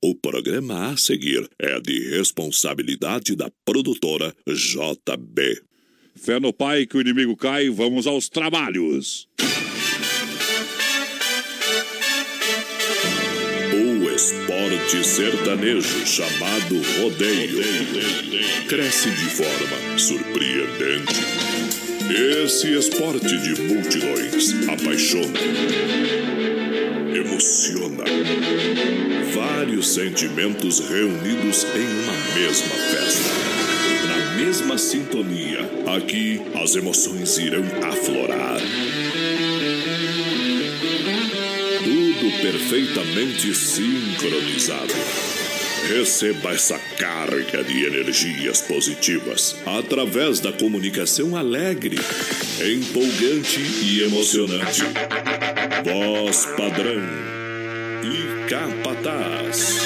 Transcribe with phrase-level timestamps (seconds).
[0.00, 5.60] O programa a seguir é de responsabilidade da produtora JB.
[6.14, 9.28] Fé no pai que o inimigo cai, vamos aos trabalhos.
[13.74, 17.58] O esporte sertanejo chamado rodeio
[18.68, 21.48] cresce de forma surpreendente.
[22.44, 25.38] Esse esporte de multidões apaixona,
[27.14, 28.04] emociona.
[29.34, 33.68] Vários sentimentos reunidos em uma mesma festa.
[34.08, 35.60] Na mesma sintonia,
[35.96, 38.60] aqui as emoções irão aflorar.
[41.84, 44.94] Tudo perfeitamente sincronizado.
[45.88, 51.96] Receba essa carga de energias positivas através da comunicação alegre,
[52.60, 54.82] empolgante e emocionante.
[55.84, 57.02] Voz padrão
[58.02, 59.78] e capataz.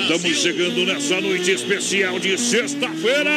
[0.00, 3.30] Estamos chegando nessa noite especial de sexta-feira.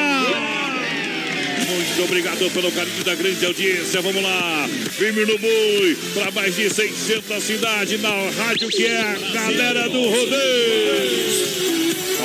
[1.69, 4.01] Muito obrigado pelo carinho da grande audiência.
[4.01, 9.15] Vamos lá, firme no boi, para mais de 600 cidades na rádio que é a
[9.33, 11.78] galera do rodeio.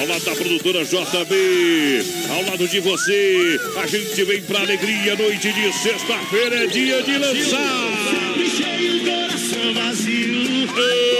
[0.05, 5.17] Ao lado da produtora JB, ao lado de você, a gente vem pra alegria.
[5.17, 8.35] Noite de sexta-feira é dia de lançar.
[8.55, 11.14] Cheio coração vazio.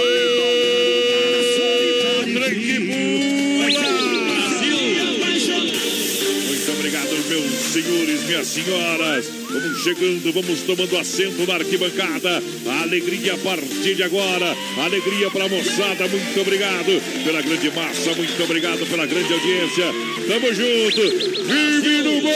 [8.45, 9.25] Senhoras.
[9.49, 12.41] Vamos chegando, vamos tomando assento na arquibancada.
[12.67, 14.55] A alegria a partir de agora.
[14.77, 16.07] Alegria para a moçada.
[16.07, 18.13] Muito obrigado pela grande massa.
[18.15, 19.85] Muito obrigado pela grande audiência.
[20.27, 21.01] Tamo junto.
[21.45, 22.31] Vive no gol!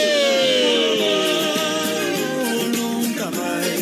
[2.76, 3.80] Nunca mais.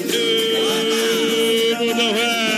[1.97, 2.49] Não é.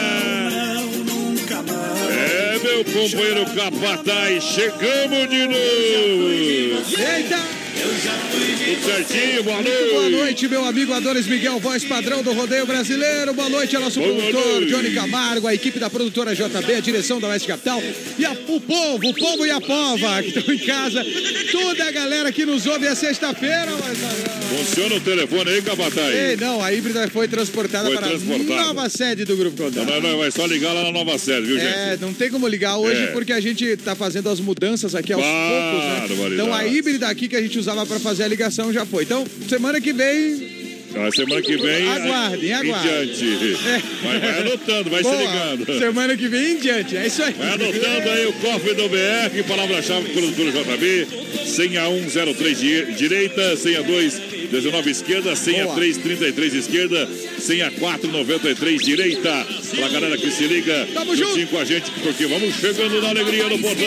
[2.13, 6.31] É, meu companheiro Capataz, chegamos de novo!
[6.99, 7.60] Eita!
[8.05, 9.91] Tudo certinho, boa noite!
[9.93, 13.35] Boa noite, meu amigo Adonis Miguel, voz padrão do rodeio brasileiro.
[13.35, 14.73] Boa noite ao nosso Boa produtor noite.
[14.73, 17.83] Johnny Camargo, a equipe da produtora JB, a direção da Oeste Capital
[18.19, 21.05] e a- o povo, o povo e a pova que estão em casa.
[21.53, 23.67] Toda a galera que nos ouve é sexta-feira.
[23.67, 24.31] padrão.
[24.57, 26.15] Funciona o telefone aí, Capataz?
[26.15, 28.61] Ei, não, a híbrida foi transportada Foi para transportada.
[28.61, 29.87] a nova sede do Grupo Não, Contato.
[29.87, 32.01] não, não, vai só ligar lá na nova sede, viu, É, gente?
[32.01, 33.07] não tem como ligar hoje É.
[33.09, 36.29] porque a gente tá fazendo as mudanças aqui aos poucos, né?
[36.35, 39.03] Então a híbrida aqui que a gente usava para fazer a ligação já foi.
[39.03, 40.49] Então, semana que vem
[40.95, 41.89] A semana que vem.
[41.89, 43.07] Aguardem, em aguardem.
[43.07, 43.59] diante.
[43.67, 43.83] É.
[44.07, 45.23] Vai, vai anotando, vai se Boa.
[45.23, 45.79] ligando.
[45.79, 47.33] Semana que vem em diante, é isso aí.
[47.35, 51.07] Vai anotando aí o cofre do BR, palavra-chave produtora JB,
[51.47, 55.77] senha 103 di- direita, senha 2 19 esquerda, senha Boa.
[55.77, 57.09] 3 33 esquerda,
[57.39, 59.47] senha 4 93 direita.
[59.77, 61.51] Pra galera que se liga, Tamo juntinho junto.
[61.51, 63.87] com a gente, porque vamos chegando na alegria do portão.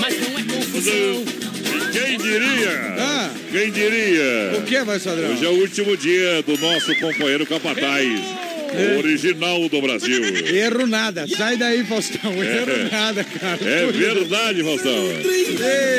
[0.00, 1.24] Mas não é confusão.
[1.92, 2.94] Quem diria?
[2.98, 3.30] Ah.
[3.50, 4.52] Quem diria?
[4.58, 5.30] O que, vai, Sadrão?
[5.30, 8.08] Hoje é o último dia do nosso companheiro Capataz,
[8.72, 10.22] o original do Brasil.
[10.24, 12.32] Erro nada, sai daí, Faustão.
[12.42, 13.58] Erro nada, cara.
[13.64, 14.92] É verdade, Faustão.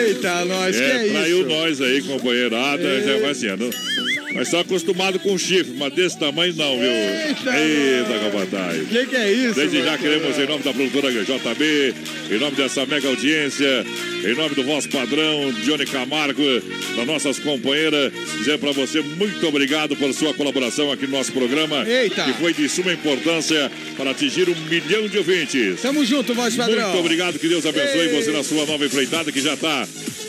[0.07, 1.49] Eita, nós, que É, é traiu isso?
[1.49, 3.01] nós aí, companheirada.
[3.01, 3.47] Já vai assim,
[4.35, 6.91] não, nós estamos acostumados com chifre, mas desse tamanho não, viu?
[6.91, 8.87] Eita, Eita, Capataz.
[8.89, 9.55] Que que é isso?
[9.55, 11.95] Desde já queremos, em nome da produtora JB,
[12.31, 13.85] em nome dessa mega audiência,
[14.25, 16.43] em nome do vosso padrão, Johnny Camargo,
[16.97, 21.87] das nossas companheiras, dizer para você muito obrigado por sua colaboração aqui no nosso programa,
[21.87, 22.25] Eita.
[22.25, 25.81] que foi de suma importância para atingir um milhão de ouvintes.
[25.81, 26.89] Tamo junto, voz padrão.
[26.89, 28.21] Muito obrigado, que Deus abençoe Ei.
[28.21, 29.87] você na sua nova empreitada, que já está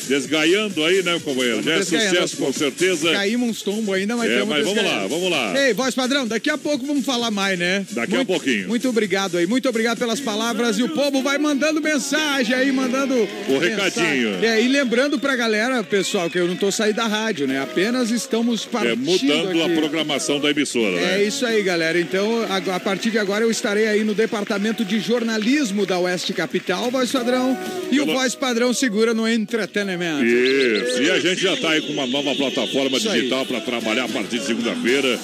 [0.08, 1.62] desgaiando aí, né, companheiro?
[1.62, 3.10] Já é sucesso, com certeza.
[3.12, 5.66] Caímos uns tombos ainda, mas É, mas vamos lá, vamos lá.
[5.66, 7.84] Ei, voz padrão, daqui a pouco vamos falar mais, né?
[7.90, 8.68] Daqui a Muito- pouquinho.
[8.68, 13.14] Muito obrigado aí, muito obrigado pelas palavras e o povo vai mandando mensagem aí, mandando
[13.48, 14.44] O recadinho.
[14.44, 17.60] É, e lembrando pra galera, pessoal, que eu não tô saindo da rádio, né?
[17.60, 19.74] Apenas estamos partindo É, mudando a aqui.
[19.76, 21.24] programação da emissora, É né?
[21.24, 21.98] isso aí, galera.
[21.98, 26.32] Então, a, a partir de agora eu estarei aí no departamento de jornalismo da Oeste
[26.32, 27.56] Capital, voz padrão,
[27.90, 30.24] e o Pelo- voz padrão segura no entretenimento.
[30.24, 33.85] Isso, e a gente já está aí com uma nova plataforma Isso digital para trabalhar
[33.90, 35.18] a partir de segunda-feira.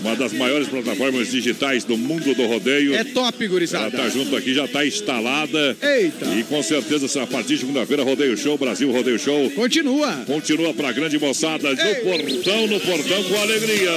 [0.00, 2.94] Uma das maiores plataformas digitais do mundo do rodeio.
[2.94, 3.90] É top, Ela gurizada.
[3.96, 5.76] tá junto aqui, já está instalada.
[5.82, 6.26] Eita.
[6.38, 9.50] E com certeza, a partir de segunda-feira, Rodeio Show, Brasil Rodeio Show.
[9.50, 10.12] Continua.
[10.26, 11.94] Continua pra grande moçada no Ei.
[11.96, 13.90] portão, no portão com alegria.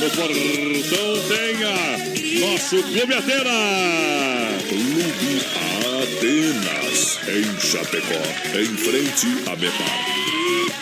[0.00, 3.50] No portão tenha nosso Clube Atena.
[4.68, 5.40] Clube
[6.02, 10.33] Atenas, em Chapecó, em frente a Mepar.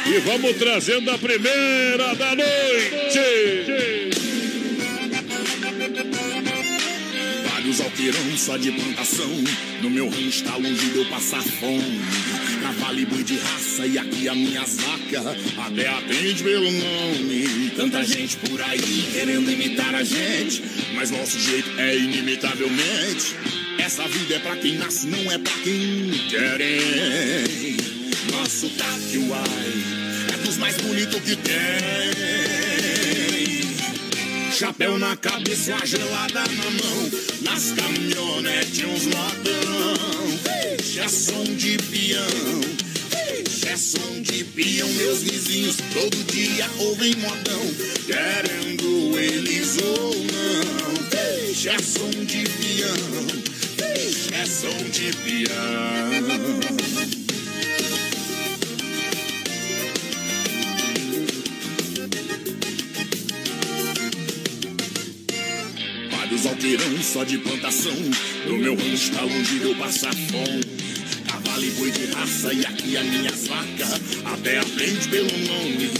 [0.04, 4.02] E vamos trazendo a primeira da noite.
[7.72, 9.30] dos alqueirão só de plantação.
[9.80, 12.00] No meu rancho tá longe de eu passar fome.
[12.62, 15.26] Cavalo e boi de raça e aqui a minhas vacas
[15.56, 17.70] até atende pelo nome.
[17.74, 20.62] Tanta gente por aí querendo imitar a gente,
[20.94, 23.34] mas nosso jeito é inimitavelmente.
[23.78, 27.91] Essa vida é pra quem nasce, não é pra quem quer.
[28.32, 29.84] Nosso Taquiuai
[30.32, 31.52] é dos mais bonitos que tem.
[34.50, 37.10] Chapéu na cabeça, gelada na mão.
[37.42, 40.38] Nas caminhonetes, uns modão.
[40.78, 42.60] Vixe, é som de peão.
[43.10, 44.88] Vixe, é som de peão.
[44.88, 47.60] Meus vizinhos todo dia ouvem modão.
[48.06, 50.94] Querendo eles ou não.
[51.10, 52.96] Vixe, é som de peão.
[54.32, 57.21] É som de peão.
[66.62, 67.92] Alqueirão só de plantação.
[68.46, 70.62] No meu rancho tá longe de eu passar fome.
[71.26, 75.90] Cavalo e boi de raça e aqui as minhas vacas até aprende pelo nome.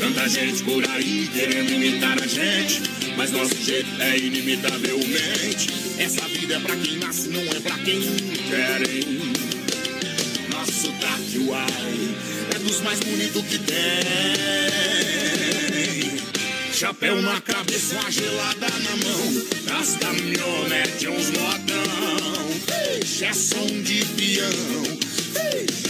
[0.00, 2.82] Tanta gente por aí querendo imitar a gente,
[3.16, 5.68] mas nosso jeito é inimitavelmente.
[6.00, 8.00] Essa vida é pra quem nasce, não é pra quem
[8.50, 8.90] quer.
[8.90, 9.32] hein?
[10.50, 12.16] Nosso Taquiuai
[12.56, 15.47] é dos mais bonitos que tem.
[16.78, 19.44] Chapéu na cabeça, uma gelada na mão.
[19.64, 21.82] Nas caminhonetes, uns modão.
[23.20, 24.48] É som de peão.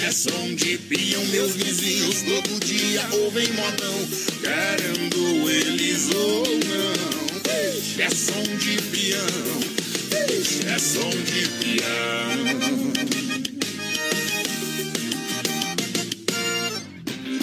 [0.02, 1.22] É som de peão.
[1.26, 4.08] Meus vizinhos todo dia ouvem modão.
[4.40, 8.02] Querendo eles ou não.
[8.02, 9.60] É som de peão.
[10.74, 12.78] É som de peão.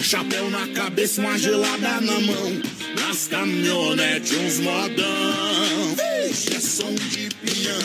[0.01, 2.74] Chapéu na cabeça, uma gelada na mão.
[3.07, 5.95] Nas caminhonetes, uns modão.
[5.95, 7.77] Vixe, é som de peão.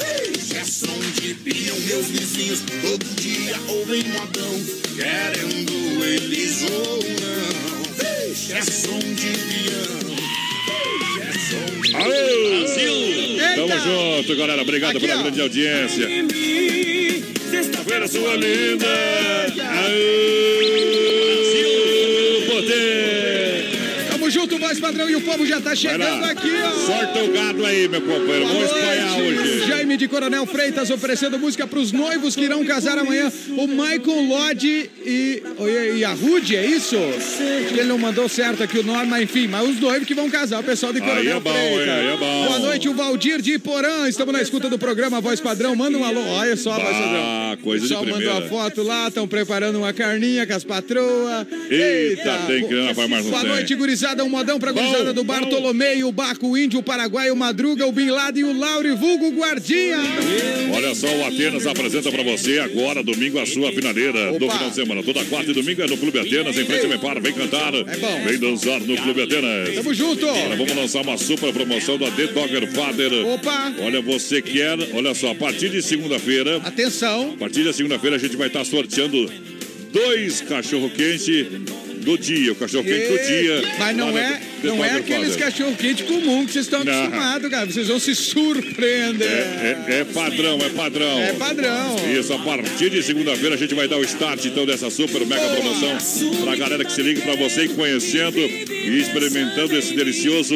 [0.00, 1.78] Vixe, é som de peão.
[1.86, 4.60] Meus vizinhos todo dia ouvem modão.
[4.96, 7.82] Querendo eles ou não.
[7.94, 10.16] Vixe, é som de peão.
[10.98, 13.34] Vixe, é som de Aê!
[13.34, 13.54] Eita!
[13.54, 14.62] Tamo junto, galera.
[14.62, 15.22] Obrigado Aqui, pela ó.
[15.22, 16.08] grande audiência.
[17.48, 18.86] Sexta-feira, Sua linda.
[19.86, 21.21] Aê!
[24.72, 26.70] Voz padrão, e o povo já tá chegando aqui, ó.
[26.86, 28.46] Sorta o gado aí, meu companheiro.
[28.46, 29.01] Vamos espalhar.
[29.16, 29.66] Hoje.
[29.66, 33.30] Jaime de Coronel Freitas oferecendo música para os noivos que irão casar amanhã.
[33.56, 35.42] O Michael Lodge e,
[35.98, 36.96] e a Rude, é isso?
[36.96, 40.60] Ele não mandou certo aqui o nome, mas enfim, mas os noivos que vão casar,
[40.60, 41.88] o pessoal de Coronel é bom, Freitas.
[41.88, 42.16] é.
[42.16, 44.08] Boa noite, o Valdir de Porã.
[44.08, 45.74] Estamos na escuta do programa Voz Padrão.
[45.74, 46.20] Manda um alô.
[46.20, 47.56] Olha só, voz padrão.
[47.62, 51.46] Coisa pessoal mandou a foto lá, estão preparando uma carninha com as patroas.
[51.70, 53.50] Eita, tem que ir na farmácia, não Boa tem.
[53.50, 54.24] noite, gurizada.
[54.24, 55.22] Um modão Bom, gurizada do.
[55.24, 58.88] Bartolomeu, o Baco, o Índio, o Paraguai, o Madruga, o Bin Laden, o Lauro
[59.18, 59.98] Vulgo Guardinha.
[60.74, 64.74] Olha só, o Atenas apresenta pra você agora, domingo, a sua finaleira do final de
[64.74, 65.02] semana.
[65.02, 67.20] Toda quarta e domingo é no Clube Atenas, em frente ao Mepar.
[67.20, 69.74] Vem cantar, É vem dançar no Clube Atenas.
[69.74, 70.26] Tamo junto.
[70.26, 73.12] Agora vamos lançar uma super promoção da The Dogger Father.
[73.26, 73.74] Opa.
[73.80, 77.32] Olha, você quer, olha só, a partir de segunda-feira, Atenção.
[77.34, 79.30] a partir da segunda-feira a gente vai estar sorteando
[79.92, 81.46] dois cachorro-quente
[82.02, 83.62] do dia, o cachorro-quente do dia.
[83.78, 86.92] Mas não é, não é aqueles cachorro quente comum que vocês estão Não.
[86.92, 87.66] acostumados, cara.
[87.66, 89.28] Vocês vão se surpreender.
[89.28, 91.18] É, é- é padrão, é padrão.
[91.20, 91.96] É padrão.
[92.18, 95.48] Isso, a partir de segunda-feira a gente vai dar o start então dessa super mega
[95.48, 95.96] promoção
[96.44, 100.54] pra galera que se liga pra você ir conhecendo e experimentando esse delicioso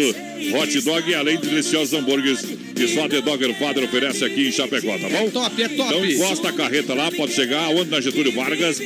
[0.54, 2.40] hot dog e além de deliciosos hambúrgueres
[2.74, 5.30] que só a The Dogger Father oferece aqui em Chapecó, tá bom?
[5.30, 5.88] Top, é top.
[5.94, 8.78] Então encosta a carreta lá, pode chegar onde na Getúlio Vargas,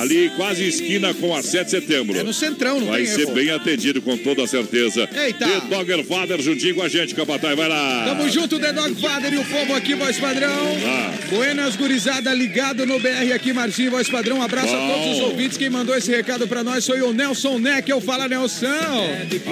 [0.00, 2.18] ali quase esquina com a 7 de setembro.
[2.18, 3.34] É no centrão, não Vai ser erro.
[3.34, 5.06] bem atendido com toda certeza.
[5.14, 5.46] Eita.
[5.46, 8.04] The Dogger Father juntinho com a gente, Capatai, vai lá.
[8.06, 10.76] Tamo junto, The Dog Father e o povo aqui, voz padrão.
[10.86, 11.12] Ah.
[11.28, 14.38] Buenas, gurizada, ligado no BR aqui, Marcinho, voz padrão.
[14.38, 14.88] Um abraço a Bom.
[15.02, 15.58] todos os ouvintes.
[15.58, 17.90] Quem mandou esse recado pra nós foi o Nelson Neck.
[17.90, 18.66] Eu falo, Nelson.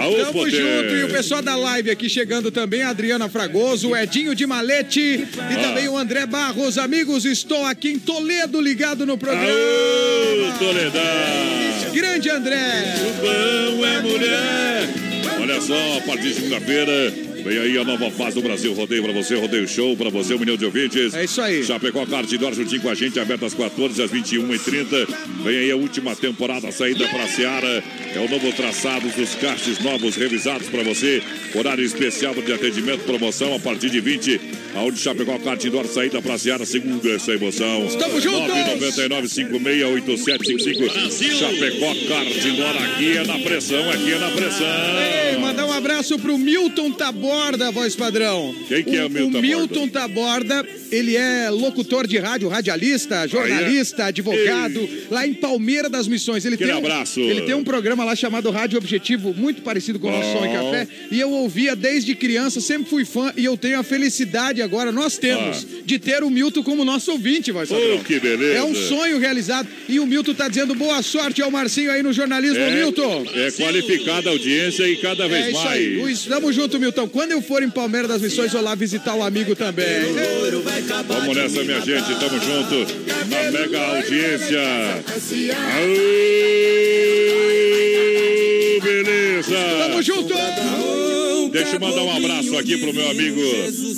[0.00, 0.50] Aô, Tamo poder.
[0.50, 0.94] junto.
[0.96, 5.00] E o pessoal da live aqui chegando também, a Adriana Fragoso, o Edinho de Malete
[5.00, 6.78] e também o André Barros.
[6.78, 9.44] Amigos, estou aqui em Toledo, ligado no programa.
[9.46, 11.92] Aô, Toledão!
[11.92, 12.94] Grande André.
[13.20, 14.88] Bom é mulher!
[15.40, 18.72] Olha só, a partir de segunda-feira, vem aí a nova fase do Brasil.
[18.72, 21.14] Rodeio pra você, rodeio show pra você, um milhão de ouvintes.
[21.14, 21.64] É isso aí.
[21.64, 25.08] Chapecó Cartidor juntinho com a gente, aberto às 14 às 21h30.
[25.44, 27.82] Vem aí a última temporada, a saída pra Seara.
[28.14, 31.22] É o novo traçado dos karts novos revisados pra você.
[31.54, 34.40] Horário especial de atendimento, promoção a partir de 20.
[34.74, 37.86] Aonde Chapecó Cartidor, saída pra Seara, segunda essa emoção.
[37.86, 38.48] Estamos juntos!
[38.48, 44.66] 999 568755 Chapecó Cartidor, aqui é na pressão, aqui é na pressão.
[45.30, 48.54] Ei, mandar um abraço pro Milton Taborda Taborda, voz padrão.
[48.68, 49.40] Quem que é o Milton Taborda?
[49.40, 56.44] Milton Taborda, ele é locutor de rádio, radialista, jornalista, advogado, lá em Palmeira das Missões.
[56.44, 57.20] Ele Aquele tem um, abraço.
[57.20, 60.52] Ele tem um programa lá chamado Rádio Objetivo, muito parecido com o nosso Som e.
[60.52, 60.88] Café.
[61.10, 65.16] E eu ouvia desde criança, sempre fui fã e eu tenho a felicidade agora, nós
[65.16, 67.96] temos, de ter o Milton como nosso ouvinte, voz padrão.
[67.98, 68.58] Oh, que beleza.
[68.58, 69.66] É um sonho realizado.
[69.88, 73.26] E o Milton tá dizendo boa sorte ao Marcinho aí no jornalismo, Milton.
[73.34, 75.66] É, é qualificada a audiência e cada vez É mais.
[75.70, 76.16] aí.
[76.28, 77.08] Tamo junto, Milton.
[77.22, 79.86] Quando eu for em Palmeiras das Missões, vou lá visitar o amigo também.
[81.06, 82.18] Vamos nessa, minha gente.
[82.18, 84.60] Tamo junto na mega audiência.
[88.74, 89.31] Aô, beleza.
[89.40, 90.34] Tamo junto!
[91.52, 93.40] Deixa eu mandar um abraço aqui pro meu amigo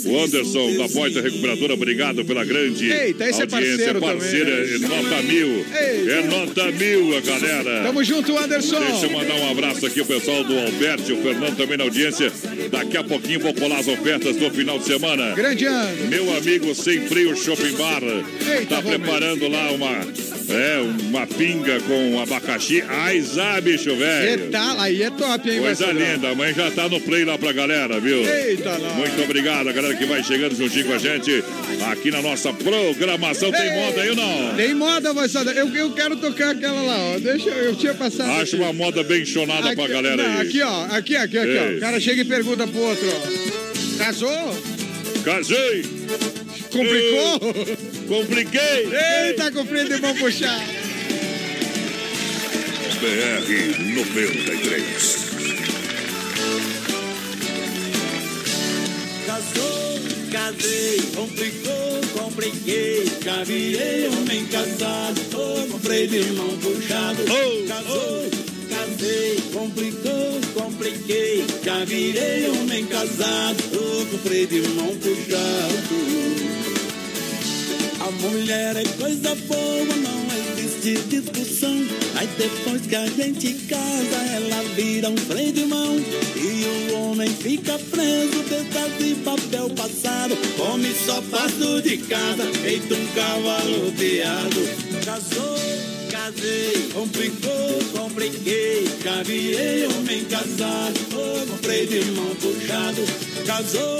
[0.06, 1.74] o Anderson da Poita Recuperadora.
[1.74, 3.94] Obrigado pela grande Eita, esse é audiência.
[3.94, 4.74] parceiro parceira, também.
[4.74, 5.66] é nota mil.
[5.72, 7.82] É nota mil, a galera.
[7.84, 8.80] Tamo junto, Anderson.
[8.80, 12.32] Deixa eu mandar um abraço aqui ao pessoal do Alberto, o Fernando também na audiência.
[12.70, 15.34] Daqui a pouquinho vou colar as ofertas do final de semana.
[15.34, 16.08] Grande ano.
[16.08, 19.90] Meu amigo Sem Frio Shopping Bar Eita, tá preparando lá uma,
[20.52, 22.82] é, uma pinga com abacaxi.
[22.88, 24.44] Ai, zá, bicho velho.
[24.44, 27.52] Eita, aí é top, hein, Coisa linda, a mãe já tá no play lá pra
[27.52, 28.18] galera, viu?
[28.24, 28.96] Eita, nós.
[28.96, 31.42] Muito obrigado, a galera que vai chegando juntinho com a gente
[31.90, 33.50] aqui na nossa programação.
[33.52, 33.76] Tem Ei.
[33.86, 34.54] moda aí ou não?
[34.56, 35.52] Tem moda, moçada.
[35.52, 37.18] Eu, eu quero tocar aquela lá, ó.
[37.18, 38.30] Deixa eu, eu tinha passado.
[38.40, 40.48] Acho uma moda bem chonada pra Aqui- galera não, aí.
[40.48, 40.84] Aqui, ó.
[40.86, 41.64] Aqui, aqui, aqui, ó.
[41.70, 41.76] Ei.
[41.76, 43.98] O cara chega e pergunta pro outro, ó.
[43.98, 44.56] Casou?
[45.24, 45.84] Casei!
[46.70, 47.40] Complicou?
[48.08, 48.88] Compliquei!
[49.28, 50.83] Eita, com freio de mão puxado.
[53.00, 53.48] BR
[53.94, 55.26] 93.
[59.26, 63.04] Casou, casei, complicou, compliquei.
[63.22, 67.24] Já virei homem casado, tô com freio de mão puxado.
[67.68, 68.30] Casou,
[68.70, 71.44] casei, complicou, compliquei.
[71.64, 75.74] Já virei homem casado, tô com freio de mão puxado.
[78.00, 80.23] A mulher é coisa boa, não
[80.84, 81.74] existe discussão.
[82.16, 85.96] Aí depois que a gente casa, ela vira um freio de mão.
[86.36, 90.36] E o homem fica preso dentro de papel passado.
[90.56, 94.60] Come só passo de casa, feito um cavalo piado.
[95.04, 95.58] Casou,
[96.10, 98.86] casei, complicou, compliquei.
[99.02, 103.02] Já virei homem casado, com freio de mão puxado.
[103.46, 103.96] Casou,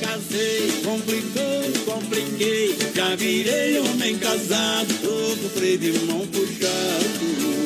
[0.00, 2.76] Casei, complicou, compliquei.
[2.94, 7.56] Já virei homem casado, com freio de mão puxado.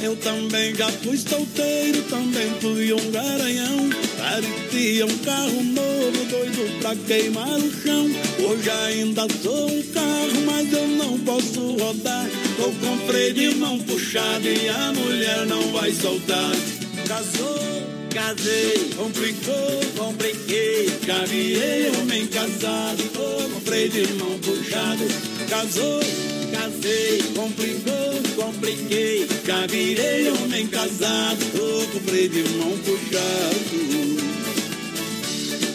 [0.00, 3.90] Eu também já fui solteiro, também fui um garanhão.
[4.16, 8.08] Parecia um carro novo, doido pra queimar o chão.
[8.38, 12.26] Hoje ainda sou um carro, mas eu não posso rodar.
[12.56, 16.52] Tô com freio de mão puxado e a mulher não vai soltar.
[17.08, 17.58] Casou,
[18.18, 20.90] casei, complicou, compliquei.
[21.06, 25.04] Já virei homem casado, tô com freio de mão puxado.
[25.48, 26.00] Casou,
[26.52, 29.26] casei, complicou, compliquei.
[29.46, 34.18] Já virei homem casado, tô com freio de mão puxado.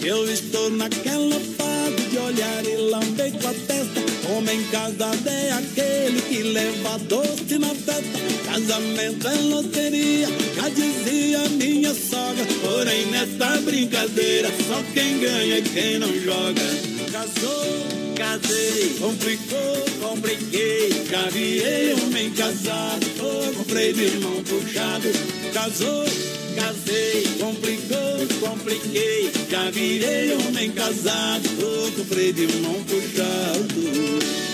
[0.05, 4.03] Eu estou naquela fase olhar e lamber com a testa.
[4.31, 8.19] Homem casado é aquele que leva doce na festa.
[8.45, 12.45] Casamento é loteria, já dizia minha sogra.
[12.61, 16.61] Porém, nessa brincadeira, só quem ganha é quem não joga.
[17.11, 21.05] Casou, casei, complicou, compliquei.
[21.09, 25.09] Já virei homem casado, tô com freio de mão puxado.
[25.53, 26.05] Casou,
[26.55, 29.31] casei, complicou, compliquei.
[29.49, 34.52] Já virei homem casado, tô com freio de mão puxado.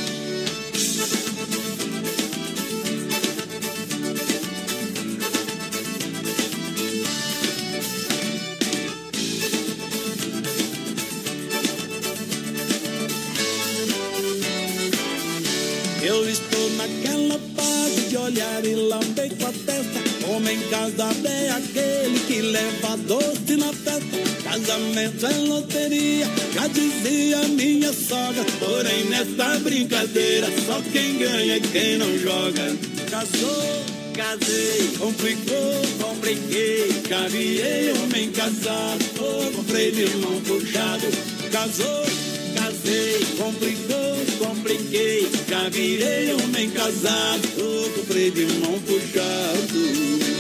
[17.00, 20.30] Naquela fase de olhar e lamber com a testa.
[20.30, 24.18] Homem casado é aquele que leva doce na festa.
[24.44, 28.46] Casamento é loteria, já dizia minha sogra.
[28.60, 32.76] Porém, nessa brincadeira, só quem ganha é quem não joga.
[33.10, 37.02] Casou, casei, complicou, compliquei.
[37.08, 41.08] Já virei homem casado, tô com freio de mão puxado.
[41.52, 42.06] Casou,
[42.50, 45.28] casei, complicou, compliquei.
[45.48, 50.39] Já virei homem casado, tô com freio de mão puxado.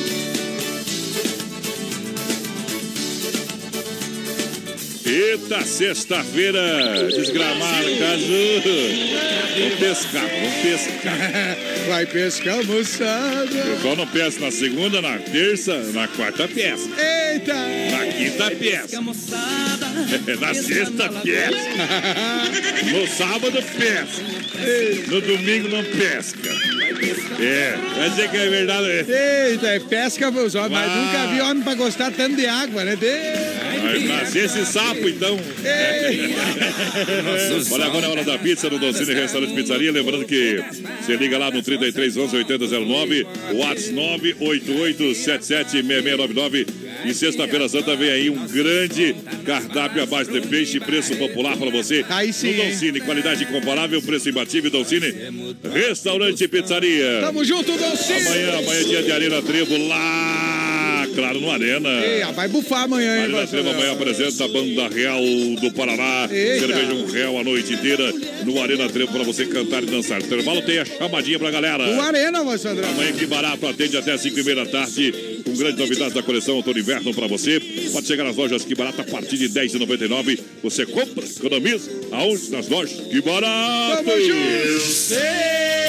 [5.09, 8.61] Eita, sexta-feira, desgramado, Caju.
[9.57, 11.57] Vamos pescar, vamos pescar.
[11.89, 13.57] Vai pescar, moçada.
[13.57, 16.89] Eu só não pesco na segunda, na terça, na quarta pesca.
[17.01, 17.55] Eita!
[17.55, 19.01] Na quinta pesca.
[20.39, 22.91] na sexta pesca.
[22.91, 24.23] No sábado pesca.
[25.07, 26.49] No domingo não pesca.
[27.39, 29.11] É, vai dizer que é verdade.
[29.11, 30.69] Eita, é pesca, mas ah.
[30.69, 32.95] nunca vi homem pra gostar tanto de água, né?
[32.95, 33.58] De...
[33.81, 35.39] Vai nascer esse sapo, então.
[37.71, 39.91] Olha, agora é hora da pizza no Docine Restaurante Pizzaria.
[39.91, 40.63] Lembrando que
[41.01, 46.67] você liga lá no 33 11 8009, WhatsApp 988 776699.
[47.05, 52.05] E sexta-feira santa vem aí um grande cardápio abaixo de peixe, preço popular para você.
[52.09, 52.53] Aí sim.
[52.53, 54.69] No Doncini, qualidade incomparável, preço imbatível.
[54.69, 55.13] Doncini,
[55.73, 57.19] Restaurante Pizzaria.
[57.21, 58.27] Tamo junto, Doncini.
[58.27, 60.68] Amanhã, amanhã é dia de Arena Trevo lá,
[61.13, 61.89] claro, no Arena.
[62.03, 65.21] Ei, vai bufar amanhã, hein, Arena Trevo amanhã apresenta a Banda Real
[65.61, 66.27] do Paraná.
[66.31, 66.67] Eita.
[66.67, 68.11] Cerveja um Real a noite inteira
[68.45, 70.21] no Arena Trevo para você cantar e dançar.
[70.21, 71.87] Intervalo tem a chamadinha pra galera.
[71.89, 72.89] O Arena, voz padrão.
[72.89, 75.13] Amanhã que barato, atende até 5 e meia da tarde.
[75.43, 77.59] Com grande novidade da coleção Outono Inverno para você.
[77.91, 80.39] Pode chegar nas lojas Que Barato a partir de R$10,99.
[80.63, 81.89] Você compra, economiza.
[82.11, 82.49] Aonde?
[82.51, 84.03] Nas lojas Que Barato.
[84.03, 85.13] Tamo junto.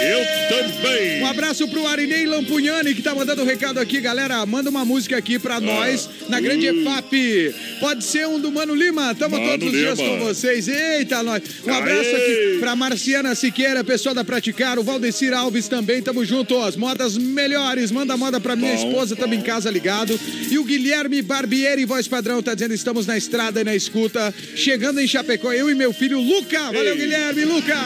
[0.02, 1.23] Eu também.
[1.23, 4.45] Um abraço pro Arinei Lampugnani, que tá mandando um recado aqui, galera.
[4.47, 7.54] Manda uma música aqui pra nós, na grande EFAP.
[7.80, 9.14] Pode ser um do Mano Lima.
[9.14, 10.11] Tamo Mano todos os dias Lima.
[10.19, 10.69] com vocês.
[10.69, 11.42] Eita, nós.
[11.66, 12.14] Um abraço Aê.
[12.14, 16.00] aqui pra Marciana Siqueira, pessoal da Praticar, o Valdecir Alves também.
[16.00, 16.66] Tamo junto, ó.
[16.66, 17.90] As modas melhores.
[17.90, 18.88] Manda moda pra minha Bom.
[18.88, 20.18] esposa, tamo em casa ligado.
[20.50, 24.32] E o Guilherme Barbieri, voz padrão, tá dizendo: estamos na estrada e na escuta.
[24.54, 26.61] Chegando em Chapecó, eu e meu filho Luca.
[26.64, 26.97] Valeu, Ei.
[27.00, 27.76] Guilherme, Luca.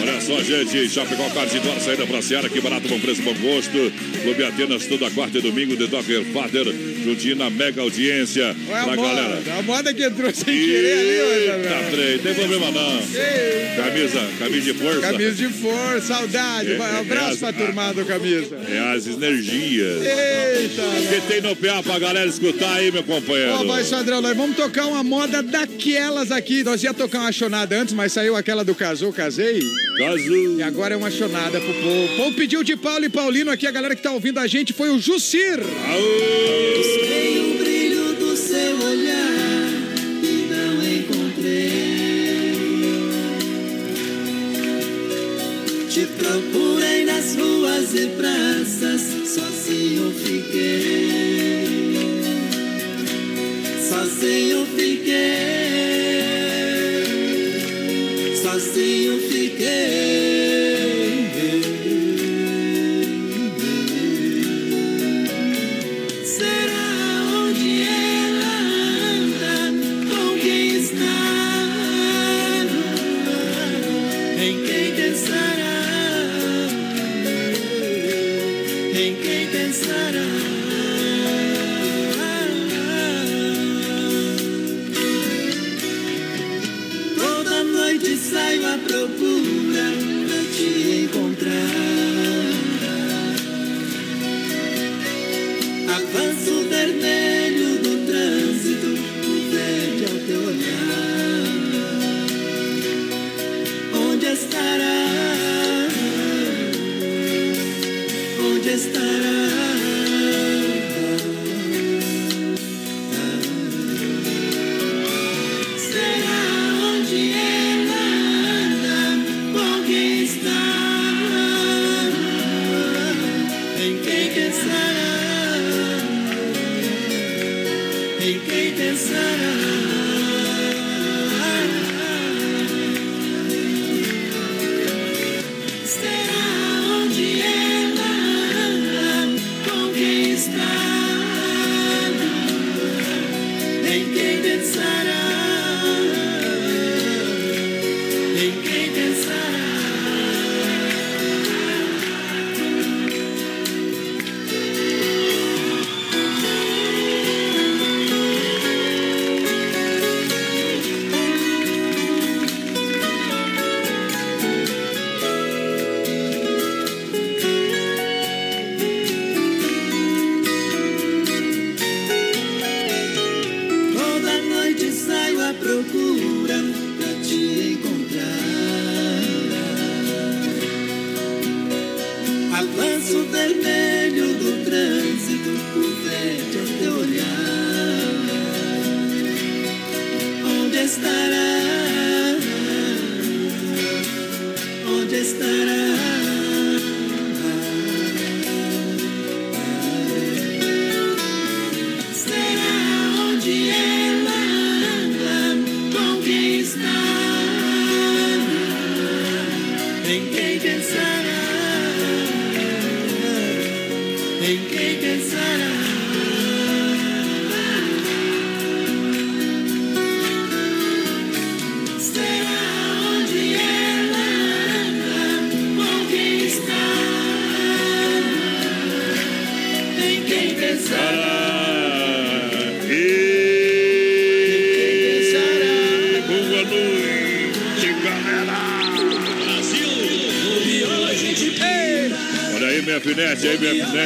[0.00, 3.70] Olha só, gente, Chapecó Cardidor, saída pra Seara, que barato, bom preço, bom gosto.
[4.22, 6.64] Clube Atenas, toda quarta e domingo, The Dogger Father,
[7.04, 9.58] juntinho na mega audiência Olha pra a moda, galera.
[9.58, 11.90] a moda que entrou sem querer ali, Eita, padrão.
[11.90, 12.96] trem, tem problema não.
[13.00, 13.82] Eita.
[13.82, 15.00] Camisa, camisa de força.
[15.00, 16.72] Camisa de força, saudade.
[16.72, 17.66] É, Vai, é, abraço é, pra é.
[17.66, 18.56] turma do camisa.
[18.68, 20.02] É as energias.
[20.04, 20.82] Eita!
[21.06, 23.52] Que tem no PA pra galera escutar aí, meu companheiro?
[23.52, 26.62] Ó, vai, Sandrão, nós vamos tocar uma moda daquelas aqui.
[26.62, 29.60] Nós ia tocar uma chonada antes, mas saiu aquela do casou, casei.
[29.98, 30.18] Caso.
[30.58, 32.04] E agora é uma chonada pro povo.
[32.04, 34.72] O povo pediu de Paulo e Paulino aqui, a galera que tá ouvindo a gente
[34.72, 35.58] foi o Jucir.
[35.60, 36.76] Aô!
[36.76, 39.29] Busquei o brilho do seu olhar
[45.90, 51.66] Te procurei nas ruas e praças, sozinho fiquei.
[53.88, 55.16] Sozinho fiquei.
[58.40, 60.19] Sozinho fiquei.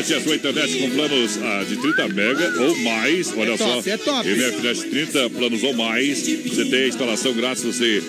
[0.05, 3.33] A MFNet é a sua internet com planos ah, de 30 mega ou mais.
[3.37, 3.77] Olha É só.
[3.77, 4.29] top, é top.
[4.29, 6.21] MFNet 30 planos ou mais.
[6.23, 8.03] Você tem a instalação grátis, se você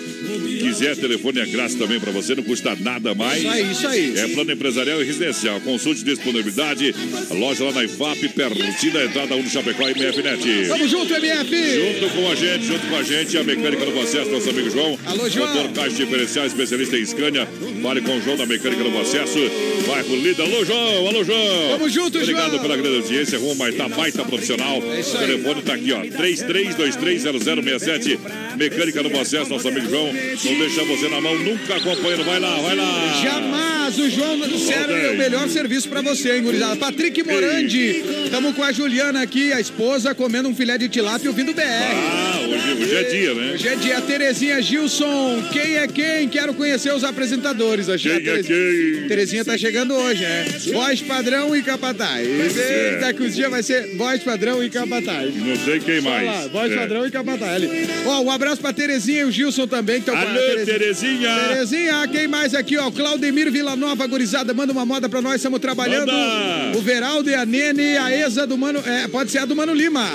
[0.60, 3.40] quiser, telefone é grátis também para você, não custa nada mais.
[3.40, 4.18] Isso aí, isso aí.
[4.18, 5.60] É plano empresarial e residencial.
[5.60, 6.94] Consulte disponibilidade.
[7.30, 10.68] Loja lá na IFAP, pertinho da entrada 1 do Chapecó, MFNet.
[10.68, 12.00] Tamo junto, MF!
[12.00, 14.98] Junto com a gente, junto com a gente, a mecânica do acesso, nosso amigo João.
[15.06, 15.54] Alô, João.
[15.54, 17.48] Motor caixa diferencial, especialista em Scania.
[17.82, 19.38] Fale com o João da mecânica do acesso.
[19.86, 20.42] Vai pro líder.
[20.42, 21.06] Alô, João.
[21.08, 21.68] Alô, João.
[21.70, 22.62] Tamo junto, Obrigado João.
[22.62, 23.38] pela grande audiência.
[23.38, 24.82] Rua Maitá, baita profissional.
[24.82, 26.00] É o telefone tá aqui, ó.
[26.04, 28.18] 33230067.
[28.56, 30.06] Mecânica do acesso, nosso amigo João.
[30.12, 32.24] Não deixa você na mão, nunca acompanhando.
[32.24, 33.20] Vai lá, vai lá.
[33.22, 33.98] Jamais!
[33.98, 36.76] O João Sério é o melhor serviço pra você, hein, gurizada?
[36.76, 41.28] Patrick Morandi, estamos com a Juliana aqui, a esposa, comendo um filé de tilápia e
[41.28, 41.62] ouvindo BR.
[41.62, 42.35] Ah,
[42.72, 43.52] hoje, é dia, né?
[43.54, 44.00] Hoje é dia.
[44.00, 46.28] Terezinha Gilson, quem é quem?
[46.28, 47.88] Quero conhecer os apresentadores.
[47.88, 49.08] Acho que a Quem é Terezinha- quem?
[49.08, 50.44] Terezinha tá chegando hoje, né?
[50.72, 52.26] Voz padrão e capataz.
[52.26, 55.34] Eita, que os dias vai ser voz padrão e capataz.
[55.34, 56.26] Não sei quem Olha mais.
[56.26, 56.76] lá, voz É.
[56.76, 57.62] padrão e capataz.
[58.06, 60.00] Ó, um abraço pra Terezinha e o Gilson também.
[60.00, 61.28] Que Alô, Terezinha.
[61.48, 62.90] Terezinha, quem mais aqui, ó?
[62.90, 66.10] Claudemir Villanova, gurizada, manda uma moda pra nós, estamos trabalhando.
[66.12, 66.78] Manda.
[66.78, 68.82] O Veraldo e a Nene, a Exa do Mano.
[68.86, 70.06] É, pode ser a do Mano Lima.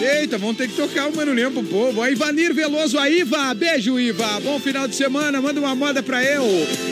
[0.00, 2.00] Eita, vamos ter que tocar o Mano Lima pro povo.
[2.00, 3.52] A Ivanir Veloso, a Iva.
[3.54, 4.40] Beijo, Iva.
[4.40, 6.44] Bom final de semana, manda uma moda pra eu.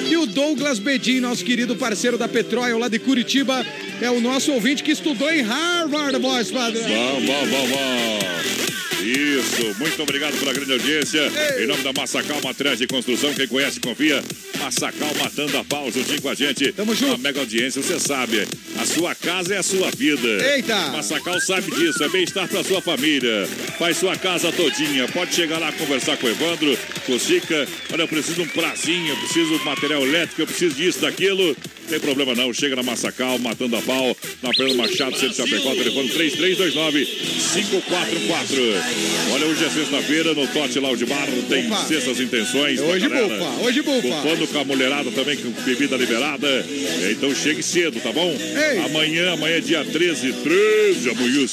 [0.08, 3.64] E o Douglas Bedin, nosso querido parceiro da Petróleo lá de Curitiba,
[4.00, 6.82] é o nosso ouvinte que estudou em Harvard, voz padrão.
[7.24, 8.65] Bom, bom, bom.
[9.06, 11.20] Isso, muito obrigado pela grande audiência.
[11.56, 11.64] Ei.
[11.64, 14.22] Em nome da Massacal Matriz de Construção, quem conhece, confia.
[14.58, 16.72] Massacal matando a pau juntinho com a gente.
[16.72, 17.12] Tamo junto.
[17.12, 18.46] Uma mega audiência, você sabe.
[18.78, 20.28] A sua casa é a sua vida.
[20.54, 20.76] Eita.
[20.88, 23.46] Massacal sabe disso, é bem-estar pra sua família.
[23.78, 25.06] Faz sua casa todinha.
[25.08, 27.68] Pode chegar lá conversar com o Evandro, com o Sica.
[27.92, 31.56] Olha, eu preciso de um prazinho, eu preciso de material elétrico, eu preciso disso, daquilo.
[31.88, 36.08] Tem problema não, chega na Massacal, matando a pau, na Fernando Machado, Centro Chapecó, telefone
[36.08, 38.95] 3329-5414.
[39.32, 41.84] Olha, hoje é sexta-feira, no Tote Lounge Bar, tem Opa.
[41.84, 42.78] sextas intenções.
[42.80, 44.08] pra Hoje bufa, hoje bufa.
[44.08, 46.46] Bufando com a mulherada também, com bebida liberada.
[46.48, 48.34] É, Então chegue cedo, tá bom?
[48.34, 48.78] Ei.
[48.84, 51.46] Amanhã, amanhã é dia 13, 13, amanhã,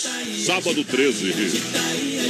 [0.46, 1.34] sábado 13.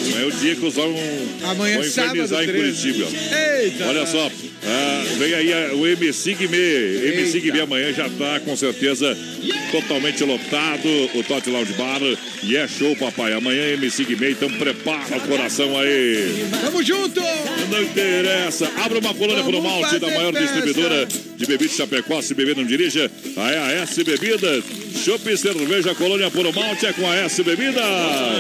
[0.08, 0.96] Amanhã é o dia que os vão,
[1.44, 2.94] Amanhã vão é sábado, infernizar em 13.
[2.94, 3.08] Curitiba.
[3.62, 3.86] Eita.
[3.88, 4.32] Olha só,
[4.66, 7.14] ah, vem aí o MC Guimê.
[7.14, 9.18] MC Guimê amanhã já tá com certeza
[9.72, 12.00] totalmente lotado o Tote Lounge Bar.
[12.44, 13.34] E é show, papai.
[13.34, 16.46] Amanhã MC Guimê, então prepara o coração aí.
[16.62, 17.22] Tamo junto!
[17.70, 18.72] Não interessa.
[18.84, 22.22] Abra uma colônia pro malte da maior distribuidora de bebidas Chapecó.
[22.22, 23.10] Se beber, não dirija.
[23.36, 24.64] A EAS Bebidas.
[25.04, 27.84] Chopp e cerveja colônia por malte é com a S Bebidas.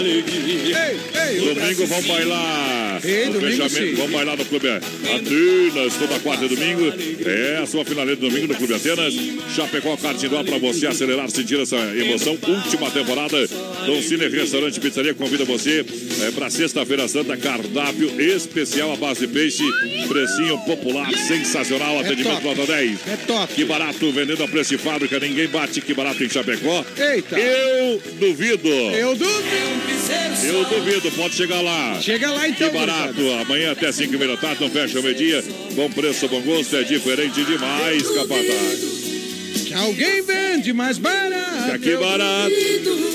[0.03, 3.01] Ei, ei, Domingo vamos bailar.
[3.03, 3.95] Ei, domingo fechamento, sim.
[3.95, 6.93] Vamos bailar no Clube Atenas, toda quarta e domingo.
[7.25, 9.13] É a sua finaleira de domingo no Clube Atenas.
[9.55, 12.37] Chapecó Kart Indoor para você acelerar, sentir essa emoção.
[12.47, 13.47] Última temporada.
[13.85, 15.85] Dom Cine Restaurante e Pizzaria convida você
[16.25, 17.35] é, para sexta-feira santa.
[17.37, 19.63] Cardápio especial à base de peixe.
[20.07, 21.99] Precinho popular, sensacional.
[21.99, 22.45] Atendimento top.
[22.45, 23.07] nota 10.
[23.07, 23.53] É top.
[23.53, 25.19] Que barato, vendendo a preço de fábrica.
[25.19, 26.85] Ninguém bate que barato em Chapecó.
[26.97, 27.39] Eita.
[27.39, 28.67] Eu duvido.
[28.67, 29.83] Eu duvido.
[30.45, 31.99] Eu duvido, pode chegar lá.
[32.01, 35.43] Chega lá então, Que barato, amanhã até 5 minutos da tarde, não fecha o meio-dia.
[35.73, 39.03] Bom preço, bom gosto, é diferente demais, capataz.
[39.65, 41.79] Que alguém vende mais barato.
[41.79, 42.53] Tá barato.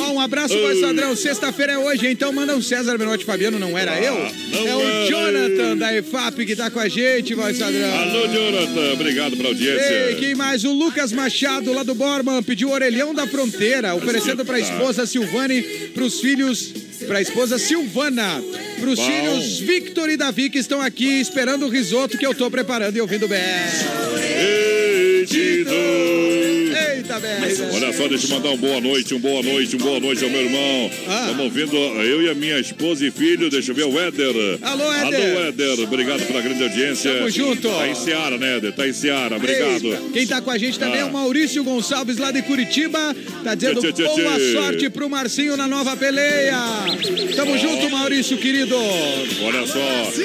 [0.00, 0.60] Ó, um abraço, Oi.
[0.60, 1.14] voz padrão.
[1.14, 4.14] Sexta-feira é hoje, então manda um César Menotti Fabiano, não era Ah, eu?
[4.14, 5.76] não é o era Jonathan eu.
[5.76, 7.94] da EFAP que tá com a gente, voz padrão.
[8.00, 10.08] Alô, Jonathan, obrigado pela audiência.
[10.08, 10.64] Ei, quem mais?
[10.64, 15.62] O Lucas Machado, lá do Borman, pediu o orelhão da fronteira, oferecendo pra esposa Silvane,
[15.94, 16.72] pros filhos,
[17.08, 18.40] pra esposa Silvana,
[18.78, 19.06] pros Bom.
[19.06, 23.00] filhos Victor e Davi, que estão aqui esperando o risoto que eu tô preparando e
[23.00, 23.40] ouvindo bem.
[24.38, 26.27] Ei.
[26.98, 27.74] Eita, BR.
[27.74, 30.30] Olha só, deixa eu mandar um boa noite, um boa noite, um boa noite ao
[30.30, 30.90] meu irmão.
[31.06, 31.20] Ah.
[31.30, 34.58] Estamos ouvindo eu e a minha esposa e filho, deixa eu ver o Éder.
[34.62, 35.36] Alô, Éder.
[35.36, 37.12] Alô, Éder, obrigado pela grande audiência.
[37.14, 37.68] Tamo junto.
[37.68, 38.72] Tá em Seara, né, Éder?
[38.72, 39.86] Tá em Seara, obrigado.
[39.86, 40.02] Eita.
[40.12, 41.02] Quem tá com a gente também Ah.
[41.02, 43.14] é o Maurício Gonçalves, lá de Curitiba.
[43.44, 46.56] Tá dizendo Tchê, tchê, tchê, boa sorte pro Marcinho na nova peleia.
[47.36, 48.74] Tamo junto, Maurício, querido.
[48.76, 49.78] Olha só.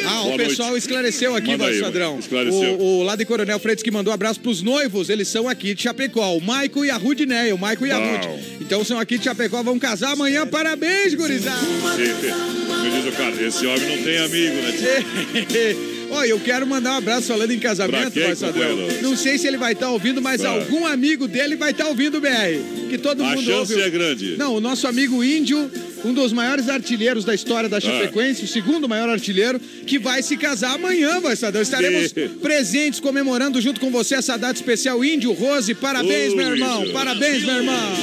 [0.07, 0.81] Ah, boa o pessoal noite.
[0.83, 1.79] esclareceu aqui, Manda aí,
[2.19, 2.77] esclareceu.
[2.79, 5.83] O, o lá de Coronel Freitas que mandou abraço pros noivos, eles são aqui de
[5.83, 6.35] Chapecó.
[6.35, 7.97] O Maico e a Rudneia, o Maico e a.
[7.97, 8.29] Rude.
[8.61, 10.47] Então são aqui de Chapecó, vão casar amanhã.
[10.47, 11.57] Parabéns, gurizada.
[11.61, 15.75] Me diz o cara, esse homem não tem amigo, né?
[16.09, 19.01] Olha, eu quero mandar um abraço falando em Pra casamento, quem?
[19.01, 20.49] Não sei se ele vai estar ouvindo, mas Ah.
[20.51, 22.87] algum amigo dele vai estar ouvindo o BR.
[22.89, 23.81] Que todo A mundo chance ouve.
[23.83, 24.35] é grande.
[24.37, 25.69] Não, o nosso amigo índio
[26.03, 30.35] um dos maiores artilheiros da história da Chapecoense, o segundo maior artilheiro, que vai se
[30.37, 31.61] casar amanhã, vai Sadão.
[31.61, 35.73] Estaremos presentes comemorando junto com você essa data especial Índio Rose.
[35.75, 36.81] Parabéns, Ô, meu irmão.
[36.81, 36.93] Índio.
[36.93, 37.93] Parabéns, meu irmão.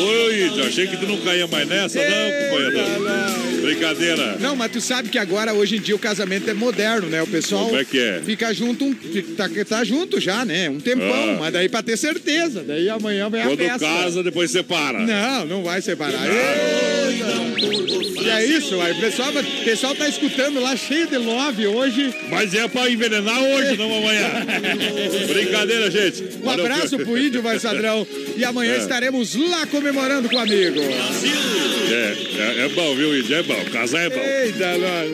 [0.00, 3.58] Oi, já achei que tu não caía mais nessa, não, companheiro.
[3.62, 4.36] Brincadeira.
[4.38, 7.20] Não, mas tu sabe que agora, hoje em dia, o casamento é moderno, né?
[7.22, 8.22] O pessoal Como é que é?
[8.24, 8.94] fica junto, um,
[9.36, 10.70] tá, tá junto já, né?
[10.70, 11.36] Um tempão, Ah.
[11.40, 12.62] mas daí pra ter certeza.
[12.66, 13.78] Daí amanhã vem a Quando festa.
[13.80, 15.00] casa, depois separa.
[15.00, 16.24] Não, não vai separar.
[16.24, 17.27] Eita.
[18.20, 18.92] E é isso, aí.
[18.92, 22.14] O pessoal, o pessoal tá escutando lá cheio de love hoje.
[22.28, 24.46] Mas é pra envenenar hoje, não amanhã.
[25.28, 26.24] Brincadeira, gente.
[26.42, 28.06] Um abraço pro Índio Varsadrão.
[28.36, 28.78] E amanhã É.
[28.78, 30.80] estaremos lá comemorando com o amigo.
[30.80, 32.16] É,
[32.60, 33.36] é, é bom, viu, Índio?
[33.36, 33.64] É bom.
[33.72, 34.20] Casar é bom.
[34.20, 35.08] Eita, nós.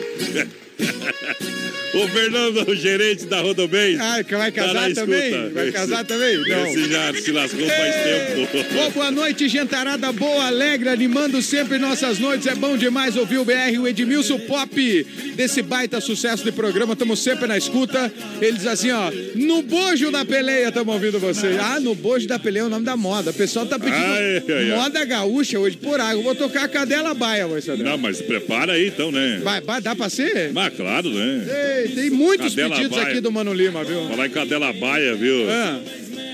[1.95, 3.97] O Fernando, o gerente da Rodobem.
[3.99, 5.05] Ah, que vai tá casar escuta.
[5.11, 5.49] também?
[5.53, 6.37] Vai Esse- casar também?
[6.37, 6.67] Não.
[6.67, 8.79] Esse já se lascou faz tempo.
[8.85, 12.47] Ô, boa noite, gentarada boa, alegre, animando sempre nossas noites.
[12.47, 16.93] É bom demais ouvir o BR, o Edmilson Pop, desse baita sucesso de programa.
[16.93, 18.11] Estamos sempre na escuta.
[18.41, 21.57] Ele diz assim, ó, no bojo da peleia estamos ouvindo você.
[21.61, 23.31] Ah, no bojo da peleia é o nome da moda.
[23.31, 24.77] O pessoal tá pedindo Ai, ai, ai.
[24.77, 26.21] moda gaúcha hoje por água.
[26.23, 27.91] Vou tocar a cadela baia, vai Sandrão.
[27.91, 29.39] Não, mas prepara aí então, né?
[29.43, 30.51] Vai, vai, dá pra ser?
[30.53, 31.45] Mas claro, né?
[31.84, 33.09] Ei, tem muitos Cadela pedidos baia.
[33.11, 34.07] aqui do Mano Lima, viu?
[34.07, 35.49] Falar em Cadela Baia, viu?
[35.49, 35.79] Ah.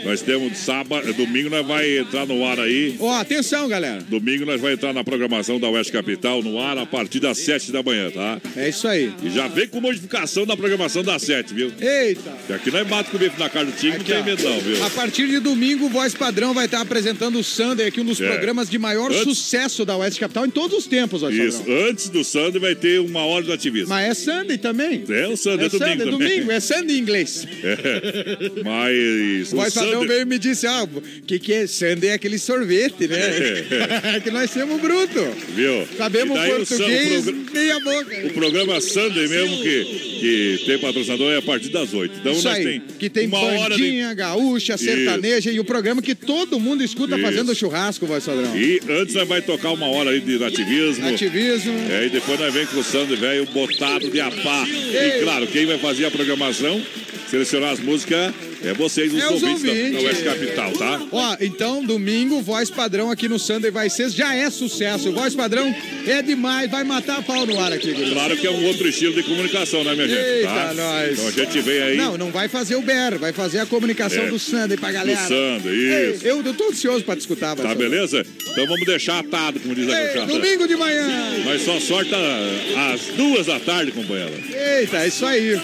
[0.04, 2.96] Nós temos sábado, domingo nós vai entrar no ar aí.
[3.00, 4.02] Ó, atenção, galera.
[4.10, 7.72] Domingo nós vai entrar na programação da Oeste Capital no ar a partir das 7
[7.72, 8.42] da manhã, tá?
[8.56, 9.14] É isso aí.
[9.24, 11.72] E já vem com modificação da programação das 7, viu?
[11.80, 12.32] Eita.
[12.48, 14.24] Que aqui nós mata com o bife na cara do não Aqui, tem ó.
[14.24, 14.84] medo não, viu?
[14.84, 18.20] A partir de domingo, o Voz Padrão vai estar apresentando o Sunday aqui, um dos
[18.20, 18.28] É.
[18.28, 21.90] programas de maior Antes- sucesso da Oeste Capital em todos os tempos, Voz Isso, Padrão.
[21.90, 23.90] antes do Sunday vai ter uma hora de ativismo.
[23.90, 25.04] Mas é Sunday também.
[25.10, 26.30] É, o Sunday é, É domingo Sunday, também.
[26.36, 27.48] domingo, é Sunday em inglês.
[27.64, 28.62] É.
[28.64, 30.08] Mas Voz Padrão Sunday...
[30.08, 32.10] veio e me disse, ah, o que que é Sunday?
[32.12, 34.20] É aquele sorvete, né?
[34.24, 35.20] que nós somos bruto.
[35.56, 35.88] Viu?
[35.98, 38.28] Sabemos português, o progr- meia boca.
[38.28, 39.86] O programa Sunday mesmo, que,
[40.20, 42.20] que tem patrocinador, é a partir das 8.
[42.20, 43.82] Então Isso nós aí, tem que tem uma hora de...
[43.82, 47.26] bandinha, gaúcha, sertaneja e o programa que todo mundo escuta Isso.
[47.26, 48.56] fazendo churrasco, Voz Padrão.
[48.56, 51.08] E antes nós vai tocar uma hora aí de nativismo.
[51.08, 51.74] Ativismo.
[51.90, 54.68] É, e depois nós vem com o Sunday velho botado de apá.
[54.68, 55.20] Ei.
[55.20, 56.82] E claro, quem vai fazer a programação,
[57.30, 59.92] selecionar as músicas, é vocês, os É os ouvintes, da- ouvintes.
[59.94, 61.02] da Oeste Capital, tá?
[61.12, 65.12] Ó, então domingo, voz padrão aqui no Sunday vai ser, já é sucesso.
[65.12, 65.74] Voz padrão
[66.08, 68.12] é demais, vai matar a pau no ar aqui, Guri.
[68.12, 70.20] Claro que é um outro estilo de comunicação, né, minha gente?
[70.20, 70.74] Eita, tá?
[70.74, 71.12] nós.
[71.14, 74.24] Então a gente vem aí Não, não vai fazer o BR, vai fazer a comunicação
[74.24, 74.30] É.
[74.30, 75.20] do Sunday pra galera.
[75.22, 76.26] do Sunday, Ei, isso.
[76.28, 78.26] eu, eu tô ansioso pra te escutar, Tá beleza?
[78.52, 81.08] Então vamos deixar atado, como diz a Ei, domingo de manhã.
[81.46, 82.16] Mas só sorta
[82.94, 84.32] às duas da tarde, companheira.
[84.80, 85.60] Eita, é isso aí.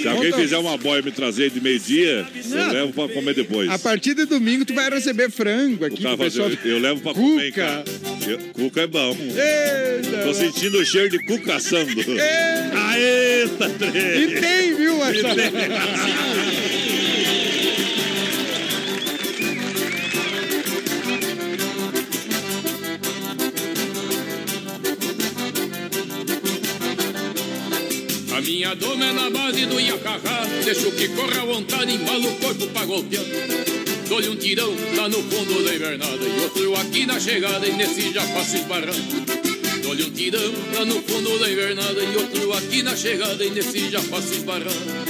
[0.00, 3.68] Se alguém fizer uma boia me trazer de meio-dia, eu levo pra comer depois.
[3.70, 6.50] A partir de domingo tu vai receber frango aqui O cara pessoal.
[6.64, 7.62] eu levo pra comer Cuca.
[7.66, 8.30] casa.
[8.30, 9.16] Eu- Cuca é bom.
[9.20, 10.18] Eita.
[10.24, 11.90] Tô sentindo o cheiro de cuca assando.
[12.00, 12.20] Ei.
[12.74, 15.16] Aê, tá E tem, viu, voz
[28.50, 30.44] minha doma é na base do Iacarrá.
[30.64, 33.24] Deixo que corra à vontade, embala o corpo pra golpear.
[34.08, 38.12] Dou-lhe um tirão lá no fundo da invernada E outro aqui na chegada e nesse
[38.12, 39.82] já passo esbarrando.
[39.82, 43.88] Dou-lhe um tirão lá no fundo da invernada E outro aqui na chegada e nesse
[43.88, 45.09] já passo esbarrando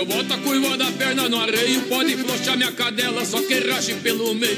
[0.00, 3.92] eu boto a curva da perna no arreio, pode flochar minha cadela, só que rache
[3.96, 4.56] pelo meio.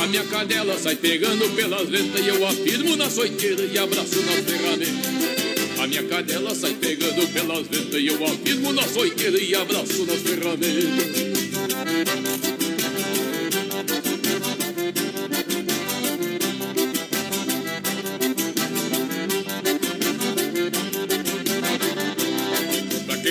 [0.00, 4.32] A minha cadela sai pegando pelas ventas e eu afirmo na soiteira e abraço na
[4.32, 5.82] ferramenta.
[5.82, 10.20] A minha cadela sai pegando pelas ventas e eu afirmo na soiteira e abraço nas
[10.20, 11.31] ferramentas.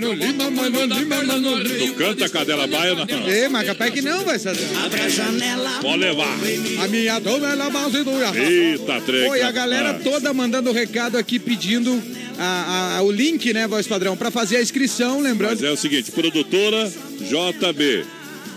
[0.00, 1.86] Mano Lima, Mano Lima, Mano Lima.
[1.86, 3.06] Tu canta cadela baia, não?
[3.28, 4.54] Ei, mas capaz que não, vai ser.
[4.84, 5.70] Abre a janela.
[5.82, 6.38] Pode levar.
[6.82, 9.28] A minha dona é a base do Eita, trem.
[9.28, 12.02] Oi, a galera toda mandando recado aqui pedindo
[12.38, 15.60] a- a- o link, né, voz padrão, pra fazer a inscrição, lembrando.
[15.60, 18.04] Mas é o seguinte, produtora JB.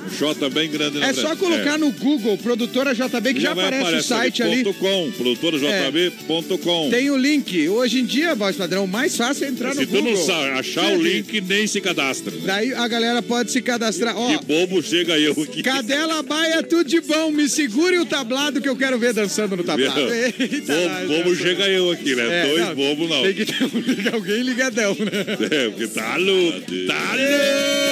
[0.06, 1.28] Um J bem grande na É frente.
[1.28, 4.62] só colocar no Google, produtora JB, que já, vai aparece o site ali.
[4.62, 4.74] É.
[4.74, 6.90] .com, produtorajb.com.
[6.90, 7.68] Tem o link.
[7.70, 10.14] Hoje em dia, voz padrão, mais fácil é entrar no Se tu Google.
[10.28, 12.34] não achar o link, nem se cadastra.
[12.46, 14.18] Daí a galera pode se cadastrar.
[14.18, 15.64] Ó, Que bobo chega eu aqui.
[15.64, 17.32] Cadela Baia, tudo de bom.
[17.32, 20.00] Me segure o tablado que eu quero ver dançando no tablado.
[20.14, 20.74] Eita,
[21.08, 22.24] Bobo, bobo chega eu aqui, né?
[22.24, 23.22] É, Dois não, bobos não.
[23.24, 25.48] Tem que ter alguém ligadão, né?
[25.66, 26.62] É, porque tá louco.
[26.88, 27.83] Tá louco.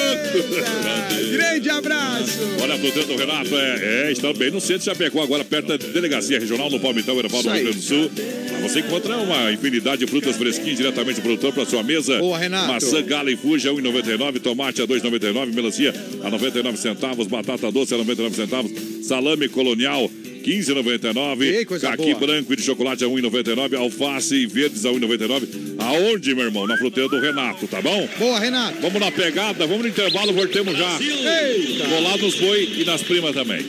[1.32, 2.40] Grande abraço.
[2.62, 5.68] Olha, a fruteira do Renato é, é, está bem no centro de Chapecó, agora perto
[5.68, 7.64] da delegacia regional no Palmitão, Erval do Rio.
[7.64, 8.12] Grande do Sul.
[8.52, 12.18] Lá você encontra uma infinidade de frutas fresquinhas diretamente do produtor para sua mesa.
[12.20, 12.68] Boa, Renato.
[12.68, 14.40] Maçã gala e fuja, 1,99.
[14.40, 15.54] Tomate a 2,99.
[15.54, 17.28] Melancia a 99 centavos.
[17.28, 18.72] Batata doce a 99 centavos.
[19.04, 20.10] Salame colonial.
[20.44, 21.42] 15,99.
[21.44, 22.20] Ei, coisa Caqui boa.
[22.20, 23.76] branco e de chocolate a 1,99.
[23.78, 25.48] Alface e verdes a 1,99.
[25.80, 26.68] Aonde, meu irmão?
[26.68, 28.08] Na fruteira do Renato, tá bom?
[28.18, 28.78] Boa, Renato.
[28.82, 31.00] Vamos na pegada, vamos no intervalo, voltemos já.
[31.02, 31.88] Eita.
[31.88, 33.64] Vou lá nos boi e nas primas também.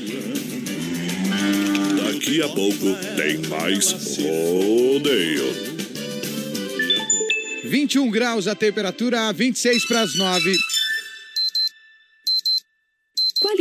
[2.05, 5.73] Daqui a pouco tem mais rodeio.
[7.65, 10.53] 21 graus a temperatura, 26 para as 9.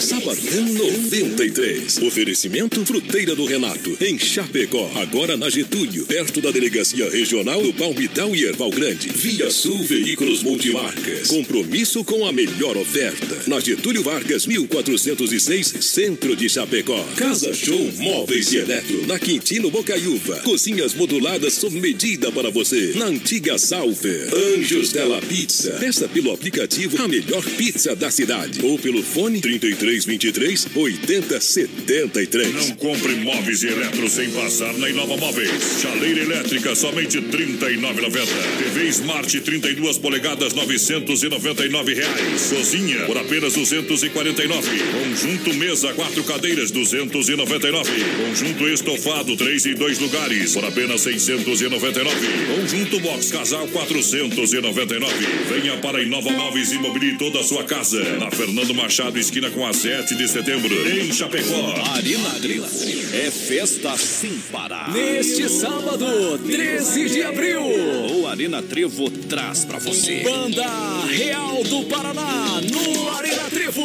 [0.00, 1.98] Sabadão 93.
[2.02, 4.88] Oferecimento Fruteira do Renato, em Chapecó.
[4.94, 9.08] Agora na Getúlio, perto da Delegacia Regional do Palmitão e Erval Grande.
[9.08, 11.26] Via Sul Veículos Multimarcas.
[11.26, 13.42] Compromisso com a melhor oferta.
[13.48, 17.02] Na Getúlio Vargas, 1406, Centro de Chapecó.
[17.16, 19.04] Casa Show Móveis e Eletro.
[19.08, 20.36] Na Quintino Bocaiúva.
[20.44, 22.92] Cozinhas moduladas sob medida para você.
[22.94, 24.32] Na antiga Salver.
[24.32, 25.72] Anjos Della Pizza.
[25.72, 28.64] Peça pelo aplicativo a melhor pizza da cidade.
[28.64, 29.40] Ou pelo fone
[29.88, 32.54] 3323 8073.
[32.54, 35.80] Não compre móveis e eletro sem passar na Inova Móveis.
[35.80, 38.26] Chaleira elétrica, somente R$ 39,90.
[38.62, 42.52] TV Smart 32 polegadas, 999 reais.
[42.52, 44.68] Cozinha, por apenas R$ 249.
[44.92, 47.90] Conjunto mesa, quatro cadeiras, R$ 299.
[48.26, 52.14] Conjunto estofado, três e dois lugares, por apenas R$ 699.
[52.56, 55.14] Conjunto box casal, R$ 499.
[55.48, 58.02] Venha para a Inova Móveis e mobile toda a sua casa.
[58.18, 61.72] Na Fernando Machado, esquina com a 7 de setembro, em Chapecó.
[61.94, 62.66] Arena Trevo
[63.12, 64.92] é festa sem parar.
[64.92, 70.24] Neste sábado, 13 de abril, O Arena Trevo traz pra você.
[70.24, 70.66] Banda
[71.06, 73.80] Real do Paraná, no Arena Trevo.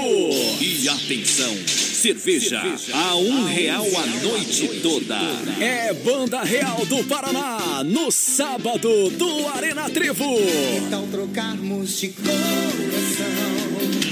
[0.59, 2.59] E atenção, cerveja
[2.91, 5.19] a um real a noite toda.
[5.63, 10.39] É Banda Real do Paraná, no sábado do Arena Trevo.
[10.75, 13.52] Então trocarmos de coração.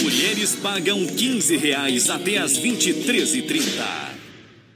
[0.01, 4.20] Mulheres pagam 15 reais até as 23h30.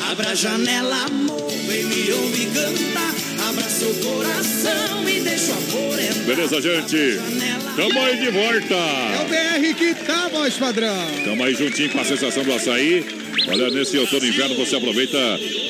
[0.00, 3.14] Abra a janela, amor, vem me ouvir cantar.
[3.48, 6.24] Abra seu coração e deixa o amor entrar.
[6.24, 7.20] Beleza, gente?
[7.76, 8.74] Tamo aí de volta.
[8.74, 11.06] É o BR que tá, voz padrão.
[11.24, 13.04] Tamo aí juntinho com a sensação do açaí.
[13.48, 15.18] Olha, nesse outono e inverno você aproveita,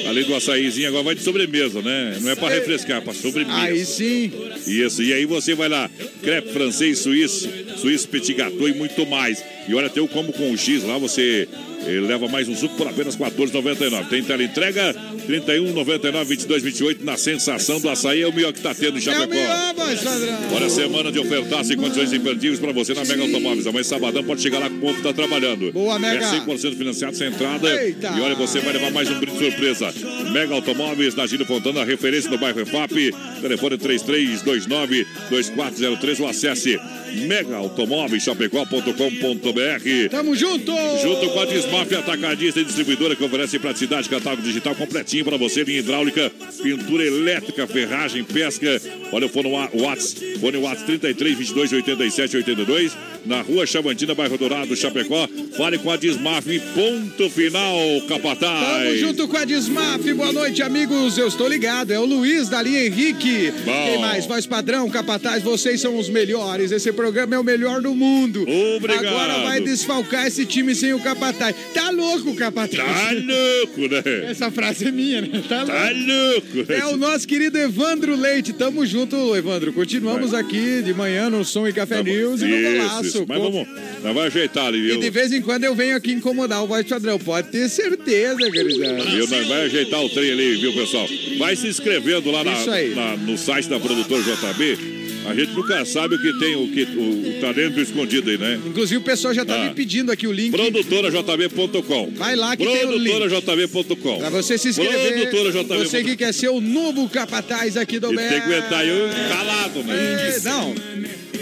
[0.09, 2.19] além do açaízinho, agora vai de sobremesa, né?
[2.21, 3.57] Não é pra refrescar, é pra sobremesa.
[3.57, 4.33] Aí sim.
[4.67, 5.89] Isso, e aí você vai lá,
[6.23, 9.43] crepe francês, suíço, suíço petit gâteau e muito mais.
[9.69, 11.49] E olha, tem o combo com o X lá, você
[11.87, 14.09] eh, leva mais um suco por apenas R$ 14,99.
[14.09, 14.95] Tem tela entrega,
[15.27, 18.99] 31, 99, 22, 28, na sensação do açaí, é o melhor que tá tendo em
[18.99, 19.27] É Chapecó.
[19.27, 20.39] melhor, voz padrão.
[20.55, 23.67] Olha, semana de ofertaço e condições imperdíveis para você na Mega Automóveis.
[23.67, 25.73] Amanhã, sabadão, pode chegar lá com o povo que tá trabalhando.
[25.73, 26.25] Boa, Mega.
[26.25, 27.69] É 100% financiado sem entrada.
[27.83, 28.09] Eita.
[28.17, 29.93] E olha, você vai levar mais um brinde surpresa.
[30.33, 33.13] Mega Automóveis, na Gílio Fontana, referência no bairro EFAP.
[33.41, 36.79] Telefone 3329-2403 ou acesse
[37.13, 40.09] megaautomóveischapecó.com.br.
[40.11, 40.73] Tamo junto.
[41.03, 45.63] Junto com a Desmaf Atacadista e Distribuidora que oferece praticidade, catálogo digital completinho para você,
[45.65, 46.31] linha hidráulica,
[46.63, 48.81] pintura elétrica, ferragem, pesca.
[49.13, 52.93] Olha o fone Wa- Whats, fone Whats 33 22 87 82,
[53.27, 55.29] na rua Chavantina, bairro Dourado, Chapecó.
[55.57, 57.77] Fale com a Desmaf, ponto final,
[58.09, 58.85] capataz.
[58.85, 60.13] Tamo junto com a Desmaf.
[60.15, 61.19] Boa noite, amigos.
[61.19, 61.91] Eu estou ligado.
[61.93, 63.51] É o Luiz da linha Henrique.
[63.65, 63.85] Bom.
[63.85, 64.27] Quem mais?
[64.27, 65.43] Voz padrão, capataz.
[65.43, 66.71] Vocês são os melhores.
[66.73, 68.47] Esse programa é o melhor do mundo.
[68.77, 69.07] Obrigado.
[69.09, 71.55] Agora vai desfalcar esse time sem o capataz.
[71.75, 72.77] Tá louco, capataz?
[72.77, 74.03] Tá louco, né?
[74.31, 75.43] Essa frase é minha, né?
[75.49, 75.73] Tá louco.
[75.73, 76.73] Tá louco.
[76.73, 78.53] É o nosso querido Evandro Leite.
[78.53, 79.73] Tamo junto, Evandro.
[79.73, 83.07] Continuamos aqui de manhã no Som e Café News e no Isso, Golaço.
[83.07, 83.25] isso.
[83.29, 85.01] Mas vamos, nós vamos ajeitar ali, E viu?
[85.01, 87.19] de vez em quando eu venho aqui incomodar o voz padrão.
[87.19, 88.95] Pode ter certeza, querida.
[89.05, 89.27] Viu?
[89.27, 91.09] Nós vai ajeitar o trem ali, viu, pessoal?
[91.39, 92.53] Vai se inscrevendo lá na-
[92.95, 95.02] na- no site da produtora JB.
[95.27, 98.61] A gente nunca sabe o que tem, o, que, o, o talento escondido aí, né?
[98.67, 99.65] Inclusive o pessoal já tá Ah.
[99.69, 100.51] me pedindo aqui o link.
[100.51, 102.11] ProdutoraJB.com.
[102.15, 103.15] Vai lá que tem o link.
[103.17, 104.19] ProdutoraJB.com.
[104.19, 105.31] Pra você se inscrever.
[105.31, 105.79] ProdutoraJB.com.
[105.79, 109.83] Você que quer ser o novo capataz aqui do E tem que aguentar eu calado,
[109.85, 110.37] né?
[110.37, 110.75] É, não.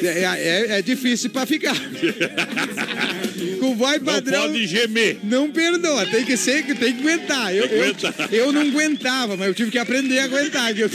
[0.02, 1.74] É, é- é difícil pra ficar.
[3.60, 4.42] Com voz Não padrão.
[4.48, 5.18] pode gemer.
[5.22, 7.54] Não perdoa, tem que ser, tem que aguentar.
[7.54, 7.94] Eu, eu-
[8.30, 10.72] eu não aguentava, mas eu tive que aprender a aguentar.
[10.78, 10.88] eu-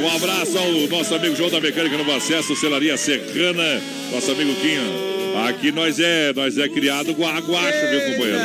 [0.00, 3.80] Um abraço ao nosso amigo João da Mecânica no Acesso, Celaria Serrana,
[4.12, 5.09] nosso amigo Quinho.
[5.48, 8.38] Aqui nós é, nós é criado com água, acho, meu companheiro.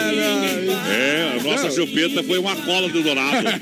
[0.92, 3.48] É, a nossa chupeta foi uma cola do Dourado.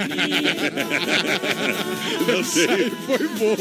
[2.27, 2.91] Não sei.
[3.05, 3.57] Foi boa.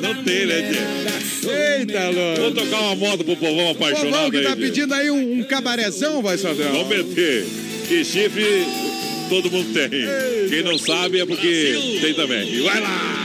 [0.00, 1.48] Não tem, né, Tchê?
[1.78, 2.40] Eita, louco.
[2.40, 5.44] Vamos tocar uma moto pro povão O povão apaixonado que tá pedindo aí um, um
[5.44, 6.72] cabarezão, vai padrão.
[6.72, 7.46] Vamos meter.
[7.88, 8.66] Que chifre
[9.28, 9.90] todo mundo tem.
[10.48, 12.48] Quem não sabe é porque tem também.
[12.52, 13.21] E vai lá!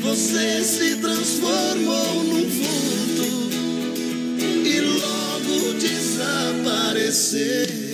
[0.00, 3.50] Você se transformou num vulto
[4.64, 7.93] e logo desapareceu.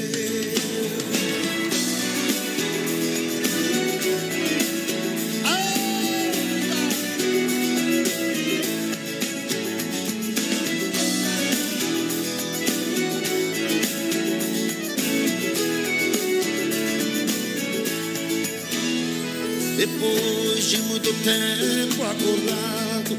[21.10, 23.18] Muito tempo acordado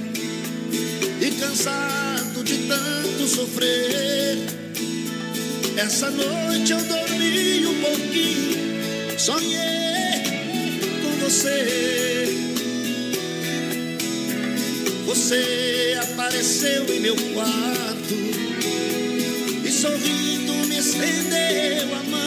[1.20, 4.38] e cansado de tanto sofrer,
[5.78, 10.24] essa noite eu dormi um pouquinho, sonhei
[11.02, 12.38] com você.
[15.06, 18.16] Você apareceu em meu quarto
[19.66, 22.22] e sorrindo me estendeu a mão.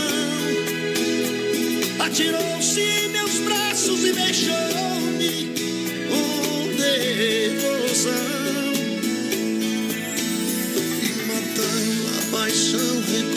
[2.06, 4.84] Atirou-se em meus braços e beijou-me
[12.75, 13.34] a paixão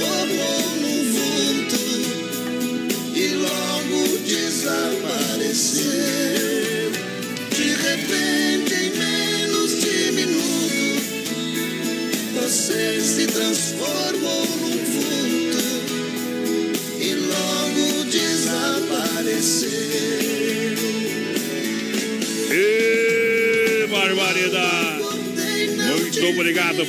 [0.00, 0.59] transformou num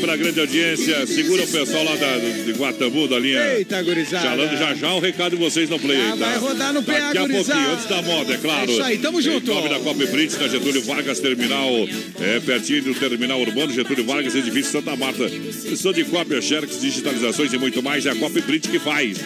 [0.02, 1.06] pela grande audiência.
[1.06, 3.40] Segura o pessoal lá da, de Guatambu, da linha.
[3.54, 4.30] Eita, gurizada.
[4.30, 6.02] Falando já já o recado de vocês no play.
[6.02, 6.26] Aí, tá?
[6.26, 7.60] vai rodar no PA, Daqui a gurizada.
[7.60, 8.72] pouquinho, antes da moda, é claro.
[8.72, 9.52] É isso aí, tamo junto.
[9.52, 11.70] Em nome da Copa Brits, na Getúlio Vargas, terminal,
[12.20, 15.30] é, pertinho do terminal urbano, Getúlio Vargas, edifício Santa Marta.
[15.30, 19.20] Precisou de cópia, xerox, digitalizações e muito mais, é a Copa Brits que faz.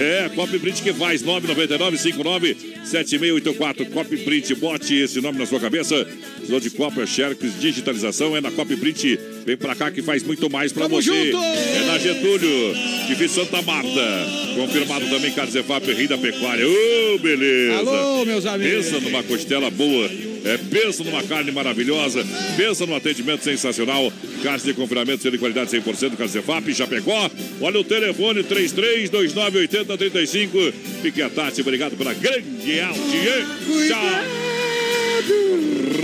[0.00, 5.46] É, a Copa Brits que faz, 999 59 7684 Copy Print, bote esse nome na
[5.46, 6.06] sua cabeça.
[6.36, 9.18] Precisou de cópia, xerox, digitalização, é na Copy Print.
[9.44, 11.10] Vem pra cá que faz muito mais pra Tamo você.
[11.26, 11.36] junto!
[11.36, 12.74] É na Getúlio,
[13.06, 14.26] Divisa Santa Marta.
[14.56, 16.64] Confirmado também Carzefap, Rei da Pecuária.
[16.66, 17.76] Ô, beleza!
[17.78, 18.86] Alô, meus amigos.
[18.86, 20.08] Pensa numa costela boa,
[20.44, 22.24] é, pensa numa carne maravilhosa,
[22.56, 24.10] pensa num atendimento sensacional.
[24.42, 27.30] Carne de confinamento de qualidade 100% Carzefap, Chapecó.
[27.60, 30.72] Olha o telefone 33298035.
[31.02, 34.53] Fique a Tati, obrigado pela grande audiência.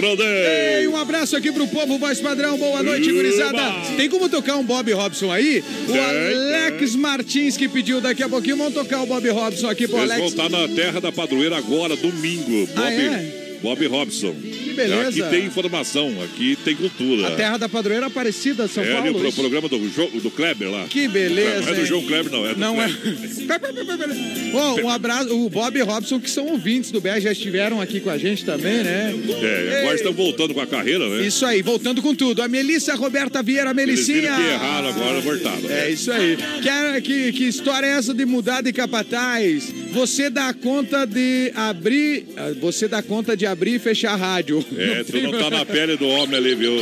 [0.00, 0.80] Rodeio.
[0.80, 2.56] Ei, um abraço aqui pro povo voz padrão.
[2.58, 3.60] Boa noite, gurizada.
[3.96, 5.62] Tem como tocar um Bob Robson aí?
[5.88, 8.56] O Alex Martins que pediu daqui a pouquinho.
[8.56, 10.30] Vamos tocar o Bob Robson aqui pro Eles vão Alex.
[10.32, 12.66] estar na terra da padroeira agora, domingo.
[12.66, 13.58] Bob, Ah, é?
[13.62, 14.34] Bob Robson.
[14.70, 15.08] Que beleza.
[15.08, 17.28] Aqui tem informação, aqui tem cultura.
[17.28, 19.10] A terra da padroeira Aparecida, São é Paulo.
[19.18, 20.86] o pro- programa do, Jo- do Kleber lá.
[20.88, 21.62] Que beleza.
[21.62, 21.86] Não é do?
[21.86, 22.46] João Kleber, não.
[22.46, 22.88] É do Não é.
[22.88, 23.30] Kleber.
[24.54, 28.00] Ó, um abraço, o Bob e Robson, que são ouvintes do BR, já estiveram aqui
[28.00, 29.14] com a gente também, né?
[29.42, 31.26] É, agora estão voltando com a carreira, né?
[31.26, 32.42] Isso aí, voltando com tudo.
[32.42, 34.34] A Melissa Roberta Vieira, viram Melicinha.
[34.34, 35.70] que erraram, agora voltaram.
[35.70, 36.36] É isso aí.
[36.62, 39.72] Que, que, que história é essa de mudar de capataz?
[39.92, 42.26] Você dá conta de abrir.
[42.36, 44.59] ah, Você dá conta de abrir e fechar a rádio.
[44.76, 46.72] É, tu não tá na pele do homem ali, viu?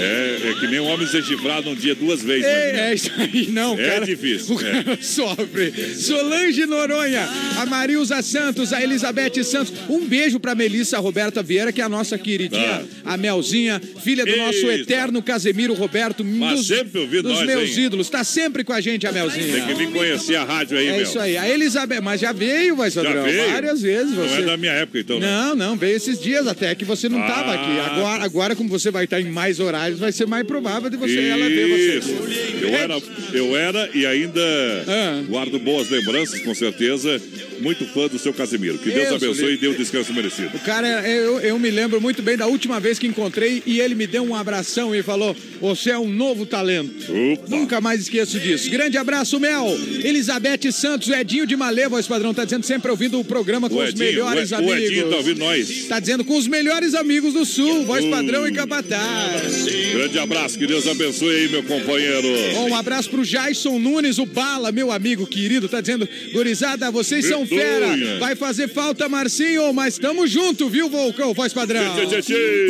[0.00, 2.44] É, é que nem um homem ser chifrado um dia duas vezes.
[2.44, 4.06] É, é isso aí, não, É cara.
[4.06, 5.72] difícil, O cara sofre.
[5.96, 9.72] Solange Noronha, a Marilza Santos, a Elizabeth Santos.
[9.88, 14.36] Um beijo pra Melissa Roberta Vieira, que é a nossa queridinha, a Melzinha, filha do
[14.36, 14.82] nosso Eita.
[14.92, 16.24] eterno Casemiro Roberto.
[16.24, 17.84] Mas dos, sempre ouvindo dos nós, meus hein?
[17.84, 18.08] ídolos.
[18.08, 19.52] Tá sempre com a gente, a Melzinha.
[19.52, 21.02] Tem que vir conhecer a rádio aí, É meu.
[21.02, 21.36] isso aí.
[21.36, 23.50] A Elizabeth, mas já veio, vai veio?
[23.50, 24.12] várias vezes.
[24.12, 24.42] Não Você...
[24.42, 25.26] é da minha época, então, né?
[25.26, 27.54] Não, não, veio esses dias até que você não estava Ah.
[27.54, 27.80] aqui.
[27.90, 31.18] Agora, agora, como você vai estar em mais horários, vai ser mais provável de você
[31.28, 31.98] ela ver você.
[31.98, 32.16] Isso.
[32.62, 33.02] Eu era,
[33.32, 34.40] eu era e ainda
[34.86, 35.22] Ah.
[35.28, 37.20] guardo boas lembranças, com certeza.
[37.60, 38.78] Muito fã do seu Casimiro.
[38.78, 40.50] Que Deus Isso, abençoe e dê o descanso merecido.
[40.54, 43.94] O cara, eu, eu me lembro muito bem da última vez que encontrei e ele
[43.94, 46.94] me deu um abração e falou: Você é um novo talento.
[47.32, 47.44] Opa.
[47.48, 48.70] Nunca mais esqueço disso.
[48.70, 49.66] Grande abraço, Mel.
[50.02, 53.82] Elizabeth Santos, Edinho de Maleva, o Esquadrão, tá dizendo sempre ouvindo o programa com O
[53.82, 54.74] os Edinho, melhores o, amigos.
[54.74, 55.84] o Edinho tá ouvindo nós.
[55.88, 59.66] Tá dizendo com os melhores amigos do Sul, voz padrão e capataz.
[59.92, 62.28] Grande abraço, que Deus abençoe aí, meu companheiro.
[62.54, 67.26] Bom, um abraço pro Jason Nunes, o Bala, meu amigo querido, tá dizendo, gurizada, vocês
[67.26, 67.47] são.
[67.48, 71.82] Fera, vai fazer falta, Marcinho, mas tamo junto, viu, Volcão, voz padrão.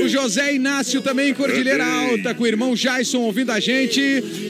[0.02, 2.10] O José Inácio também, em Cordilheira Ei.
[2.10, 4.00] Alta, com o irmão Jason ouvindo a gente.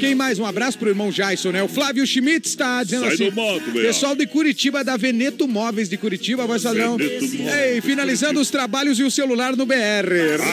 [0.00, 0.38] Quem mais?
[0.38, 1.62] Um abraço pro irmão Jason, né?
[1.62, 5.96] O Flávio Schmitz tá dizendo Sai assim, moto, pessoal de Curitiba, da Veneto Móveis de
[5.96, 6.96] Curitiba, voz padrão.
[7.00, 9.74] Ei, finalizando os trabalhos e o celular no BR.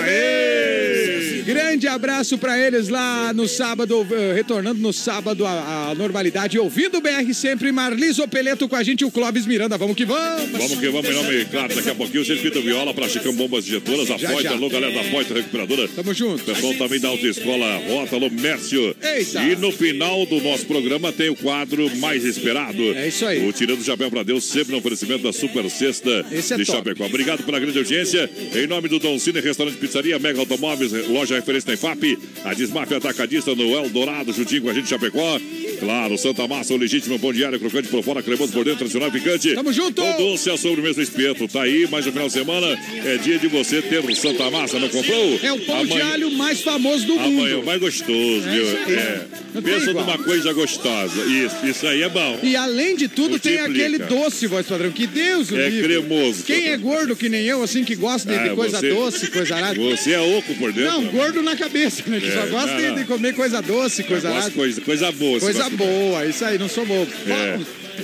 [0.01, 1.43] Aê!
[1.45, 6.97] Grande abraço pra eles lá no sábado, eh, retornando no sábado à, à normalidade, ouvindo
[6.97, 7.71] o BR sempre.
[7.71, 9.64] Marlis Opeleto com a gente, o Clóvis Miranda.
[9.67, 10.51] Vamos que vamos!
[10.51, 13.65] Vamos que vamos, em nome, claro, daqui a pouquinho o Circuito Viola para Chicão Bombas
[13.65, 15.87] Injetoras, a Já, Poita, alô, galera da Poita Recuperadora.
[15.87, 16.43] Tamo junto.
[16.43, 18.95] Pessoal também da Autoescola Rota, alô, Mércio.
[19.01, 19.43] Eita.
[19.43, 22.81] E no final do nosso programa tem o quadro mais esperado.
[22.93, 23.47] É isso aí.
[23.47, 26.65] O Tirando o Chapéu para Deus, sempre no oferecimento da Super Sexta Esse é de
[26.65, 26.77] top.
[26.77, 27.05] Chapecó.
[27.05, 28.29] Obrigado pela grande audiência.
[28.53, 32.93] Em nome do Dom Cine, Restaurante Pizzaria, Mega Automóveis, loja referência na IFAP, a Desmaf
[32.93, 35.39] Atacadista no Eldorado, juntinho com a gente de Chapecó.
[35.79, 39.54] Claro, Santa Massa, o legítimo pão diário, crocante por fora, cremoso por dentro, tradicional picante.
[39.55, 40.01] Tamo junto!
[40.03, 41.47] O doce, a sobremesa, o espeto.
[41.47, 42.67] Tá aí, mas no final de semana
[43.05, 45.39] é dia de você ter o Santa Massa, não comprou?
[45.41, 47.65] É o pão de Amanhã- alho mais famoso do Amanhã é o mundo.
[47.65, 48.65] mais gostoso, É viu?
[48.97, 49.25] É.
[49.53, 50.05] Tem Pensa igual.
[50.05, 51.23] numa coisa gostosa.
[51.25, 52.39] Isso, isso aí é bom.
[52.43, 53.85] E além de tudo, tem Multiplica.
[53.85, 54.91] aquele doce, voz padrão.
[54.91, 55.87] Que Deus o É livre.
[55.95, 56.43] cremoso.
[56.43, 59.27] Quem é gordo que nem eu, assim, que gosta de, de Ah, coisa você- doce,
[59.31, 59.79] coisa arada.
[59.79, 60.91] Você é oco por dentro.
[60.91, 62.19] Não, gordo na cabeça, né?
[62.19, 62.95] Que É, só gosta não, de- não.
[62.95, 64.49] de, comer coisa doce, coisa arada.
[64.49, 65.39] de coisa, coisa boa.
[65.39, 67.09] Coisa boa, isso aí, não sou bobo.
[67.27, 67.59] É,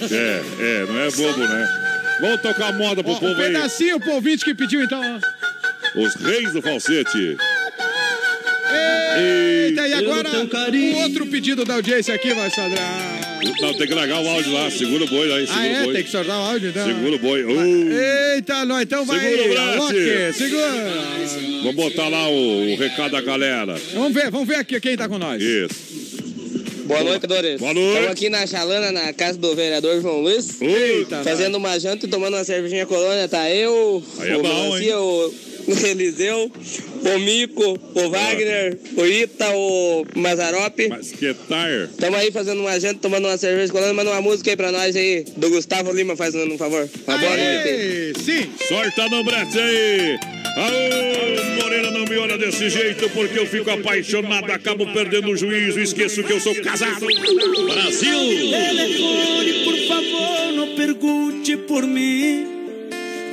[0.09, 1.67] é, é, não é bobo, né?
[2.21, 3.47] Vamos tocar moda pro Ó, um povo aí.
[3.47, 5.01] pedacinho pro ouvinte que pediu, então.
[5.95, 7.37] Os reis do falsete.
[9.17, 13.21] Eita, e agora o outro pedido da audiência aqui, vai Sadrão.
[13.59, 14.69] Não, tem que largar o áudio lá.
[14.69, 15.81] Segura o boi aí, segura Ah, é?
[15.81, 15.93] o boi.
[15.95, 16.85] Tem que soltar o áudio, então.
[16.85, 17.43] Segura o boi.
[17.43, 17.91] Uh,
[18.35, 19.87] Eita, nós, então vai Segura o braço.
[20.37, 20.67] Segura.
[21.63, 23.75] vamos botar lá o, o recado da galera.
[23.93, 25.41] Vamos ver, vamos ver aqui quem tá com nós.
[25.41, 26.00] Isso.
[26.91, 27.57] Boa noite, Dores.
[27.57, 27.87] Boa noite.
[27.87, 30.61] Estamos aqui na Chalana, na casa do vereador João Luiz.
[30.61, 33.29] Eita, Fazendo uma janta e tomando uma cervejinha colônia.
[33.29, 35.33] Tá eu, Aí é o bom, Melancia, o
[35.67, 36.51] Eliseu,
[37.03, 40.87] o Mico, o Wagner, o Ita, o Mazarope.
[40.89, 41.69] Mas que tar.
[41.89, 43.93] Estamos aí fazendo uma janta, tomando uma cerveja colônia.
[43.93, 46.89] Manda uma música aí pra nós aí, do Gustavo Lima, fazendo um favor.
[47.07, 48.13] Uma boa noite.
[48.23, 48.49] Sim.
[48.67, 50.19] Sorta no brete aí.
[50.55, 55.79] Aô, Moreira, não me olha desse jeito porque eu fico apaixonado, acabo perdendo o juízo,
[55.79, 57.05] esqueço que eu sou casado.
[57.05, 58.19] Brasil!
[58.49, 62.60] Telefone, por favor, não pergunte por mim.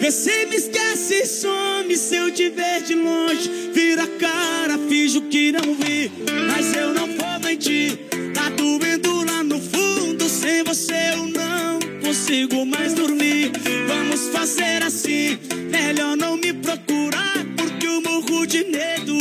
[0.00, 3.50] Vê se me esquece some se eu te ver de longe.
[3.72, 6.10] Vira a cara, finjo que não vi.
[6.46, 7.98] Mas eu não vou mentir.
[8.32, 10.28] Tá doendo lá no fundo.
[10.28, 13.50] Sem você eu não consigo mais dormir.
[13.88, 15.38] Vamos fazer assim.
[15.70, 17.44] Melhor não me procurar.
[17.56, 19.16] Porque eu morro de medo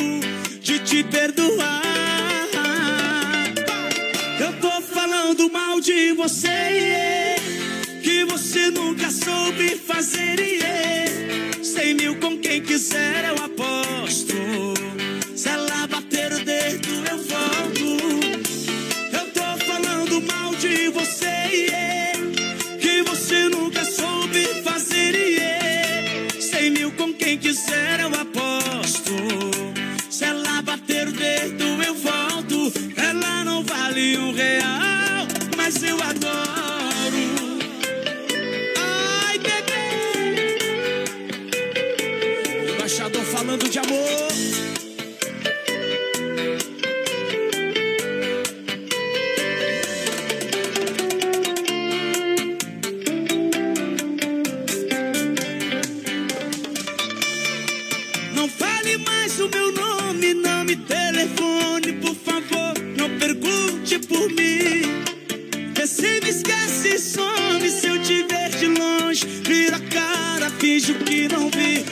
[0.61, 1.81] de te perdoar.
[4.39, 6.47] Eu tô falando mal de você,
[8.07, 10.39] que você nunca soube fazer.
[10.39, 11.61] yeah.
[11.61, 14.33] Cem mil com quem quiser eu aposto.
[15.35, 17.87] Se ela bater o dedo eu volto.
[19.11, 22.17] Eu tô falando mal de você, yeah,
[22.79, 25.13] que você nunca soube fazer.
[25.13, 26.39] yeah.
[26.39, 29.11] Cem mil com quem quiser eu aposto.
[30.09, 32.71] Se ela bater o dedo, eu volto.
[32.95, 35.27] Ela não vale um real,
[35.57, 36.66] mas eu adoro.
[43.47, 43.95] De amor.
[58.35, 62.73] Não fale mais o meu nome, não me telefone, por favor.
[62.97, 64.83] Não pergunte por mim.
[65.85, 69.25] Se me esquece e some se eu te ver de longe.
[69.25, 71.85] Vira a cara, finjo que não vi.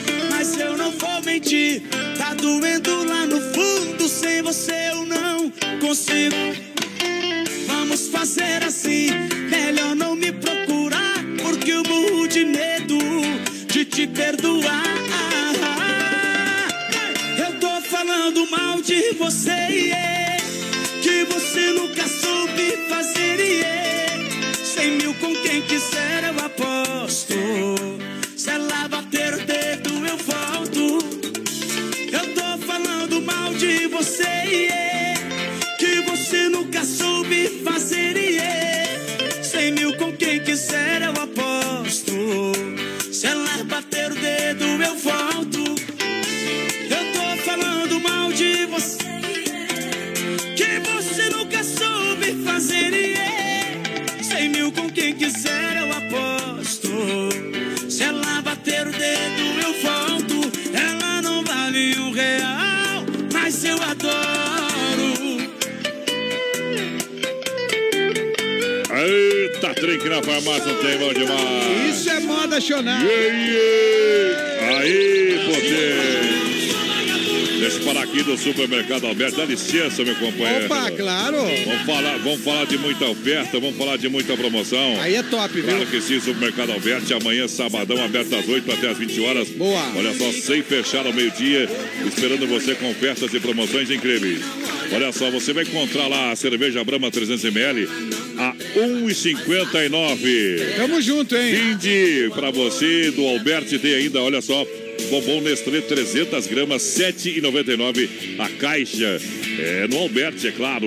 [0.46, 1.82] Mas eu não vou mentir.
[2.16, 4.08] Tá doendo lá no fundo.
[4.08, 6.36] Sem você eu não consigo.
[7.66, 9.10] Vamos fazer assim.
[9.50, 11.16] Melhor não me procurar.
[11.42, 12.96] Porque eu morro de medo
[13.66, 14.84] de te perdoar.
[17.36, 20.25] Eu tô falando mal de você, yeah,
[69.86, 71.96] trem que na farmácia não tem bom demais.
[71.96, 73.04] Isso é moda chonada.
[73.04, 74.78] Yeah, yeah.
[74.78, 76.36] Aí, potente.
[77.60, 79.36] Deixa eu falar aqui do supermercado Alberto.
[79.36, 80.66] Dá licença, meu companheiro.
[80.66, 81.36] Opa, claro.
[81.36, 85.00] Vamos falar, vamos falar de muita oferta, vamos falar de muita promoção.
[85.00, 85.64] Aí é top, viu?
[85.64, 87.14] Claro que sim, supermercado Alberto.
[87.14, 89.48] Amanhã, sabadão, aberto das 8 até as 20 horas.
[89.50, 89.92] Boa.
[89.96, 91.68] Olha só, sem fechar ao meio-dia,
[92.04, 94.40] esperando você com ofertas e promoções incríveis.
[94.92, 100.76] Olha só, você vai encontrar lá a cerveja Brahma 300ml a 1,59.
[100.76, 101.52] Tamo junto, hein?
[101.52, 104.64] Brinde pra você do Alberti tem ainda, olha só,
[105.06, 109.20] bombom Nestlé 300 gramas, 7,99 a caixa.
[109.58, 110.86] É no Alberti, é claro.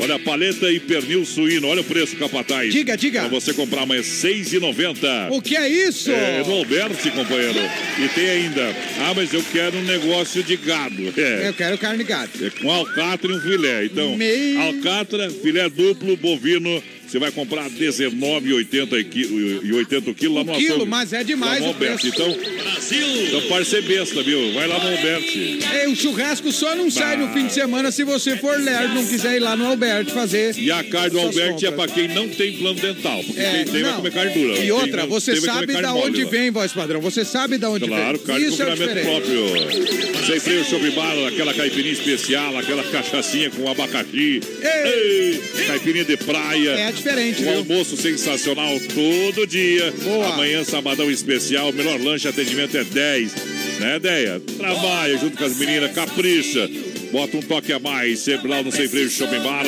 [0.00, 2.72] Olha a paleta e pernil suíno, olha o preço, capataz.
[2.72, 3.20] Diga, diga.
[3.20, 5.30] Pra você comprar amanhã, 6,90.
[5.30, 6.10] O que é isso?
[6.10, 7.58] É no Alberti, companheiro.
[8.02, 11.12] E tem ainda, ah, mas eu quero um negócio de gado.
[11.16, 11.48] É.
[11.48, 12.30] Eu quero carne de gado.
[12.44, 13.84] É com alcatra e um filé.
[13.84, 16.82] Então, Meio- alcatra, filé duplo, bovino.
[17.08, 20.90] Você vai comprar R$19,80 e 80 quilos lá no quilo, açougue.
[20.90, 22.06] mas é demais Lá o preço.
[22.06, 24.52] Então, então pode ser besta, viu?
[24.52, 25.58] Vai lá no Alberti.
[25.72, 29.06] Ei, o churrasco só não sai no fim de semana se você for lerdo, não
[29.06, 30.54] quiser ir lá no Alberto fazer.
[30.58, 33.22] E a carne do Alberti é pra quem não tem plano dental.
[33.24, 33.96] Porque É, quem tem vai não.
[33.98, 34.54] comer carne dura.
[34.54, 36.30] E Quem outra, não você vai sabe carne da onde lá.
[36.30, 37.00] vem, voz padrão.
[37.00, 38.26] Você sabe da onde Claro, vem.
[38.26, 39.56] carne com Isso é o confinamento diferente.
[39.56, 40.26] próprio.
[40.26, 44.40] Sem freio, chopp bar, aquela caipirinha especial, aquela cachaçinha com abacaxi.
[44.62, 46.70] Ei, caipirinha de praia.
[46.70, 47.58] É diferente, Um viu?
[47.58, 49.92] almoço sensacional todo dia.
[50.02, 50.34] Boa.
[50.34, 51.72] Amanhã, sabadão especial.
[51.72, 53.32] Melhor lanche, atendimento é 10.
[53.80, 54.40] Né, Deia?
[54.58, 56.68] Trabalha junto com as meninas, capricha.
[57.10, 59.64] Bota um toque a mais, sempre lá no Sem Freio Shopping Bar.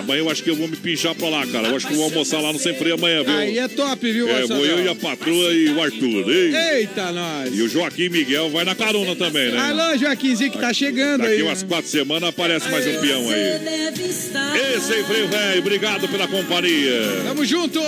[0.00, 1.68] Amanhã eu acho que eu vou me pinchar pra lá, cara.
[1.68, 3.34] Eu acho que eu vou almoçar lá no Sem Freio amanhã, viu?
[3.36, 6.30] Aí é top, viu, É, vou eu e a patroa e o Arthur.
[6.30, 6.54] Ei.
[6.80, 7.54] Eita, nós.
[7.56, 9.58] E o Joaquim Miguel vai na carona também, né?
[9.58, 11.42] Alô, Joaquimzinho, que tá chegando Daqui aí.
[11.42, 14.74] umas quatro semanas aparece mais um peão aí.
[14.76, 17.00] Esse aí, Freio Velho, obrigado pela companhia.
[17.24, 17.80] Tamo junto!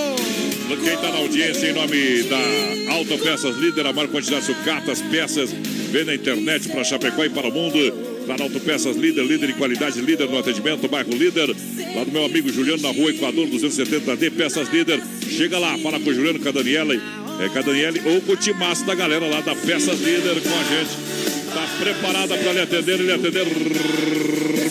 [0.82, 5.51] Quem tá na audiência, em nome da Autopeças Líder, a maior quantidade de sucatas, peças,
[5.90, 8.16] vê na internet para Chapecó e para o mundo.
[8.27, 11.49] Lá na Autopeças Líder, líder em qualidade, líder no atendimento, bairro Líder.
[11.95, 15.01] Lá do meu amigo Juliano, na rua Equador 270D, Peças Líder.
[15.29, 18.33] Chega lá, fala com o Juliano, com a Daniela, é, com a Daniele ou com
[18.33, 20.91] o timaço da galera lá da Peças Líder com a gente.
[21.55, 23.47] Tá preparada para lhe atender lhe atender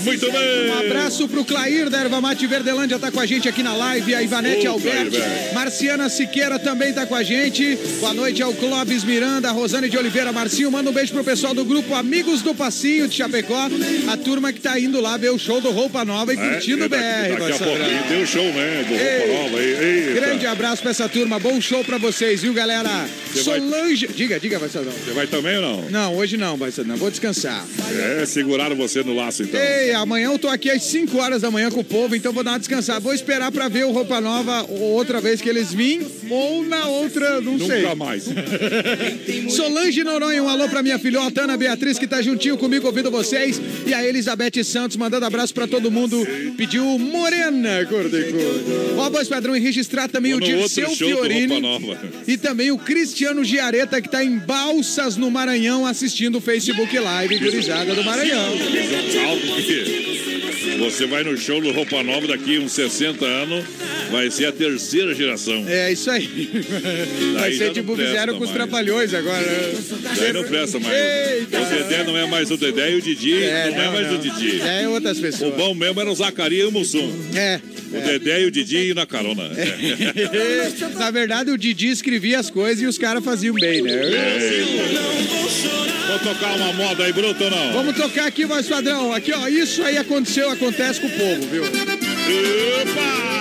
[0.03, 0.69] muito bem.
[0.69, 4.13] Um abraço pro Clair da Erva Mate Verdelândia, tá com a gente aqui na live.
[4.15, 5.19] A Ivanete Alberti.
[5.53, 7.77] Marciana Siqueira também tá com a gente.
[7.99, 10.71] Boa noite ao Clóvis Miranda, Rosane de Oliveira Marcinho.
[10.71, 13.69] Manda um beijo pro pessoal do grupo Amigos do Passinho de Chapecó.
[14.11, 16.85] A turma que tá indo lá ver o show do Roupa Nova e curtindo o
[16.85, 16.97] É, BR.
[17.39, 18.85] daqui, daqui a tem o show, né?
[18.87, 19.27] Do Ei.
[19.27, 19.63] Roupa Nova.
[19.63, 20.14] Eita.
[20.35, 21.39] Grande abraço pra essa turma.
[21.39, 23.07] Bom show pra vocês, viu, galera?
[23.33, 24.07] Você vai- Solange.
[24.07, 24.91] Diga, diga, Vaissadão.
[24.91, 25.89] Você vai também ou não?
[25.89, 26.97] Não, hoje não, Vaissadão.
[26.97, 27.65] Vou descansar.
[28.19, 29.57] É, seguraram você no laço então.
[29.57, 32.43] Ei, amanhã eu tô aqui às 5 horas da manhã com o povo, então vou
[32.43, 32.99] dar uma descansada.
[32.99, 37.41] Vou esperar pra ver o Roupa Nova outra vez que eles vêm ou na outra,
[37.41, 37.81] não sei.
[37.81, 38.25] Nunca mais.
[39.49, 43.61] Solange Noronha, um alô pra minha filhota Ana Beatriz, que tá juntinho comigo ouvindo vocês.
[43.85, 46.25] E a Elizabeth Santos, mandando abraço pra todo mundo.
[46.57, 48.37] Pediu Morena, Cordeco.
[48.97, 51.61] Ó, voz padrão, e registrar também Ou o Dirceu Fiorini.
[52.27, 57.39] E também o Cristiano Giareta, que tá em Balsas, no Maranhão, assistindo o Facebook Live,
[57.39, 58.55] gurizada do Maranhão.
[58.57, 60.04] Que
[60.77, 63.65] você vai no show do Roupa Nova daqui uns 60 anos,
[64.11, 65.63] vai ser a terceira geração.
[65.67, 66.49] É isso aí.
[67.33, 69.45] Vai ser tipo fizeram com os trapalhões agora.
[70.17, 70.95] Daí não presta mais.
[70.95, 71.61] Eita.
[71.61, 74.07] O Dedé não é mais o Dedé e o Didi É, não, é não, mais
[74.07, 74.15] não.
[74.15, 74.61] o Didi.
[74.61, 75.53] É outras O pessoas.
[75.55, 77.11] bom mesmo era o Zacarias e o Mussum.
[77.35, 77.59] É.
[77.97, 79.43] O Dedé e o Didi na carona.
[80.97, 83.91] Na verdade, o Didi escrevia as coisas e os caras faziam bem, né?
[86.07, 87.73] Vou tocar uma moda aí, bruto ou não?
[87.73, 89.13] Vamos tocar aqui, voz padrão.
[89.13, 89.47] Aqui, ó.
[89.47, 91.63] Isso aí aconteceu, acontece com o povo, viu?
[91.63, 93.34] Opa!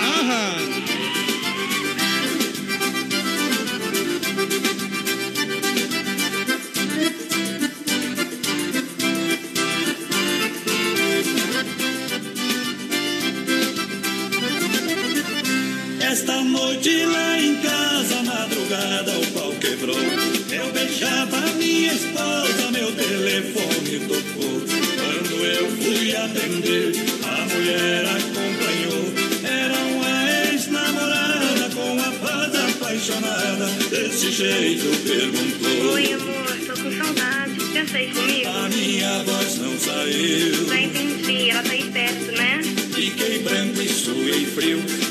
[34.34, 35.92] Jeito perguntou.
[35.92, 37.72] Oi, amor, tô com saudade.
[37.72, 38.48] Já sei comigo?
[38.48, 40.66] A minha voz não saiu.
[40.66, 42.60] Já entendi, ela tá aí perto, né?
[42.92, 45.03] Fiquei branco e suei frio.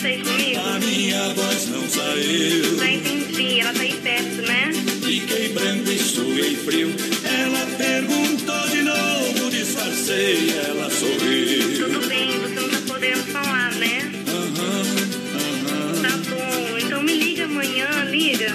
[0.00, 0.60] Comigo?
[0.60, 2.78] A minha voz não saiu.
[2.78, 4.70] Já entendi, ela tá aí perto, né?
[5.04, 6.94] Fiquei branco e suei frio.
[7.24, 11.88] Ela perguntou de novo, disfarcei, ela sorriu.
[11.88, 14.12] Tudo bem, você não tá podendo falar, né?
[16.02, 18.54] Tá bom, então me liga amanhã, liga.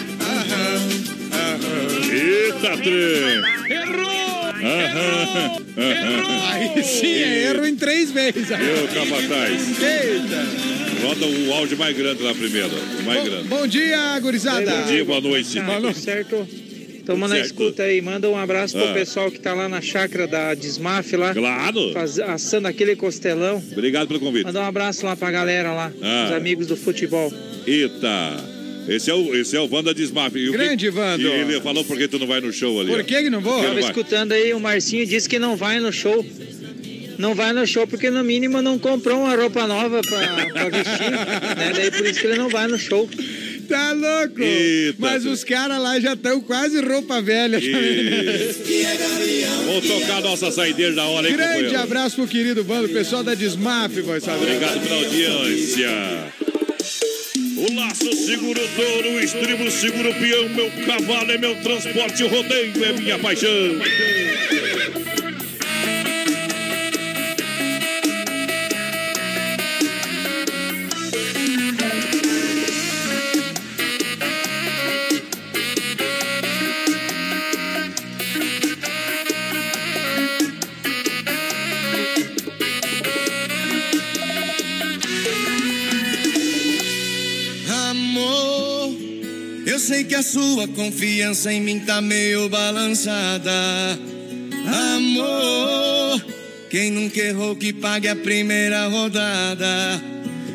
[2.11, 3.41] Eita, trem!
[3.69, 4.43] Errou!
[4.63, 6.51] Aham, aham.
[6.51, 8.49] Aí sim, é erro em três vezes.
[8.49, 9.81] Eu, capataz.
[9.81, 10.73] Eita!
[11.07, 12.69] Roda o áudio mais grande lá primeiro.
[12.99, 13.47] o Mais grande.
[13.47, 14.71] Bom dia, gurizada.
[14.71, 15.55] Bom dia, boa noite.
[15.59, 16.47] Tá, tudo certo?
[17.05, 18.01] Tamo na escuta aí.
[18.01, 18.93] Manda um abraço pro Ah.
[18.93, 21.33] pessoal que tá lá na chácara da Desmaf lá.
[21.33, 21.91] Claro.
[21.91, 23.61] faz- assando aquele costelão.
[23.73, 24.45] Obrigado pelo convite.
[24.45, 25.91] Manda um abraço lá pra galera lá.
[26.01, 26.27] Ah.
[26.29, 27.33] Os amigos do futebol.
[27.67, 28.52] Eita.
[28.87, 30.33] Esse é o, esse é o Wanda Desmaf.
[30.33, 31.23] Que- Grande Wando.
[31.23, 32.89] E ele falou por que tu não vai no show ali.
[32.91, 33.53] Por que que não vou?
[33.53, 33.91] Por que Tava não vai?
[33.91, 36.25] escutando aí, o Marcinho disse que não vai no show.
[37.17, 41.11] Não vai no show porque no mínimo não comprou uma roupa nova pra, pra vestir.
[41.57, 41.71] né?
[41.75, 43.07] Daí por isso que ele não vai no show.
[43.69, 44.41] Tá louco?
[44.41, 47.59] Eita, Mas os caras lá já estão quase roupa velha.
[49.65, 53.33] Vamos tocar a nossa saideira da hora, hein, Grande abraço pro querido Bando, pessoal da
[53.33, 54.43] Desmaf, vai saber.
[54.43, 55.89] Obrigado pela audiência.
[57.63, 62.21] O laço segura o touro, o estribo segura o peão, meu cavalo é meu transporte,
[62.21, 63.49] o rodeio é minha paixão.
[89.93, 93.51] Sei que a sua confiança em mim tá meio balançada.
[94.95, 96.25] Amor,
[96.71, 100.01] quem nunca errou que pague a primeira rodada.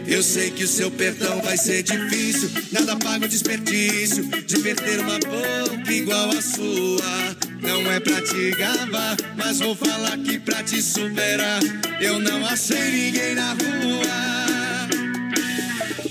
[0.08, 4.98] Eu sei que o seu perdão vai ser difícil, nada paga o desperdício de perder
[4.98, 7.36] uma boca igual a sua.
[7.62, 11.60] Não é pra te gabar, mas vou falar que pra te superar,
[12.00, 14.88] eu não achei ninguém na rua.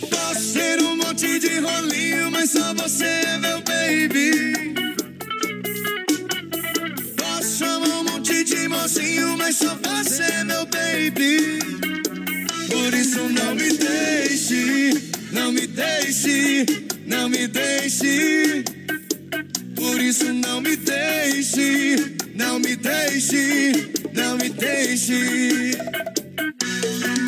[0.09, 4.75] Posso ser um monte de rolinho, mas só você é meu baby.
[7.15, 11.57] Posso chamar um monte de mocinho, mas só você é meu baby.
[12.69, 16.65] Por isso não me deixe, não me deixe,
[17.07, 18.63] não me deixe.
[19.75, 21.95] Por isso não me deixe,
[22.35, 23.71] não me deixe,
[24.13, 25.71] não me deixe.
[26.59, 27.26] Posso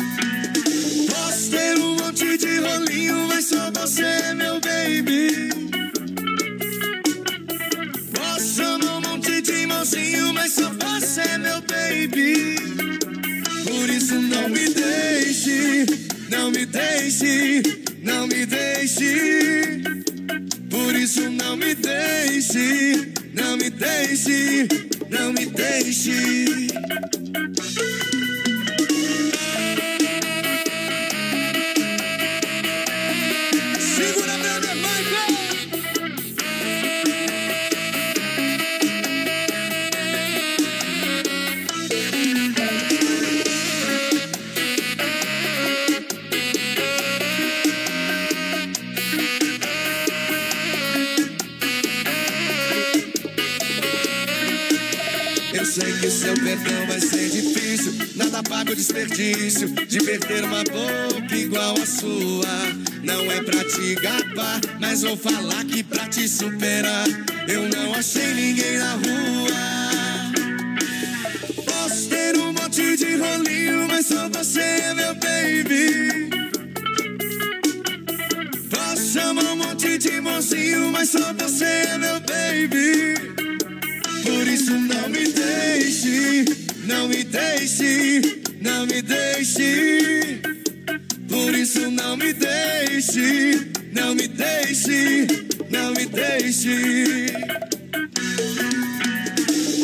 [1.50, 5.50] ter um monte de rolinho, mas só você é meu baby.
[8.56, 12.56] Chamar um monte de mocinho, mas só você é meu baby.
[13.64, 15.86] Por isso não me deixe,
[16.30, 17.62] não me deixe,
[18.02, 19.82] não me deixe.
[20.70, 24.68] Por isso não me deixe, não me deixe,
[25.10, 26.70] não me deixe.
[56.30, 57.92] Seu perdão vai ser difícil.
[58.14, 62.46] Nada paga o desperdício de perder uma boca igual a sua.
[63.02, 67.06] Não é pra te gabar, mas vou falar que pra te superar.
[67.48, 69.50] Eu não achei ninguém na rua.
[71.64, 76.30] Posso ter um monte de rolinho, mas só você é meu baby.
[78.70, 83.10] Posso chamar um monte de mocinho, mas só você é meu baby.
[84.22, 86.44] Por isso não me deixe,
[86.84, 88.20] não me deixe,
[88.60, 90.40] não me deixe.
[91.28, 95.26] Por isso não me deixe, não me deixe,
[95.70, 97.26] não me deixe.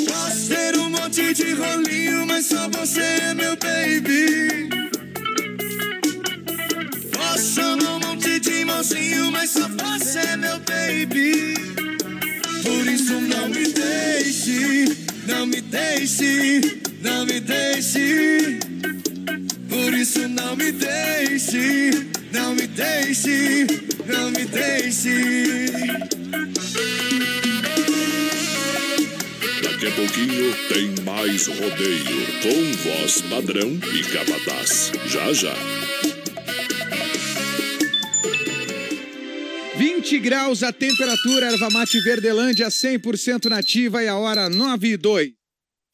[0.07, 4.69] Posso ter um monte de rolinho, mas só você é meu baby.
[7.13, 11.76] Posso chamar um monte de mocinho, mas só você é meu baby.
[14.47, 18.59] Deixe, não me deixe, não me deixe.
[19.69, 21.91] Por isso não me deixe,
[22.33, 23.67] não me deixe,
[24.07, 25.67] não me deixe.
[29.63, 34.93] Daqui a pouquinho tem mais rodeio com voz padrão e capataz.
[35.07, 36.16] Já já.
[40.07, 45.36] 20 graus a temperatura, erva mate Verdelândia 100% nativa e a hora 9 e 2.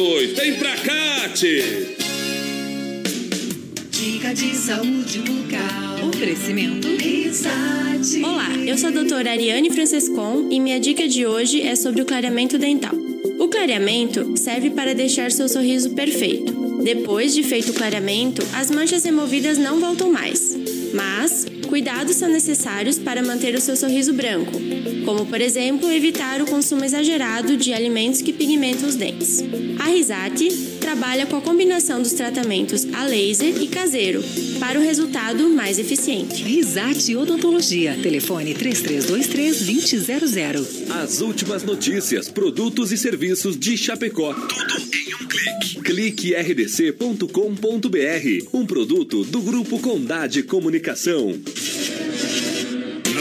[0.00, 1.60] Vem pra cá, tchê.
[3.90, 6.08] Dica de saúde bucal.
[6.08, 8.22] Oferecimento Risate.
[8.22, 12.06] Olá, eu sou a doutora Ariane Francescon e minha dica de hoje é sobre o
[12.06, 12.94] clareamento dental.
[13.40, 16.52] O clareamento serve para deixar seu sorriso perfeito.
[16.80, 20.56] Depois de feito o clareamento, as manchas removidas não voltam mais.
[20.94, 24.52] Mas, cuidados são necessários para manter o seu sorriso branco,
[25.04, 29.44] como por exemplo evitar o consumo exagerado de alimentos que pigmentam os dentes.
[29.78, 34.24] A Risate trabalha com a combinação dos tratamentos a laser e caseiro
[34.58, 36.42] para o resultado mais eficiente.
[36.42, 37.94] Risate Odontologia.
[38.02, 40.90] Telefone 3323-2000.
[40.90, 44.32] As últimas notícias, produtos e serviços de Chapecó.
[44.32, 45.82] Tudo em um clique.
[45.82, 47.28] Clique rdc.com.br.
[48.54, 51.38] Um produto do Grupo Condade Comunicação.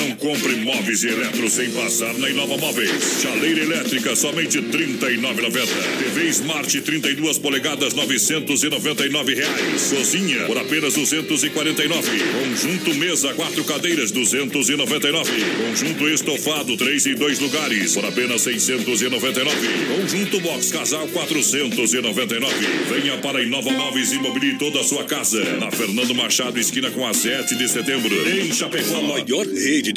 [0.07, 3.19] Não compre móveis e eletro sem passar na Inova Móveis.
[3.21, 5.67] Chaleira elétrica, somente R$ 39,90.
[5.99, 9.89] TV Smart 32 polegadas, 999 reais.
[9.89, 12.09] Cozinha, por apenas R$ 249.
[12.39, 15.29] Conjunto mesa, quatro cadeiras, R$ 299.
[15.67, 19.55] Conjunto estofado, três e dois lugares, por apenas R$ 699.
[19.93, 22.55] Conjunto box casal, R$ 499.
[22.89, 25.43] Venha para Inova Móveis e mobilie toda a sua casa.
[25.59, 28.95] Na Fernando Machado, esquina com a 7 de setembro, em Chapecó.
[28.95, 29.96] A maior rede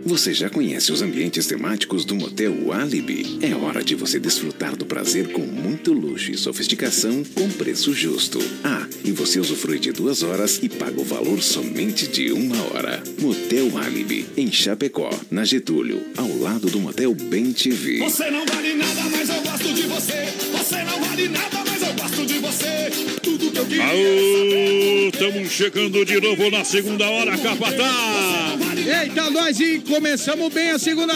[0.05, 3.39] Você já conhece os ambientes temáticos do Motel Alibi?
[3.41, 8.39] É hora de você desfrutar do prazer com muito luxo e sofisticação com preço justo.
[8.63, 13.01] Ah, e você usufrui de duas horas e paga o valor somente de uma hora.
[13.19, 17.99] Motel Alibi, em Chapecó, na Getúlio, ao lado do Motel Bem TV.
[17.99, 20.33] Você não vale nada, mas eu gosto de você.
[20.51, 22.91] Você não vale nada, mas eu gosto de você.
[23.21, 23.83] Tudo que eu queria.
[23.85, 28.60] Aô, estamos chegando de novo na segunda hora, Capatá.
[28.87, 31.13] Eita, nós e começamos bem a segunda.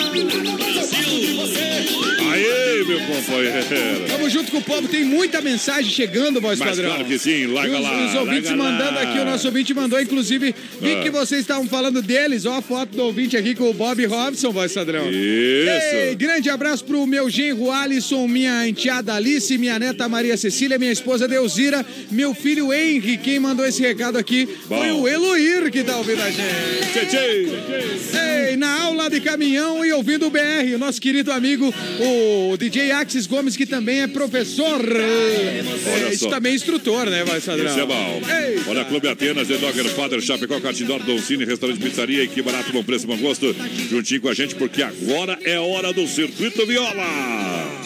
[2.31, 4.05] Aê, meu companheiro.
[4.07, 6.89] Tamo junto com o povo, tem muita mensagem chegando, voz Mas padrão.
[6.89, 8.71] claro que sim, larga os, lá, Os ouvintes larga lá.
[8.71, 11.01] mandando aqui, o nosso ouvinte mandou, inclusive, vi Ah.
[11.03, 14.51] que vocês estavam falando deles, ó a foto do ouvinte aqui com o Bob Robson,
[14.51, 15.07] voz padrão.
[15.09, 15.95] Isso.
[15.95, 20.91] Ei, grande abraço pro meu genro Alisson, minha enteada Alice, minha neta Maria Cecília, minha
[20.91, 25.01] esposa Deusira, meu filho Henry, quem mandou esse recado aqui foi Bom.
[25.01, 26.91] o Eloir que tá ouvindo a gente.
[26.93, 28.49] Tchê, tchê.
[28.49, 32.91] Ei, na aula de caminhão e ouvindo o BR, o nosso querido amigo, o DJ
[32.91, 34.79] Axis Gomes, que também é professor.
[34.81, 36.29] Olha É, só.
[36.29, 37.65] também é instrutor, né, vai Sadrão?
[37.69, 38.21] Isso é bom.
[38.47, 38.69] Eita.
[38.69, 42.83] Olha, Clube Atenas, The Dogger Father, Chapecó, Catindor, Doncini, Restaurante Pizzaria e que barato, bom
[42.83, 43.55] preço, bom gosto.
[43.89, 47.05] Juntinho com a gente, porque agora é hora do Circuito Viola.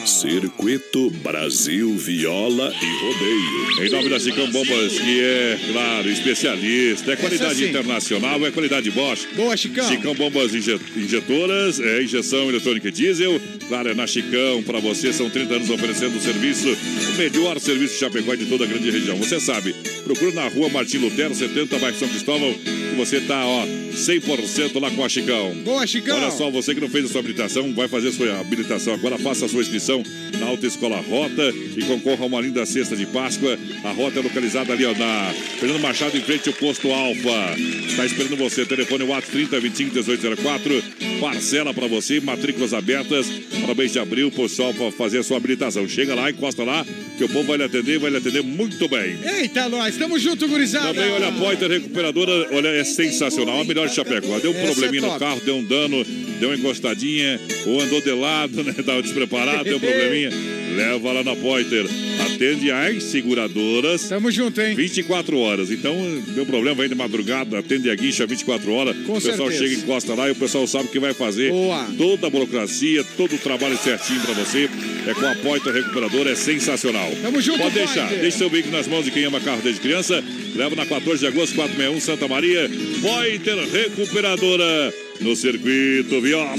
[0.06, 3.86] Circuito Brasil Viola e Rodeio.
[3.86, 7.70] Em nome da Chicão Bombas, que é, claro, especialista, é qualidade sim.
[7.70, 9.28] internacional, é qualidade Bosch.
[9.36, 9.88] Boa, Chicão.
[9.88, 13.40] Chicão Bombas inje- Injetoras, é injeção eletrônica e diesel.
[13.68, 15.14] Claro, é na Chicão para você.
[15.14, 18.90] São 30 anos oferecendo o serviço, o melhor serviço de Chapecó de toda a grande
[18.90, 19.18] região.
[19.18, 19.74] Você sabe,
[20.04, 24.92] procura na rua Martim Lutero, 70, bairro São Cristóvão, que você tá, ó, 100% lá
[24.92, 25.54] com a Chicão.
[25.64, 26.18] Boa, Chicão.
[26.18, 29.18] Olha só, você que não fez a sua habilitação, vai fazer a sua habilitação agora.
[29.18, 30.04] Faça a sua inscrição
[30.40, 33.58] na Autoescola Rota e concorra a uma linda cesta de Páscoa.
[33.84, 37.56] A Rota é localizada ali, ó, na Fernando Machado, em frente ao posto Alfa.
[37.88, 38.66] Está esperando você.
[38.66, 40.84] Telefone WhatsApp 30 25 1804.
[41.20, 43.28] Parcela para você, matrículas abertas
[43.70, 45.88] para o mês de abril, pessoal, para fazer a sua habilitação.
[45.88, 46.86] Chega lá, encosta lá,
[47.17, 49.17] que o povo vai lhe atender e vai lhe atender muito bem.
[49.24, 50.93] Eita, nós, tamo junto, gurizada.
[50.93, 53.61] Também, olha, a Poiter Recuperadora, olha, é sensacional.
[53.61, 54.39] A melhor de Chapecó.
[54.39, 56.03] Deu um Essa probleminha é no carro, deu um dano,
[56.39, 58.74] deu uma encostadinha, ou andou de lado, né?
[58.74, 60.32] Tava despreparado, deu um probleminha.
[60.76, 61.86] Leva lá na Poiter.
[62.26, 64.07] Atende as seguradoras.
[64.07, 64.76] Tamo junto, hein?
[64.76, 65.72] 24 horas.
[65.72, 65.95] Então,
[66.36, 68.95] deu problema, vem de madrugada, atende a guincha 24 horas.
[69.05, 69.63] Com o pessoal certeza.
[69.63, 71.51] chega, encosta lá e o pessoal sabe o que vai fazer.
[71.51, 71.88] Boa.
[71.97, 74.70] Toda a burocracia, todo o trabalho certinho pra você.
[75.07, 77.11] É com a Poiter Recuperadora, é sensacional.
[77.22, 78.22] Tamo junto, Pode deixar, Poiter.
[78.22, 80.24] deixe seu veículo nas mãos de quem ama carro desde criança.
[80.55, 82.70] Leva na 14 de agosto, 461 Santa Maria.
[83.01, 86.55] Poiter Recuperadora no circuito Viola.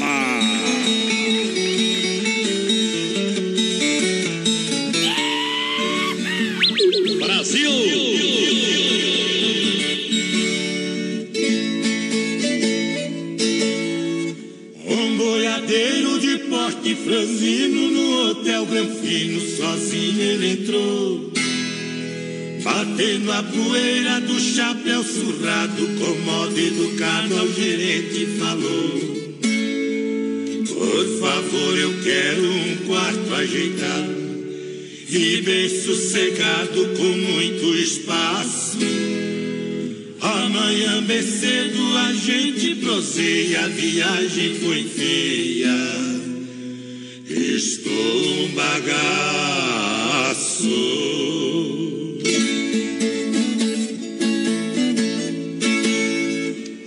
[17.05, 21.33] Franzino no hotel Granfino, sozinho ele entrou.
[22.63, 29.11] Batendo a poeira do chapéu surrado, com modo educado ao gerente falou.
[30.69, 34.21] Por favor, eu quero um quarto ajeitado
[35.09, 38.79] e bem sossegado com muito espaço.
[40.21, 46.10] Amanhã bem cedo a gente proseia, a viagem foi feia.
[47.61, 49.11] Estou um bagaço.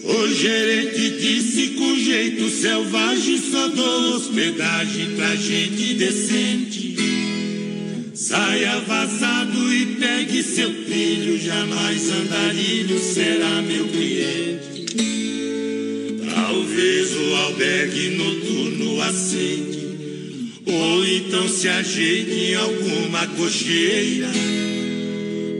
[0.03, 6.95] O gerente disse com jeito selvagem: só dou hospedagem pra gente decente.
[8.15, 14.87] Saia vazado e pegue seu filho, jamais andarilho será meu cliente.
[16.33, 19.82] Talvez o albergue noturno acende,
[20.73, 24.31] ou então se ajeite em alguma cocheira.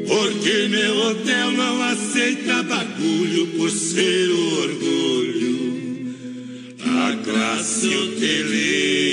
[0.08, 6.14] Porque meu hotel não aceita bagulho por ser o orgulho
[6.78, 9.04] da classe hoteleira.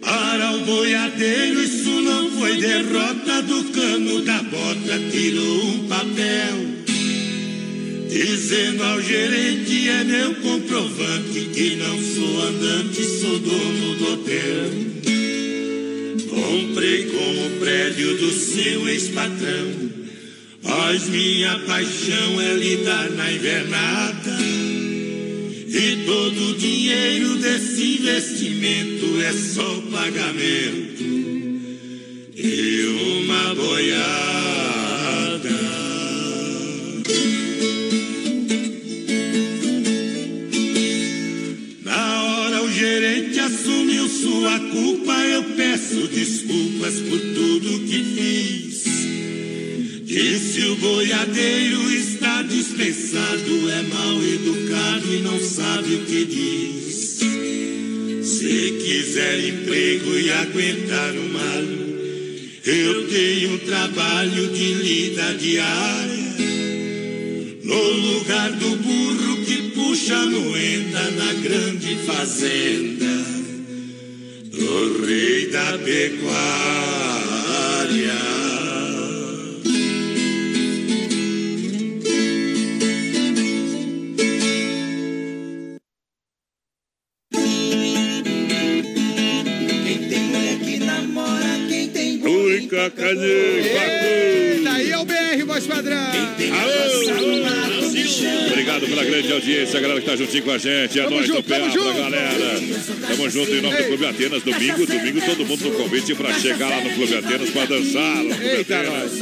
[0.00, 6.67] Para o boiadeiro isso não foi derrota do cano da bota, tirou um papel.
[8.18, 14.70] Dizendo ao gerente é meu comprovante que não sou andante, sou dono do hotel.
[16.28, 19.70] Comprei com o prédio do seu ex-patrão,
[20.64, 24.36] mas minha paixão é lidar na invernada.
[25.68, 31.04] E todo o dinheiro desse investimento é só pagamento
[32.34, 34.67] e uma boiada.
[46.08, 48.84] Desculpas por tudo que fiz.
[50.04, 57.18] Disse o boiadeiro está dispensado, é mal educado e não sabe o que diz.
[58.26, 61.64] Se quiser emprego e aguentar o mal,
[62.64, 66.18] eu tenho trabalho de lida diária.
[67.64, 73.37] No lugar do burro que puxa a moeda na grande fazenda
[74.68, 75.48] do rei
[100.08, 100.98] tá juntinho com a gente.
[100.98, 101.98] É Tamo nóis do PA pra junto.
[101.98, 102.60] galera.
[103.08, 104.42] Tamo junto em nome do Clube Atenas.
[104.42, 108.16] Domingo, domingo, todo mundo no convite pra chegar lá no Clube Atenas pra dançar.
[108.16, 109.12] no Clube Eita, Atenas.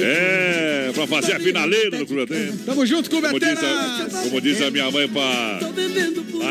[0.00, 2.60] É, pra fazer a finaleira no Clube Atenas.
[2.66, 4.14] Tamo junto, Clube Como diz, Atenas.
[4.14, 5.60] a, como diz a minha mãe, pra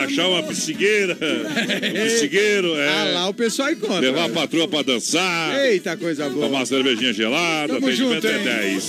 [0.03, 2.87] achar uma psigueira, um psigueiro, é.
[2.89, 3.99] Ah lá, o pessoal encontra.
[3.99, 5.55] Levar a patroa pra dançar.
[5.65, 6.45] Eita, coisa boa.
[6.47, 8.37] Tomar uma cervejinha gelada, Tamo atendimento junto, é
[8.69, 8.73] hein?
[8.73, 8.83] 10.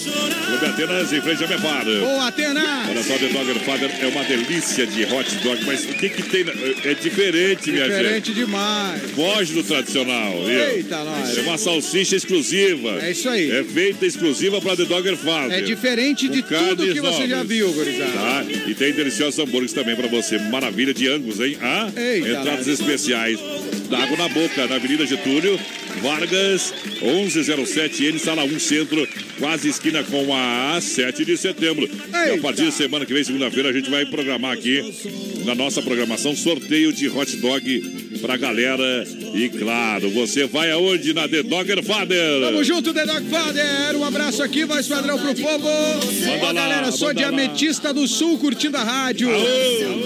[0.46, 2.00] Clube Atenas em frente a Meparo.
[2.00, 2.88] Boa, Atenas.
[2.88, 6.22] Olha só, The Dogger Father é uma delícia de hot dog, mas o que que
[6.22, 6.44] tem?
[6.44, 6.52] na-
[6.84, 7.96] É diferente, minha gente.
[7.96, 9.02] Diferente demais.
[9.12, 10.44] Foge do tradicional.
[10.44, 10.60] viu?
[10.60, 11.36] Eita, nós.
[11.38, 12.98] É uma salsicha exclusiva.
[13.02, 13.50] É isso aí.
[13.50, 15.58] É feita exclusiva para The Dogger Father.
[15.58, 18.12] É diferente de tudo que você já viu, gurizada.
[18.12, 18.44] Tá?
[18.66, 20.38] E tem deliciosos hambúrgueres também para você.
[20.38, 21.56] Maravilha de Angus, hein?
[21.60, 22.80] Ah, Eita, entradas nós.
[22.80, 23.38] especiais.
[23.90, 25.58] Dá água na boca, na Avenida Getúlio,
[26.00, 26.72] Vargas,
[27.02, 29.06] 1107 N, Sala 1 Centro,
[29.38, 31.88] quase esquina com a 7 de setembro.
[31.88, 34.82] E a partir de semana que vem, segunda-feira, a gente vai programar aqui
[35.44, 39.06] na nossa programação sorteio de hot dog pra galera.
[39.34, 41.12] E claro, você vai aonde?
[41.12, 42.40] Na The Dogger Father.
[42.40, 43.96] Tamo junto, The Dog Father.
[43.96, 45.68] Um abraço aqui, voz padrão pro povo.
[45.68, 47.28] Ó, lá, galera, sou manda de lá.
[47.28, 49.28] Ametista do Sul, curtindo a rádio.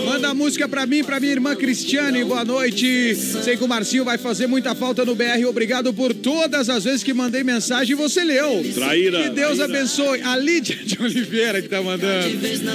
[0.07, 2.25] Manda a música pra mim, pra minha irmã Cristiane.
[2.25, 3.15] Boa noite.
[3.15, 5.45] Sei que o Marcinho vai fazer muita falta no BR.
[5.49, 8.65] Obrigado por todas as vezes que mandei mensagem e você leu.
[8.75, 9.23] Traíra.
[9.23, 10.21] Que Deus abençoe.
[10.23, 12.29] A Lídia de Oliveira que tá mandando.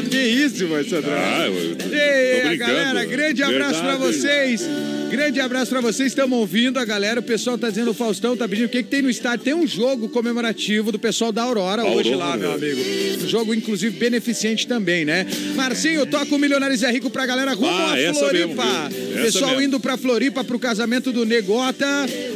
[0.09, 1.13] Que isso, padrão.
[1.17, 2.57] Ah, eu- Ei, tô a brincando.
[2.73, 4.17] galera, grande abraço pra Verdade.
[4.17, 4.69] vocês.
[5.09, 6.09] Grande abraço pra vocês.
[6.09, 7.19] Estamos ouvindo a galera.
[7.19, 9.45] O pessoal tá dizendo, o Faustão tá pedindo o que, que tem no estádio.
[9.45, 12.29] Tem um jogo comemorativo do pessoal da Aurora, hoje Aurora.
[12.31, 12.81] lá, meu amigo.
[13.23, 15.25] Um jogo, inclusive, beneficente também, né?
[15.55, 18.89] Marcinho, toca o Milionários é Rico pra galera rumo Ah, a Floripa.
[18.89, 19.63] mesmo, pessoal mesmo.
[19.63, 21.85] indo pra Floripa pro casamento do Negota.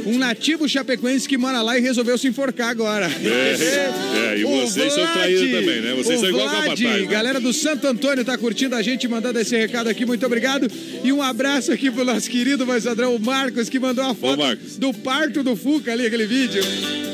[0.05, 3.05] Um nativo chapecoense que mora lá e resolveu se enforcar agora.
[3.23, 5.93] É, é, e O vocês são traídos também, né?
[5.95, 7.01] Vocês o são igual o Vlad, capataz.
[7.01, 7.07] né?
[7.07, 10.67] Galera do Santo Antônio tá curtindo a gente, mandando esse recado aqui, muito obrigado.
[11.03, 14.41] E um abraço aqui pro nosso querido Moisadrão, o Marcos, que mandou a foto
[14.77, 16.63] do parto do Fuca ali, aquele vídeo.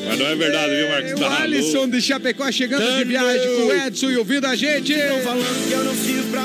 [0.08, 1.12] Mas não é verdade, viu, Marcos?
[1.12, 1.92] O Tá Alisson louco.
[1.92, 3.06] de Chapecó chegando de Tamo.
[3.06, 4.94] viagem com o Edson e ouvindo a gente.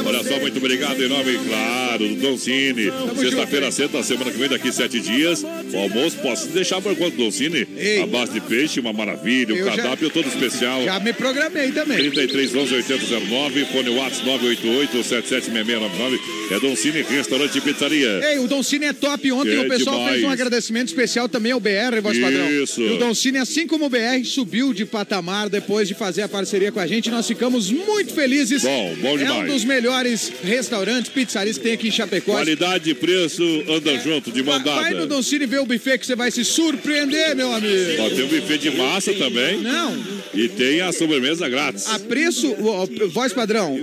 [0.04, 2.90] Olha só, muito obrigado em nome, claro, do Don Cine.
[3.16, 5.44] Sexta-feira senta, semana que vem, daqui sete dias.
[5.44, 7.66] O almoço, posso deixar por conta do Don Cine?
[8.02, 9.54] A base de peixe, uma maravilha.
[9.54, 10.82] O Eu já- cardápio todo especial.
[10.84, 11.98] Já me programei também.
[11.98, 16.20] 33 11 8009, fone WhatsApp 988 776699.
[16.50, 18.20] É Don Cine, restaurante e pizzaria.
[18.32, 19.30] Ei, o Don Cine é top.
[19.32, 20.12] Ontem É o pessoal demais.
[20.14, 22.50] fez um agradecimento especial também ao BR, voz padrão.
[22.50, 22.80] Isso.
[22.80, 26.28] E o Don Cine, assim como o BR, subiu de patamar depois de fazer a
[26.28, 27.10] parceria com a gente.
[27.10, 28.62] Nós ficamos muito felizes.
[28.62, 29.52] Bom, bom É um demais.
[29.52, 32.32] dos melhores restaurantes, pizzarias que tem aqui em Chapecó.
[32.32, 35.06] Qualidade e preço andam junto, de Vai no mandada.
[35.06, 38.02] Don Cine ver o buffet que você vai se surpreender, meu amigo.
[38.02, 39.58] Ó, tem um buffet de massa também.
[39.58, 40.22] Não.
[40.34, 41.86] E tem a sobremesa grátis.
[41.88, 43.78] A preço, ó, voz padrão,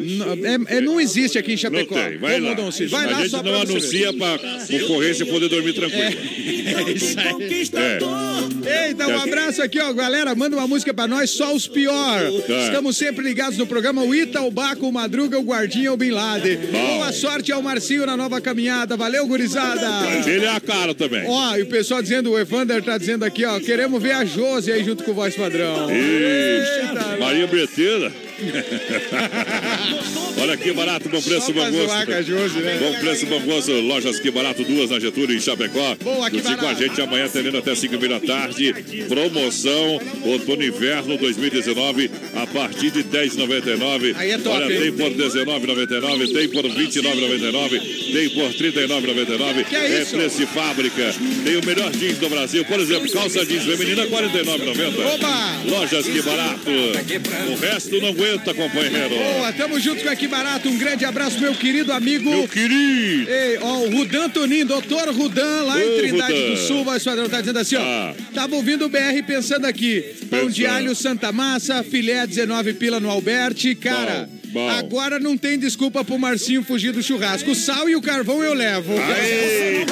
[0.68, 1.94] é, é- não existe aqui em Não Chapecó.
[1.96, 2.72] tem, vai Como lá.
[2.72, 2.88] Cine.
[2.88, 6.04] Vai a lá gente só não anuncia pra concorrência poder dormir tranquilo.
[6.04, 7.80] É isso aí.
[7.84, 8.88] É.
[8.88, 10.34] Eita, um abraço aqui, ó, galera.
[10.36, 12.22] Manda uma música pra nós, só os pior.
[12.48, 12.66] Tá.
[12.66, 14.04] Estamos sempre ligados no programa.
[14.04, 16.58] O Ita, o Baco, o Madruga, o Guardinha, o Bin Laden.
[16.72, 18.96] Boa sorte ao Marcinho na nova caminhada.
[18.98, 19.88] Valeu, gurizada.
[20.30, 21.24] Ele é a cara também.
[21.28, 24.72] Ó, e o pessoal dizendo, o Evander tá dizendo aqui, ó, queremos ver a Josi
[24.72, 25.90] aí junto com o Voz Padrão.
[25.92, 28.29] Ixi, Maria Breteira.
[30.42, 32.24] Olha que barato, bom preço, bom gosto.
[32.24, 32.78] Josi, né?
[32.80, 33.72] Bom preço, bom gosto.
[33.72, 35.96] Lojas que barato, duas na Getúlio em Chapecó.
[36.02, 38.74] Boa, que com a gente amanhã, atendendo até 5 mil da tarde.
[39.08, 44.16] Promoção outono e inverno 2019 a partir de 10,99.
[44.16, 44.82] Aí é top, Olha, hein?
[44.82, 49.66] tem por 19,99, tem por 29,99, tem por 39,99.
[49.66, 50.16] Que é isso?
[50.16, 51.14] preço de fábrica.
[51.44, 52.64] Tem o melhor jeans do Brasil.
[52.66, 55.14] Por exemplo, calça jeans feminina 49,90.
[55.16, 55.60] Oba!
[55.66, 56.70] Lojas que barato.
[56.70, 59.10] O resto não aguenta, companheiro.
[59.10, 60.70] Boa, tamo junto com aqui barato.
[60.70, 62.30] Um grande abraço, meu querido amigo.
[62.30, 63.30] Meu querido.
[63.30, 66.50] Ei, ó, o Rudan Toninho, doutor Rudan, lá em Ô, Trindade Rudan.
[66.52, 67.82] do Sul, voz padrão, tá dizendo assim, ó.
[67.82, 68.14] Ah.
[68.34, 70.04] Tava ouvindo o BR pensando aqui.
[70.30, 73.76] Pão de alho Santa Massa, filé 19 pila no Alberti.
[73.76, 74.70] Cara, Bom, bom.
[74.70, 77.52] agora não tem desculpa pro Marcinho fugir do churrasco.
[77.52, 78.94] O sal e o carvão eu levo.
[78.94, 79.86] Aê!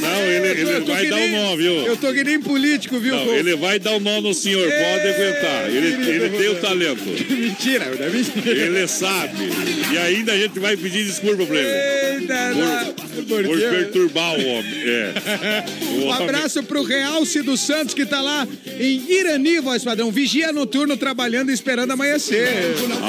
[0.00, 1.72] Não, ele, ele vai dar nem- um nó, viu?
[1.86, 3.14] Eu tô que nem político, viu?
[3.14, 5.68] Não, ele vai dar um nó no senhor, pode aguentar.
[5.68, 7.04] Ele, ele tem o talento.
[7.30, 8.50] Mentira, é mentira.
[8.50, 9.48] Ele sabe.
[9.92, 12.20] E ainda a gente vai pedir desculpa pra ele.
[12.22, 12.94] Eita.
[13.28, 13.66] Por, por quê?
[13.68, 14.74] perturbar o homem.
[14.86, 15.14] É.
[15.98, 18.46] O Um homem- abraço pro Realce dos Santos que tá lá
[18.78, 20.10] em Irani, voz padrão.
[20.10, 22.48] Vigia noturno trabalhando e esperando amanhecer.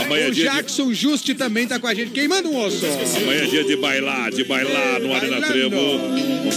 [0.04, 2.12] Amanhã é o dia Jackson Juste também tá com a gente.
[2.12, 2.86] Queimando um osso.
[3.18, 5.42] Amanhã é dia de bailar, de bailar no Arena.
[5.42, 5.76] Trevo.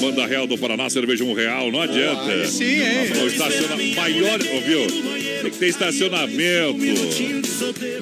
[0.00, 2.46] Banda Real do Paraná, cerveja um real, não adianta.
[2.46, 3.12] Sim, hein?
[3.22, 3.76] O estaciona...
[3.76, 5.31] maior, ouviu?
[5.42, 6.78] Tem que ter estacionamento.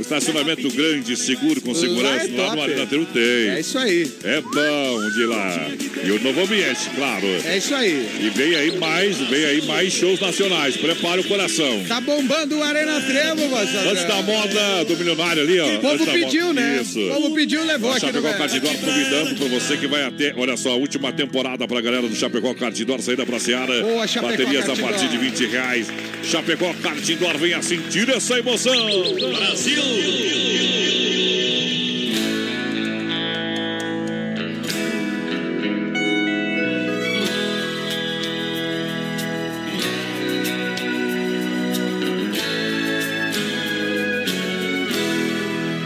[0.00, 2.26] Estacionamento grande, seguro, com segurança.
[2.26, 3.22] é Lá, no Arena tem.
[3.50, 4.10] É isso aí.
[4.24, 5.68] É bom de lá.
[6.04, 7.26] E o novo ambiente, claro.
[7.44, 8.08] É isso aí.
[8.20, 10.76] E vem aí mais, vem aí mais shows nacionais.
[10.76, 11.84] Prepara o coração.
[11.86, 13.90] Tá bombando o Arena Trevo, padrão.
[13.90, 15.76] Antes da moda do milionário ali, ó.
[15.76, 16.80] O povo pediu, moda- né?
[16.82, 17.00] Isso.
[17.00, 18.32] O povo pediu, levou aqui Chapecó.
[18.32, 22.14] Cardidor convidando pra você que vai até, olha só, a última temporada pra galera do
[22.14, 23.82] Chapecó Cardidor, saída pra Seara.
[23.82, 24.90] Boa, Chapecó Baterias a Cardidor.
[24.90, 25.86] partir de 20 reais.
[26.22, 28.74] Chapecó Cardidor, tricolor venha sentir essa emoção.
[29.36, 29.82] Brasil!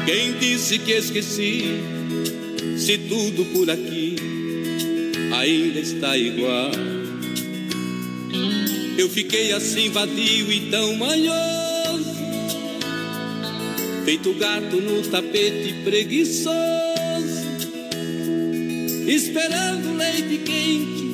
[0.07, 1.81] Quem disse que esqueci?
[2.77, 4.17] Se tudo por aqui
[5.33, 6.94] ainda está igual
[8.97, 12.15] eu fiquei assim vadio e tão manhoso,
[14.05, 16.55] feito gato no tapete preguiçoso,
[19.07, 21.05] esperando leite quente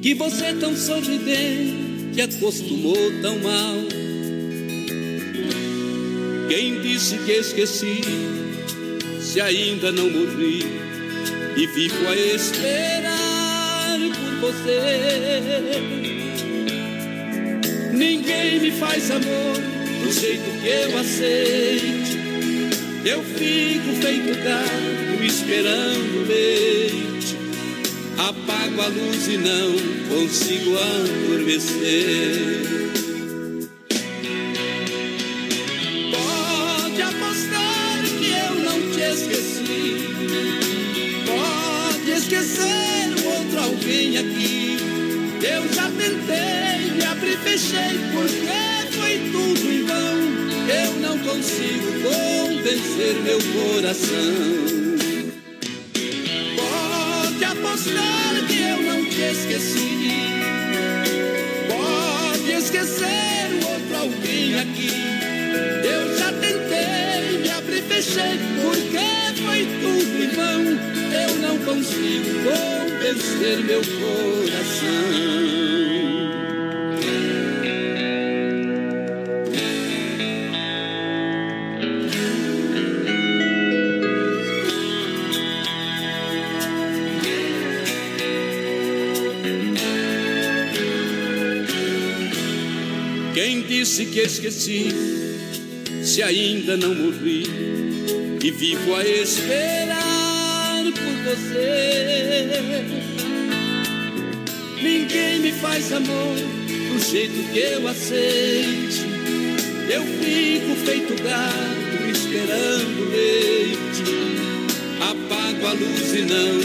[0.00, 1.86] que você tão sorridente
[2.22, 3.76] acostumou tão mal.
[6.48, 8.00] Quem disse que esqueci,
[9.20, 10.64] se ainda não morri
[11.56, 16.15] e fico a esperar por você.
[17.96, 19.56] Ninguém me faz amor
[20.04, 22.18] do jeito que eu aceite.
[23.06, 27.36] Eu fico feito gato esperando leite.
[28.18, 29.72] Apago a luz e não
[30.10, 31.66] consigo adormecer.
[36.12, 39.96] Pode apostar que eu não te esqueci.
[41.24, 44.76] Pode esquecer o outro alguém aqui.
[45.42, 46.55] Eu já tentei,
[47.46, 50.18] fechei, porque foi tudo em vão.
[50.68, 54.66] Eu não consigo convencer meu coração.
[56.56, 60.16] Pode apostar que eu não te esqueci.
[61.68, 64.90] Pode esquecer o outro alguém aqui.
[65.84, 69.06] Eu já tentei, me abri e fechei, porque
[69.40, 70.62] foi tudo em vão.
[71.12, 75.65] Eu não consigo convencer meu coração.
[94.16, 94.88] Que esqueci,
[96.02, 97.42] se ainda não morri
[98.42, 102.54] e vivo a esperar por você.
[104.82, 109.04] Ninguém me faz amor do jeito que eu aceite.
[109.92, 114.02] Eu fico feito gato esperando leite.
[114.98, 116.62] Apago a luz e não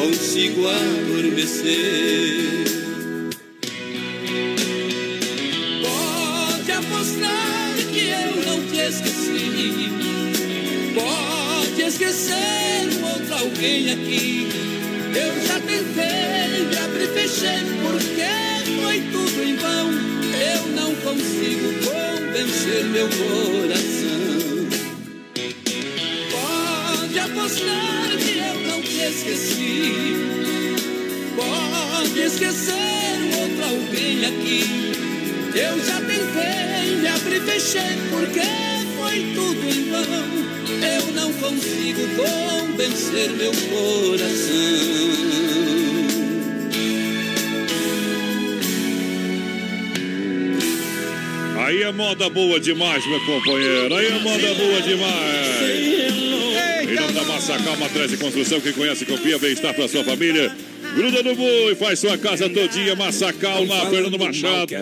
[0.00, 2.63] consigo adormecer.
[13.64, 14.48] Alguém aqui.
[15.14, 19.90] Eu já tentei, me e fechei, porque foi tudo em vão.
[20.38, 24.68] Eu não consigo convencer meu coração.
[26.30, 29.94] Pode apostar que eu não te esqueci.
[31.36, 32.74] Pode esquecer
[33.40, 34.92] outro alguém aqui.
[35.54, 38.40] Eu já tentei, me e fechei, porque
[38.98, 40.44] foi tudo em vão.
[40.82, 44.54] Eu não consigo convencer meu coração.
[51.64, 53.94] Aí é moda boa demais, meu companheiro.
[53.94, 55.62] Aí é moda boa demais.
[56.82, 60.52] Em nome da Massacal, Matriz de Construção, quem conhece, confia, bem-estar para sua família.
[60.94, 64.72] Gruda no boi, faz sua casa todinha, Massacal, na Fernando Machado.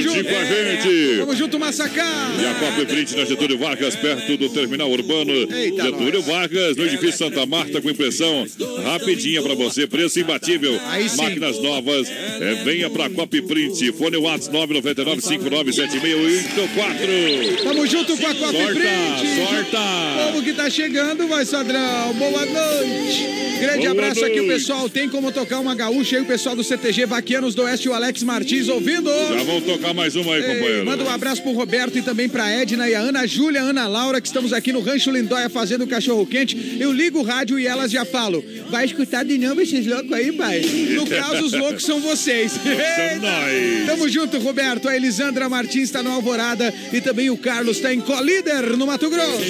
[0.00, 1.16] Juntinho com a gente.
[1.18, 2.06] Vamos junto, Massacal.
[2.40, 5.32] E a Copa Print na Getúlio Vargas, perto do terminal urbano.
[5.54, 8.46] Eita, Getúlio Vargas, no edifício Santa Marta, com impressão
[8.84, 10.78] rapidinha pra você, preço imbatível.
[10.86, 11.16] Aí sim.
[11.18, 12.08] Máquinas novas.
[12.08, 13.92] É, venha pra Copa Print.
[13.92, 17.64] Fone WhatsApp 999 597684.
[17.64, 19.46] Tamo junto com a Copa Sorta, Print.
[19.46, 19.78] sorta.
[19.78, 22.14] O povo que tá chegando, vai, Sadrão.
[22.14, 23.26] Boa noite.
[23.60, 24.60] Grande Boa abraço aqui, o noite.
[24.60, 24.88] pessoal.
[24.88, 28.22] Tem como tocar uma gaúcha aí, o pessoal do CTG Vaquianos do Oeste, o Alex
[28.22, 29.10] Martins, ouvindo.
[29.10, 30.84] Já vamos tocar mais uma aí, Ei, companheiro.
[30.86, 34.20] manda um abraço pro Roberto e também pra Edna e a Ana Júlia, Ana Laura,
[34.20, 36.76] que estamos aqui no Rancho Lindóia fazendo cachorro quente.
[36.80, 40.32] Eu ligo o rádio e elas já falam: vai escutar de novo esses loucos aí,
[40.32, 40.60] pai?
[40.94, 42.52] No caso, os loucos são vocês.
[42.52, 43.86] Somos nós.
[43.86, 44.88] Tamo junto, Roberto.
[44.88, 49.08] A Elisandra Martins está no Alvorada e também o Carlos está em Colíder, no Mato
[49.10, 49.42] Grosso.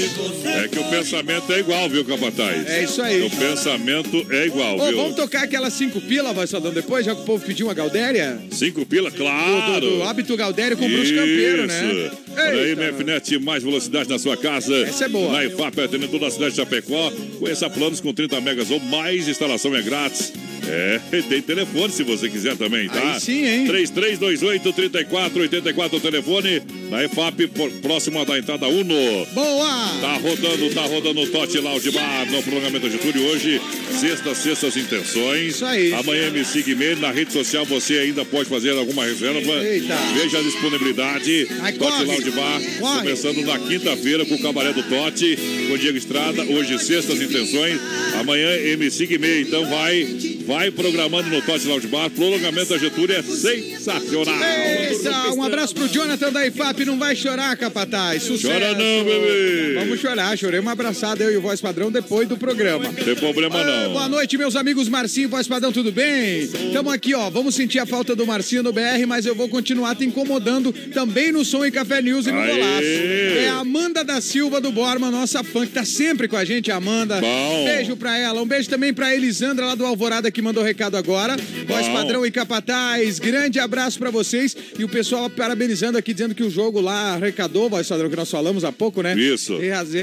[0.45, 2.67] É que o pensamento é igual, viu, Capataz?
[2.69, 3.23] É isso aí.
[3.23, 4.97] O pensamento é igual, Ô, viu?
[4.97, 7.75] vamos tocar aquelas cinco pila, vai só dando depois, já que o povo pediu uma
[7.75, 8.39] Galdéria?
[8.51, 9.81] Cinco pila, claro.
[9.81, 12.11] Do, do hábito Galdério com o Bruxo Campeiro, né?
[12.37, 12.77] Olha aí.
[12.77, 14.75] MFNet, mais velocidade na sua casa.
[14.83, 15.33] Essa é boa.
[15.33, 17.13] Na IFAP, atendendo toda a cidade de Chapecó.
[17.39, 20.33] Conheça planos com 30 megas ou mais, instalação é grátis.
[20.69, 23.15] É, tem telefone se você quiser também, tá?
[23.15, 23.67] Aí sim, hein?
[23.67, 27.49] 3328-3484 o telefone da EFAP,
[27.83, 29.27] próximo da entrada Uno.
[29.33, 29.99] Boa!
[30.01, 33.61] Tá rodando, tá rodando o Tote Lounge Bar no prolongamento de Túlio hoje.
[33.99, 35.55] Sexta, sextas intenções.
[35.55, 35.93] Isso aí.
[35.95, 36.97] Amanhã me siga e-mail.
[36.99, 39.65] Na rede social você ainda pode fazer alguma reserva.
[39.65, 39.97] Eita.
[40.15, 41.47] Veja a disponibilidade.
[41.47, 42.05] Tote corre.
[42.05, 42.61] Lounge Bar.
[42.79, 42.99] Corre.
[43.01, 45.39] Começando na quinta-feira com o Cabaré do Tote,
[45.69, 46.43] com o Diego Estrada.
[46.43, 47.79] Hoje, sextas intenções.
[48.21, 49.43] Amanhã, MC Guimê.
[49.43, 50.07] Então vai,
[50.47, 52.11] vai programando no Tote Lounge Bar.
[52.11, 54.35] Prolongamento da Getúlio é sensacional.
[54.43, 56.85] Eita, um abraço pro Jonathan da IFAP.
[56.85, 58.23] Não vai chorar, capataz.
[58.25, 58.53] Sucesso.
[58.53, 59.75] Chora não, bebê.
[59.79, 60.37] Vamos chorar.
[60.37, 62.93] Chorei uma abraçada, eu e o Voz Padrão, depois do programa.
[62.93, 63.93] Tem problema Ah, não.
[63.93, 66.41] Boa noite, meus amigos Marcinho, Voz Padrão, tudo bem?
[66.41, 67.31] Estamos aqui, ó.
[67.31, 71.31] Vamos sentir a falta do Marcinho no BR, mas eu vou continuar te incomodando também
[71.33, 72.49] no Som e Café News e no Aê!
[72.53, 73.39] Golaço.
[73.39, 76.71] É a Amanda da Silva do Borma, nossa fã, que tá sempre com a gente,
[76.71, 77.21] a Amanda.
[77.21, 77.65] Bom.
[77.65, 78.43] Beijo pra ela.
[78.43, 81.37] Um beijo também pra Elisandra lá do Alvorada que mandou recado agora.
[81.67, 81.89] Voz.
[81.89, 84.57] Padrão e Capataz, grande abraço pra vocês.
[84.79, 88.31] E o pessoal parabenizando aqui, dizendo que o jogo lá arrecadou, Voz Padrão, que nós
[88.31, 89.19] falamos há pouco, né?
[89.19, 89.59] Isso.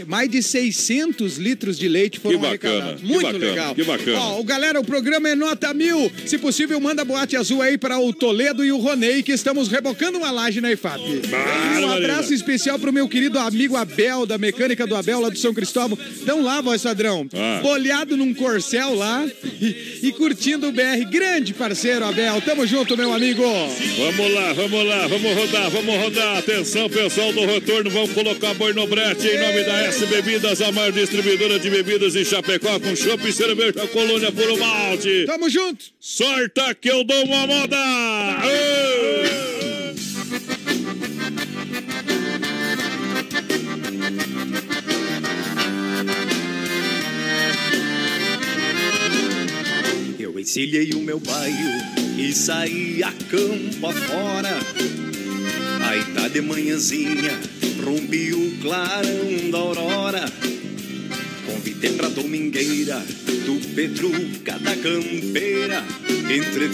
[0.08, 3.02] Mais de 600 litros de leite foram Que bacana, arrecadados.
[3.02, 3.76] que Muito bacana, legal.
[3.76, 4.20] que bacana.
[4.20, 6.12] Ó, galera, o programa é nota mil.
[6.26, 10.18] Se possível, manda boate azul aí para o Toledo e o Ronei, que estamos rebocando
[10.18, 11.02] uma laje na IFAP.
[11.82, 15.54] Um abraço especial pro meu querido amigo Abel, da mecânica do Abel, lá do São
[15.54, 15.98] Cristóvão.
[16.26, 17.28] Dão lá, voz padrão.
[17.34, 17.60] Ah.
[17.62, 19.26] Bolhado num corcel lá
[19.62, 21.06] e, e curtindo o BR.
[21.08, 22.42] Grande parceiro, Abel.
[22.42, 23.44] Tamo junto, meu amigo.
[23.44, 26.38] Vamos lá, vamos lá, vamos rodar, vamos rodar.
[26.38, 30.72] Atenção, pessoal do retorno, vamos colocar boi no brete em nome da S Bebidas, a
[30.72, 35.26] maior distribuidora de bebidas em Chapecó, com chopp e cerveja colônia puro malte.
[35.28, 35.86] Tamo junto.
[36.00, 37.78] Sorta que eu dou uma moda.
[38.46, 39.45] Ê!
[50.46, 51.72] Encilhei o meu bairro
[52.20, 54.56] e saí a campo afora.
[55.90, 57.32] Aí tá de manhãzinha,
[57.84, 60.32] rompi o clarão da aurora.
[61.48, 63.04] Convidei pra domingueira
[63.48, 65.84] do Petruca da Campeira,
[66.30, 66.66] entre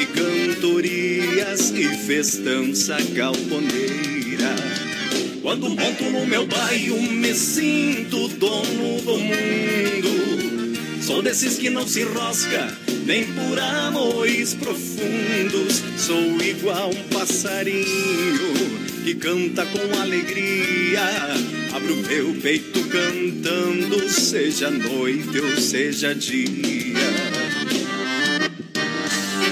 [0.00, 4.56] e cantorias e festança galponeira.
[5.42, 10.41] Quando monto no meu bairro, me sinto dono do mundo.
[11.02, 15.82] Sou desses que não se rosca, nem por amores profundos.
[15.98, 18.54] Sou igual um passarinho
[19.02, 21.02] que canta com alegria.
[21.74, 26.62] Abro meu peito cantando, seja noite ou seja dia.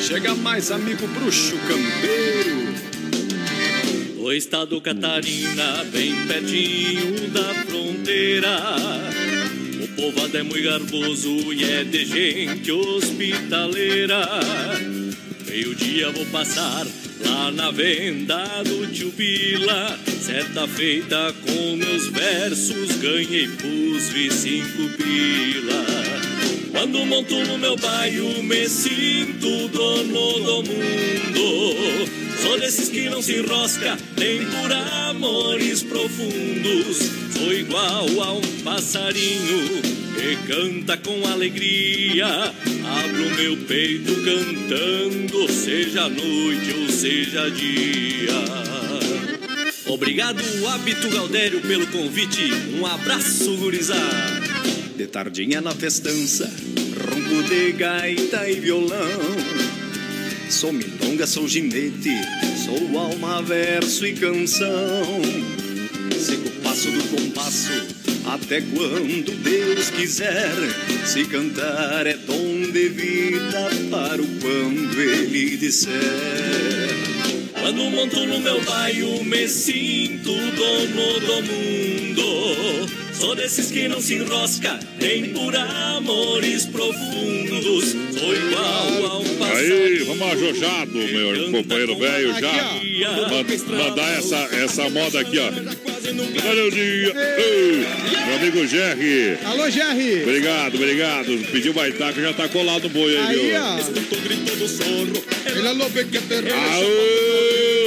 [0.00, 2.60] Chega mais, amigo bruxo campeiro.
[4.18, 9.19] O estado Catarina, bem pertinho da fronteira.
[10.00, 14.26] O povoado é muito garboso e é de gente hospitaleira.
[15.46, 16.86] Meio-dia vou passar
[17.22, 19.98] lá na venda do tio Vila.
[20.22, 25.84] Certa feita com meus versos ganhei pus vi cinco pila.
[26.70, 32.08] Quando monto no meu bairro me sinto dono do mundo.
[32.40, 37.29] Sou desses que não se enrosca nem por amores profundos.
[37.40, 39.80] Sou igual a um passarinho
[40.14, 42.26] que canta com alegria.
[42.26, 48.44] Abro meu peito cantando, seja noite ou seja dia.
[49.86, 52.52] Obrigado, Hábito Galdério, pelo convite.
[52.78, 54.50] Um abraço, gurizada.
[54.94, 59.18] De tardinha na festança, ronco de gaita e violão.
[60.50, 62.12] Sou milonga, sou ginete,
[62.66, 65.59] sou alma, verso e canção.
[66.80, 67.70] Do compasso,
[68.24, 70.50] até quando Deus quiser.
[71.04, 75.90] Se cantar é dom de vida para o quando Ele disser.
[77.60, 82.88] Quando monto no meu bairro, me sinto dono do mundo.
[83.12, 87.90] Sou desses que não se enrosca, nem por amores profundos.
[88.18, 89.09] Sou igual
[89.56, 92.52] Aí, vamos ajojado, meu companheiro velho, já.
[93.30, 95.46] Man- mandar essa, essa moda aqui, ó.
[96.48, 97.14] Olha o dia.
[98.26, 99.38] Meu amigo Jerry.
[99.44, 100.22] Alô, Jerry.
[100.22, 101.38] Obrigado, obrigado.
[101.50, 103.60] Pediu baitaca, já tá colado no boi aí, Aí, viu?
[103.62, 103.78] ó.
[105.46, 105.62] Ele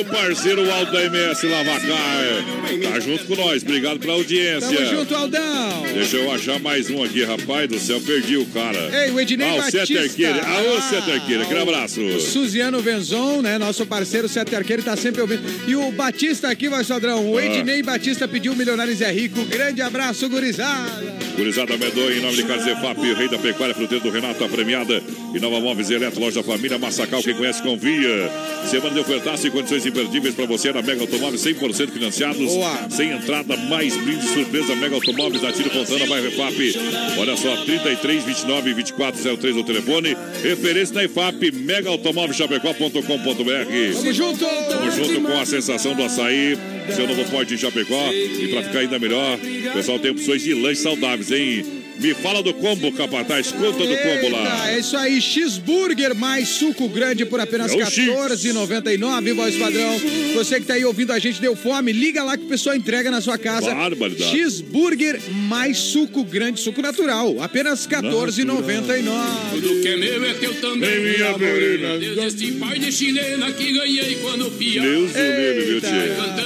[0.05, 2.91] parceiro Aldo da MS Lavacar.
[2.91, 3.61] Tá junto com nós.
[3.63, 4.69] Obrigado pela audiência.
[4.71, 5.83] Tamo junto, Aldão.
[5.93, 7.99] Deixa eu achar mais um aqui, rapaz do céu.
[8.01, 9.05] Perdi o cara.
[9.05, 9.85] Ei, o Ednei ah, Batista.
[9.85, 10.41] Sete Arqueira.
[10.45, 11.43] Aô, Ah, Sete Arqueira.
[11.43, 12.01] Aquele abraço.
[12.01, 13.57] O Suziano Venzon, né?
[13.57, 15.43] Nosso parceiro Sete Arqueiro, tá sempre ouvindo.
[15.67, 17.29] E o Batista aqui, vai, Sodrão.
[17.31, 17.45] O Ah.
[17.45, 19.43] Ednei Batista pediu Milionários é Rico.
[19.45, 21.03] Grande abraço, gurizada.
[21.35, 25.01] Gurizada Medonha, em nome de Carlos Efap, rei da pecuária fruteira do Renato, a premiada
[25.33, 28.29] E Nova Móveis Eletro, loja família Massacal, quem conhece, confia.
[28.69, 32.53] Semana de ofertaço e condições imperdíveis para você na Mega Automóveis, 100% financiados.
[32.53, 32.87] Boa.
[32.91, 34.75] Sem entrada, mais brinde surpresa.
[34.75, 36.75] Mega Automóveis da Tiro Fontana, bairro EFAP.
[37.17, 40.15] Olha só, 33, 29, 24, 03 no telefone.
[40.43, 43.95] Referência na EFAP, megaautomóvelschapecó.com.br.
[43.95, 44.45] Tamo junto!
[44.45, 46.55] Tamo junto com a sensação do açaí.
[46.95, 48.11] Seu novo forte em Chapecó.
[48.11, 51.82] E pra ficar ainda melhor, o pessoal tem opções de lanches saudáveis, hein?
[51.99, 53.51] Me fala do combo, capataz.
[53.51, 54.71] Conta do combo lá.
[54.71, 57.95] É isso aí, cheeseburger mais suco grande por apenas É o X.
[57.97, 60.01] R$14,99, voz padrão.
[60.33, 63.09] Você que tá aí ouvindo a gente, deu fome, liga lá que o pessoal entrega
[63.11, 63.73] na sua casa.
[63.73, 64.31] Barbaridade.
[64.31, 69.03] Cheeseburger mais suco grande, suco natural, apenas R$14,99.
[69.51, 70.99] Tudo que é meu é teu também.
[70.99, 71.97] minha morena.
[71.99, 74.81] Deus este pai de chilena que ganhei quando pia.
[74.81, 75.87] Deus o livre, viu, Eita.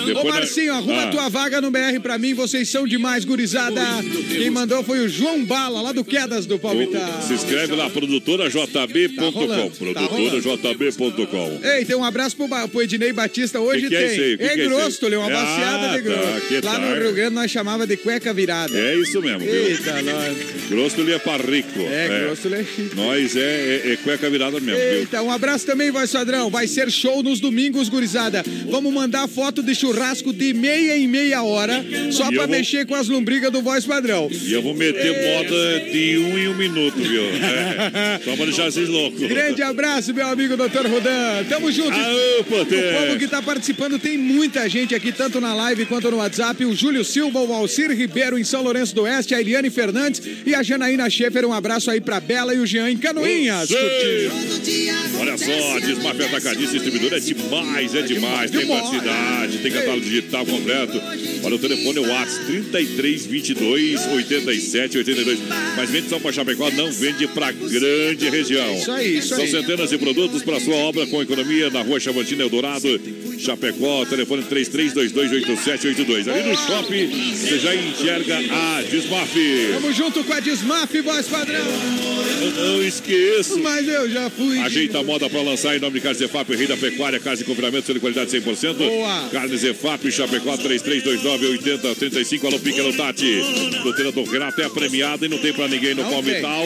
[0.06, 0.18] tio?
[0.20, 1.08] Ô Marcinho, arruma Ah.
[1.08, 3.82] tua vaga no BR pra mim, vocês são demais, gurizada.
[4.30, 7.22] Quem mandou foi o João Bala, lá do Quedas do Palmitar.
[7.22, 9.30] Se inscreve lá, produtorajb.com.
[9.30, 11.60] rolando, tá Produtorajb.com.
[11.64, 13.60] Ei, tem um abraço pro, pro Ednei Batista.
[13.60, 14.20] Hoje Que que é tem.
[14.20, 14.38] aí?
[14.38, 15.16] Que é grosso, aí?
[15.16, 16.66] uma Ah, baciada de tá, grosso.
[16.66, 18.78] Lá no Rio Grande nós chamava de cueca virada.
[18.78, 19.54] É isso mesmo, viu?
[19.54, 20.38] Eita, nós.
[20.70, 21.80] Grosso ele é para rico.
[21.82, 22.96] É, grosso ele é chique.
[22.96, 23.42] Nós é,
[23.86, 24.80] é, é cueca virada mesmo?
[24.82, 26.50] Eita, um abraço também, voz padrão.
[26.50, 28.44] Vai ser show nos domingos, gurizada.
[28.70, 33.08] Vamos mandar foto de churrasco de meia em meia hora, só vou- mexer com as
[33.08, 34.30] lombrigas do voz padrão.
[34.32, 37.24] E eu vou meter moda de um em um minuto, viu?
[37.98, 39.20] É, só pra deixar vocês loucos.
[39.28, 40.88] Grande abraço, meu amigo Dr.
[40.88, 41.44] Rodan.
[41.50, 41.94] Tamo junto.
[41.94, 42.92] Aô, Poté.
[42.92, 46.64] O povo que tá participando tem muita gente aqui, tanto na live quanto no WhatsApp.
[46.66, 50.54] O Júlio Silva, o Alcir Ribeiro em São Lourenço do Oeste, a Eliane Fernandes e
[50.54, 51.46] a Janaína Schaefer.
[51.46, 53.70] Um abraço aí pra Bela e o Jean em Canoinhas.
[55.20, 58.52] Olha só, Desmafia Atacadista Distribuidor é demais, é demais.
[58.52, 61.02] Tem praticidade, tem catálogo digital completo.
[61.44, 65.40] Olha, o telefone é o WhatsApp 33 22 87 82.
[65.76, 68.76] Mas vende só para Chapecó, não vende para grande região.
[68.76, 69.50] Isso aí, isso São aí.
[69.52, 72.88] centenas de produtos para sua obra com economia na rua Chavantina Eldorado,
[73.38, 76.28] Chapecó, telefone 33228782.
[76.28, 79.34] Ali no shopping você já enxerga a Desmaf.
[79.74, 81.66] Tamo junto com a Desmaf, voz padrão.
[82.42, 83.60] Eu não esqueço.
[83.60, 84.60] Mas eu já fui.
[84.60, 87.44] Ajeita a moda para lançar em nome de Carne Zefap, Rei da Pecuária, casa de
[87.46, 88.74] confinamento, de qualidade 100%.
[88.76, 89.30] Boa.
[89.32, 92.46] Carne Zefap, Chapecó, 3329-8035.
[92.46, 93.42] Alô, Pique, alô, Tati.
[93.84, 96.64] Doutora do Renato é a premiada e não tem para ninguém no Não Palmital.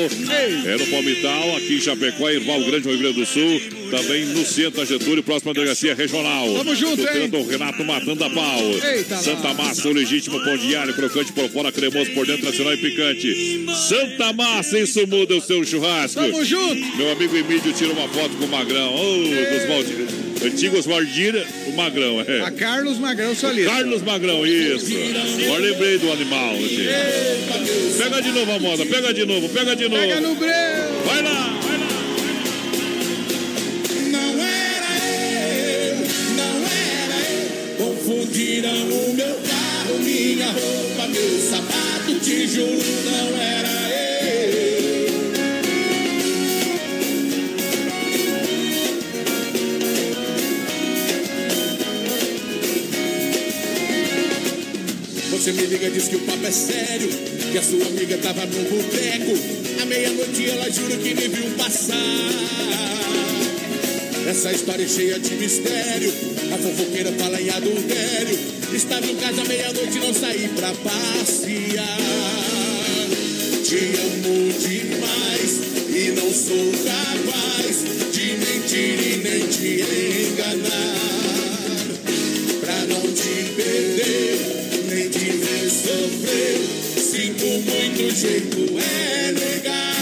[0.66, 3.81] É no Palmital, aqui em Chapecó, em Val Grande, Rio Grande do Sul.
[3.92, 6.48] Também no centro da Getúlio, próxima delegacia regional.
[6.56, 7.30] Tamo junto, Doutora hein?
[7.30, 8.62] do Renato matando a pau.
[8.62, 9.54] Eita, Santa lá.
[9.54, 13.66] Massa, o legítimo pão diário, crocante por fora, cremoso por dentro, nacional e picante.
[13.90, 16.22] Santa Massa, isso muda o seu churrasco.
[16.22, 16.98] Tamo junto.
[16.98, 18.96] Meu amigo Emílio tira uma foto com o Magrão.
[18.96, 20.22] Ô, dos.
[20.44, 22.42] Antigos Valdir, o Magrão, é.
[22.42, 23.70] A Carlos Magrão Solito.
[23.70, 24.88] Carlos Magrão, isso.
[25.46, 26.56] Agora lembrei do animal.
[26.58, 27.98] gente.
[27.98, 30.02] Pega de novo a moda, pega de novo, pega de novo.
[30.02, 30.52] Pega no breu.
[31.06, 31.61] Vai lá,
[38.22, 45.12] Confundiram o meu carro, minha roupa, meu sapato, te juro, não era eu.
[55.32, 57.10] Você me liga, diz que o papo é sério,
[57.52, 59.82] que a sua amiga tava no boteco.
[59.82, 61.96] À meia-noite ela jura que me viu passar.
[64.30, 66.41] Essa história é cheia de mistério.
[66.54, 68.38] A fofoqueira fala em adultério.
[68.74, 71.98] Estava em casa meia-noite não saí pra passear.
[73.64, 75.52] Te amo demais
[75.90, 77.78] e não sou capaz
[78.12, 79.82] de mentir e nem te
[80.30, 81.12] enganar.
[82.60, 84.38] Pra não te perder,
[84.90, 86.60] nem te ver sofrer.
[86.98, 90.01] Sinto muito jeito é negar.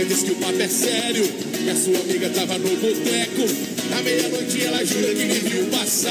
[0.00, 1.24] Liga, diz que o papo é sério.
[1.24, 3.42] Que a sua amiga tava no boteco.
[3.96, 6.10] À meia-noite ela jura que me viu passar.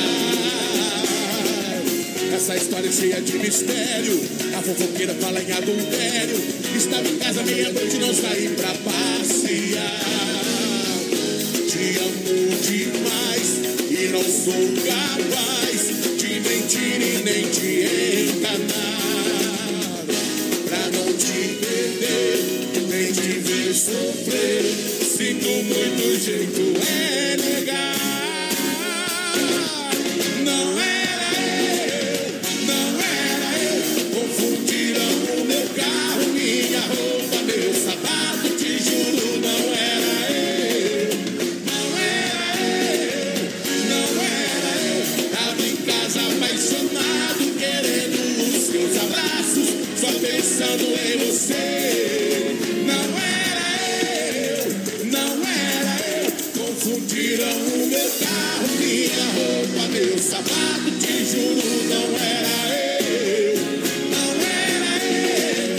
[2.35, 4.21] Essa história é cheia de mistério.
[4.57, 6.37] A fofoqueira fala em adultério.
[6.75, 9.99] Estava em casa meia-noite não saí pra passear.
[11.67, 13.49] Te amo demais
[13.89, 14.53] e não sou
[14.85, 15.81] capaz
[16.17, 18.88] de mentir e nem te enganar.
[23.07, 24.63] Te ver sofrer.
[24.63, 27.95] Sinto muito jeito é negar.
[30.43, 33.79] Não era eu, não era eu.
[34.13, 38.49] Confundiram o meu carro, minha roupa, meu sapato.
[38.57, 41.09] Te juro, não era eu.
[41.65, 43.47] Não era eu,
[43.87, 44.99] não era eu.
[45.31, 51.78] Tava em casa apaixonado, querendo os seus abraços, só pensando em você.
[60.29, 60.91] Sapato.
[60.99, 63.55] Te juro, não era eu.
[64.13, 65.77] Não era eu,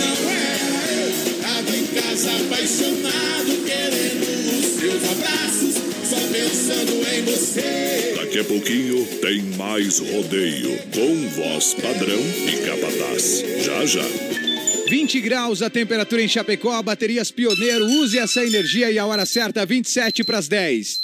[0.00, 1.10] não era eu.
[1.40, 4.24] Tava em casa apaixonado, querendo
[4.58, 5.74] os seus abraços,
[6.08, 8.14] só pensando em você.
[8.16, 13.44] Daqui a pouquinho tem mais rodeio com voz padrão e capataz.
[13.64, 14.04] Já já.
[14.88, 19.64] 20 graus a temperatura em Chapecó, baterias Pioneiro, use essa energia e a hora certa,
[19.64, 21.03] 27 para as 10.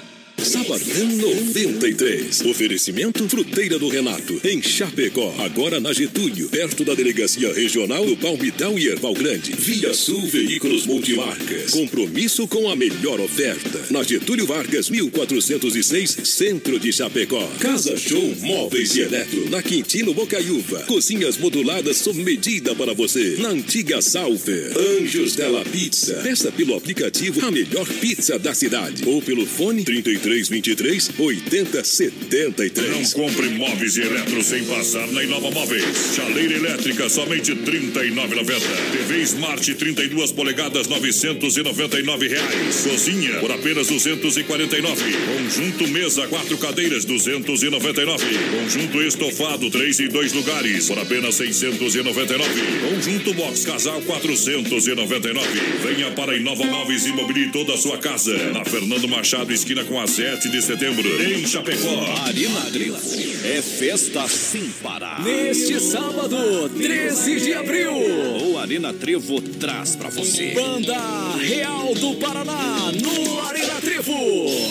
[0.43, 2.41] Sabadão 93.
[2.45, 5.35] Oferecimento Fruteira do Renato, em Chapecó.
[5.37, 9.51] Agora na Getúlio, perto da Delegacia Regional do Palmital e Erval Grande.
[9.51, 11.71] Via Sul Veículos Multimarcas.
[11.71, 13.85] Compromisso com a melhor oferta.
[13.91, 17.47] Na Getúlio Vargas, 1406, Centro de Chapecó.
[17.59, 20.79] Casa Show Móveis e Eletro, na Quintino Bocaiúva.
[20.87, 23.35] Cozinhas moduladas sob medida para você.
[23.37, 24.73] Na antiga Salver.
[24.75, 26.15] Anjos Della Pizza.
[26.23, 29.03] Peça pelo aplicativo a melhor pizza da cidade.
[29.05, 32.89] Ou pelo fone 33 23 80 73.
[32.89, 36.15] Não compre móveis e eletro sem passar na Inova Móveis.
[36.15, 38.61] Chaleira elétrica, somente R$ 39,90.
[38.91, 42.81] TV Smart 32 polegadas, 999 reais.
[42.83, 45.03] Cozinha, por apenas R$ 249.
[45.37, 48.25] Conjunto mesa, quatro cadeiras, R$ 299.
[48.59, 52.49] Conjunto estofado, três e dois lugares, por apenas R$ 699.
[52.89, 55.47] Conjunto box casal, 499.
[55.83, 58.35] Venha para Inova Móveis e mobilie toda a sua casa.
[58.51, 61.89] Na Fernando Machado, esquina com a 7 de setembro, em Chapecó.
[62.27, 62.95] Arena Trevo
[63.43, 65.23] é festa sem parar.
[65.23, 70.95] Neste sábado, 13 de abril, o Arena Trevo traz pra você Banda
[71.39, 74.13] Real do Paraná no Arena Trevo.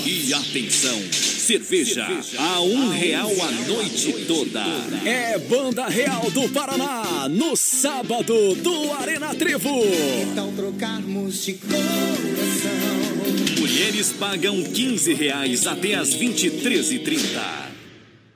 [0.06, 2.06] E atenção, cerveja
[2.38, 4.62] a um real a noite toda.
[5.04, 9.82] É Banda Real do Paraná no sábado do Arena Trevo.
[10.30, 12.89] Então trocarmos de coração.
[13.90, 17.69] Mulheres pagam 15 reais até as 23h30.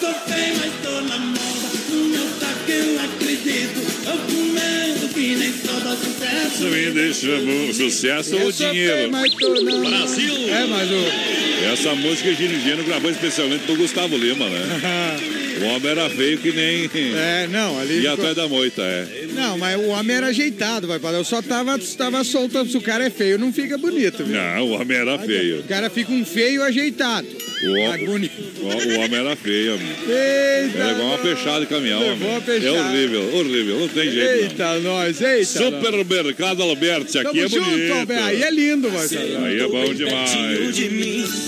[0.00, 1.68] Tô bem, mas tô na moda.
[1.90, 3.80] No meu taco eu acredito.
[4.04, 6.64] Eu comendo que nem todo sucesso.
[6.64, 9.10] Me deixa sucesso ou dinheiro?
[9.10, 10.34] Brasil!
[10.48, 11.72] É, mas o.
[11.72, 15.16] Essa música Gino Gino gravou especialmente pro Gustavo Lima, né?
[15.56, 16.84] O homem era feio que nem.
[17.16, 17.94] É, não, ali.
[17.94, 19.26] Ia ficou- atrás da moita, é.
[19.32, 21.16] Não, mas o homem era ajeitado, vai falar.
[21.16, 22.66] Eu só tava, tava solto.
[22.66, 24.36] Se o cara é feio, não fica bonito, viu?
[24.36, 25.60] Não, o homem era feio.
[25.60, 27.26] O cara fica um feio ajeitado.
[27.64, 28.32] O, homem- bonito.
[28.60, 29.92] o, o homem era feio, amigo.
[30.02, 30.78] Eita!
[30.78, 32.00] Era igual uma peixada de caminhão.
[32.00, 32.38] Levou uma.
[32.54, 33.80] É horrível, horrível.
[33.80, 34.28] Não tem jeito.
[34.28, 34.42] não.
[34.42, 35.70] Eita, nós, eita.
[35.70, 35.80] nós.
[36.16, 37.92] Supermercado Alberti, aqui Tamo é junto, bonito.
[37.92, 38.24] Alberto.
[38.24, 40.30] Aí é lindo, vai Aí é bom demais.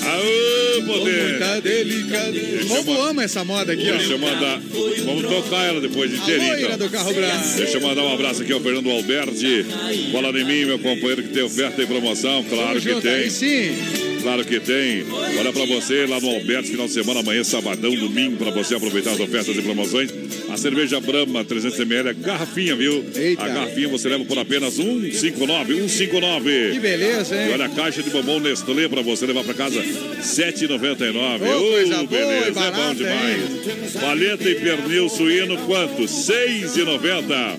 [0.04, 1.28] Aô, poder!
[1.30, 2.64] Muita delicadeza.
[2.64, 3.96] O povo ama essa moda aqui, ó.
[3.96, 4.60] Deixa eu mandar.
[5.04, 6.48] Vamos tocar ela depois de A inteirinho.
[6.48, 7.56] loira Então.
[7.56, 9.64] Deixa eu mandar um abraço aqui ao Fernando Alberti.
[10.12, 12.44] Bola em mim, meu companheiro, que tem oferta e promoção.
[12.44, 13.12] Claro Tamo que junto, tem.
[13.12, 14.17] Aí sim.
[14.22, 15.04] Claro que tem.
[15.38, 19.12] Olha pra você lá no Alberto, final de semana, amanhã, sabadão, domingo, pra você aproveitar
[19.12, 20.10] as ofertas e promoções.
[20.50, 23.04] A cerveja Brahma 300ml, é garrafinha, viu?
[23.14, 23.44] Eita.
[23.44, 26.72] A garrafinha você leva por apenas 159, 159.
[26.72, 27.48] Que beleza, hein?
[27.50, 31.42] E olha a caixa de bombom Nestlé pra você levar pra casa, 7,99.
[31.42, 33.92] Ô, coisa boa, beleza, e é bom demais.
[34.00, 36.02] Paleta e pernil suíno, quanto?
[36.02, 37.58] 6,90.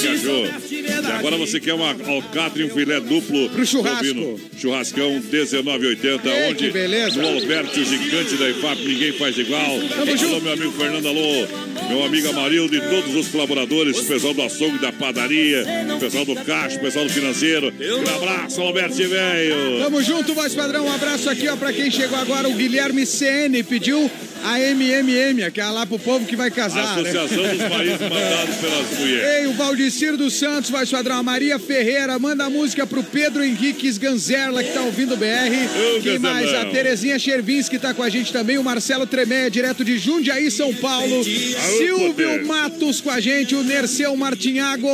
[0.00, 0.46] Que achou?
[0.70, 4.04] E agora você quer uma alcatra e um filé duplo Pro churrasco.
[4.04, 4.40] bovino.
[4.58, 5.20] Churrascão
[5.96, 6.26] 19,80.
[6.26, 6.70] Ei, Onde?
[6.70, 7.20] beleza.
[7.22, 9.62] No Alberto, o gigante da IFAP, ninguém faz igual.
[9.62, 11.46] Alô, meu amigo Fernando, alô.
[11.88, 15.64] Meu amigo Amarildo e todos os colaboradores, o pessoal do açougue, da padaria,
[15.96, 17.72] o pessoal do caixa, o pessoal do financeiro.
[17.72, 19.82] Um abraço, Alberto velho.
[19.82, 20.86] Tamo junto, voz padrão.
[20.86, 22.48] Um abraço aqui, ó, pra quem chegou agora.
[22.48, 24.10] O Guilherme CN pediu
[24.44, 26.96] a MMM, aquela lá pro povo que vai casar.
[26.96, 27.10] né?
[27.10, 29.38] Associação dos Maridos Mandados pelas Mulheres.
[29.40, 31.18] Ei, o Valdecir dos Santos, padrão.
[31.18, 35.26] A Maria Ferreira, manda a música pro Pedro Henrique Ganzerla, que tá ouvindo o BR.
[35.96, 36.48] Ô, Quem mais?
[36.48, 36.72] A Ganzelão.
[36.72, 38.58] Terezinha Chervinski tá com a gente também.
[38.58, 41.24] O Marcelo Tremeia, direto de Jundiaí, São Paulo.
[41.24, 42.44] Silvio poder.
[42.44, 43.54] Matos com a gente.
[43.54, 44.88] O Nerceu Martinhago.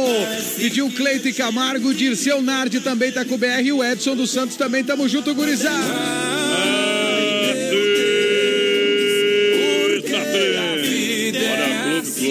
[0.57, 1.89] Pediu Cleito e Camargo.
[1.89, 3.63] O Dirceu Nardi também tá com o BR.
[3.65, 4.83] E o Edson dos Santos também.
[4.85, 6.64] Tamo junto, gurizada.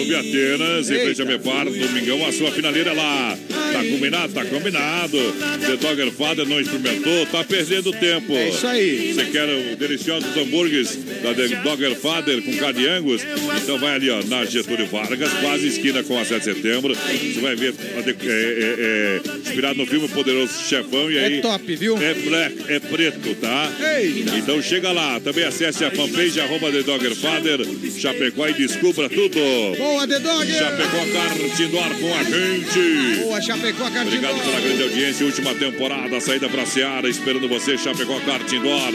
[0.04, 3.38] Clube, Atenas, em frente a Mepar, domingão, a sua finaleira lá.
[3.74, 4.32] Tá combinado?
[4.32, 5.18] Tá combinado.
[5.66, 8.32] The Dogger Father não experimentou, tá perdendo tempo.
[8.32, 9.12] É isso aí.
[9.12, 13.22] Você quer o delicioso hambúrgueres da The Dogger Father com carne Angus?
[13.62, 16.94] Então vai ali, ó, na Getúlio Vargas, quase esquina com a 7 de setembro.
[16.94, 21.10] Você vai ver, é, é, é, inspirado no filme Poderoso Chefão.
[21.10, 21.96] E aí, É top, viu?
[22.00, 23.72] É black, é preto, tá?
[23.98, 24.36] Eita.
[24.36, 27.60] Então chega lá, também acesse a fanpage arroba The Dogger Father,
[27.98, 29.34] Chapecó e descubra tudo.
[29.76, 30.52] Boa, The Dog!
[30.52, 33.20] Chapecó Cartindor com a gente.
[33.22, 34.06] Boa, Chapecó, Cardinal.
[34.06, 35.26] Obrigado pela grande audiência.
[35.26, 38.92] Última temporada, saída pra Seara, esperando você, Chapecó Kart Indoor.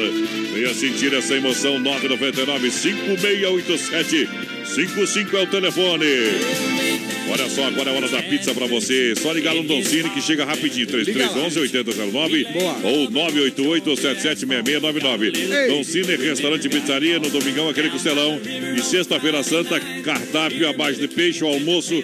[0.54, 1.80] Venha sentir essa emoção.
[1.80, 4.30] 999 5687
[4.66, 6.06] 55 é o telefone.
[7.32, 9.16] Olha só, agora é a hora da pizza pra você.
[9.16, 10.88] Só ligar no Doncini que chega rapidinho.
[10.88, 12.48] 3311 8009
[12.84, 15.32] ou 988 776699.
[15.68, 18.40] Doncini Restaurante e Pizzaria no Domingão, aquele costelão.
[18.76, 22.04] E sexta-feira santa, cardápio abaixo de peixe, o almoço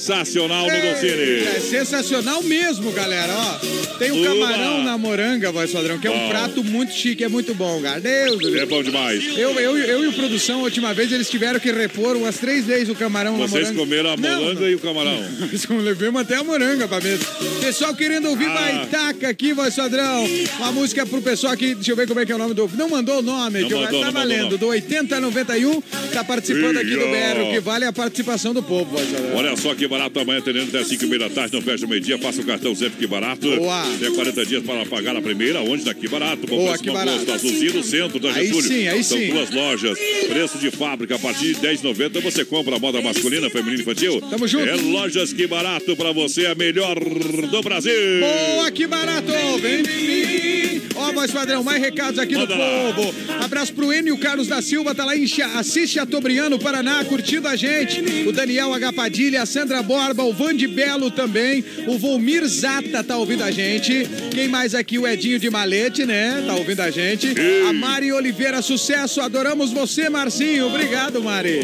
[0.00, 1.44] sensacional no Doncini.
[1.56, 3.32] É sensacional mesmo, galera.
[3.34, 4.28] Ó, tem o Uba.
[4.28, 6.28] camarão na moranga, voz padrão, que é um Bom.
[6.30, 8.00] prato muito chique, é muito bom, cara.
[8.00, 9.22] Deus É bom demais.
[9.36, 12.64] Eu, eu, eu e o produção, a última vez, eles tiveram que repor umas três
[12.64, 13.78] vezes o camarão na Vocês moranga.
[13.80, 15.12] comeram a Não, moranga e o camarão.
[15.68, 17.24] Nós levamos até a moranga pra mesa.
[17.60, 18.54] Pessoal querendo ouvir Ah.
[18.54, 20.26] Baitaca aqui, voz padrão.
[20.58, 22.70] Uma música pro pessoal aqui, deixa eu ver como é que é o nome do.
[22.74, 24.50] Não mandou o nome, Não mandou, tá não mandou, valendo.
[24.52, 24.58] não.
[24.58, 25.80] Do 8091,
[26.12, 27.00] tá participando aqui do.
[27.10, 27.42] BR.
[27.48, 29.36] O que vale é a participação do povo, voz padrão.
[29.36, 32.16] Olha só que barato amanhã, atendendo até 5 h da tarde, não fecha o meio-dia,
[32.18, 33.46] faça o cartão sempre que barato.
[33.56, 33.84] Boa.
[33.98, 36.46] Tem 40 dias para pagar a primeira, onde daqui barato.
[36.46, 37.18] Bom Boa, preço, que barato.
[37.18, 38.68] gosto, Azulzinho, centro da Aí Getúlio.
[38.68, 39.28] sim, aí São sim.
[39.30, 39.98] duas lojas,
[40.28, 44.20] preço de fábrica, a partir de 10,90 você compra moda masculina, feminina e infantil.
[44.30, 44.68] Tamo junto.
[44.68, 47.92] É lojas que barato para você, a melhor do Brasil.
[48.20, 49.26] Boa, que barato!
[49.60, 50.80] Vem em mim!
[50.94, 52.92] Ó, voz padrão, mais recados aqui Manda do lá.
[52.94, 53.14] povo.
[53.42, 57.56] Abraço pro Enio Carlos da Silva, tá lá em Cha- Assis Chateaubriand, Paraná, curtindo a
[57.56, 58.00] gente.
[58.26, 58.92] O Daniel H.
[58.92, 61.64] Padilha, a Sandra Borba, o Vande Belo também.
[61.86, 64.06] O Volmir Zata tá ouvindo a gente.
[64.30, 64.98] Quem mais aqui?
[64.98, 66.42] O Edinho de Malete, né?
[66.46, 67.34] Tá ouvindo a gente.
[67.68, 69.20] A Mari Oliveira, sucesso.
[69.20, 70.66] Adoramos você, Marcinho.
[70.66, 71.60] Obrigado, Mari.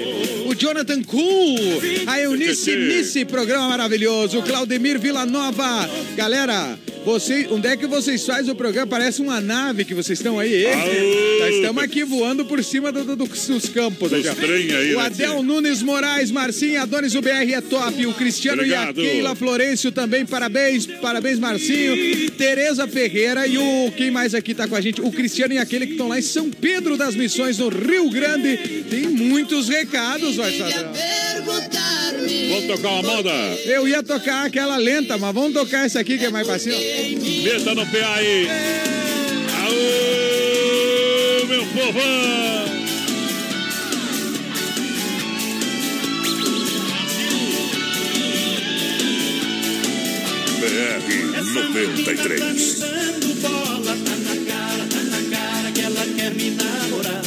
[0.46, 1.58] O Jonathan Cool.
[2.06, 4.38] A Eunice Nice, programa maravilhoso.
[4.38, 5.88] O Claudemir Villanova.
[6.16, 8.86] Galera, você, onde é que vocês fazem o programa?
[8.86, 10.52] Parece uma nave que vocês estão aí.
[10.52, 11.38] Esse!
[11.40, 14.10] Nós estamos aqui voando por cima do- do- dos campos.
[14.10, 18.04] Dos aí, o né, Adel Nunes Moraes, Marcinho, Adonis UBR é top.
[18.06, 19.00] O Cristiano Obrigado.
[19.00, 20.86] e a Keila Florencio também, parabéns.
[20.86, 22.30] Parabéns, Marcinho.
[22.32, 23.92] Tereza Ferreira e o...
[23.96, 25.00] Quem mais aqui tá com a gente?
[25.00, 28.56] O Cristiano e aquele que estão lá em São Pedro das Missões, no Rio Grande.
[28.90, 30.92] Tem muitos recados, vai padrão.
[32.48, 33.30] Vamos tocar uma moda?
[33.64, 36.72] Eu ia tocar aquela lenta, mas vamos tocar essa aqui que é mais fácil.
[37.42, 38.48] Meta no pé aí.
[39.64, 42.56] Aô, meu povão!
[51.76, 52.78] 93.
[52.80, 57.22] dando bola, tá na cara, tá na cara que ela quer me namorar.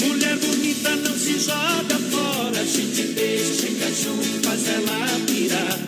[0.00, 3.37] Mulher bonita não se joga fora, a gente deixa,
[3.92, 5.78] junto, faz ela pirar.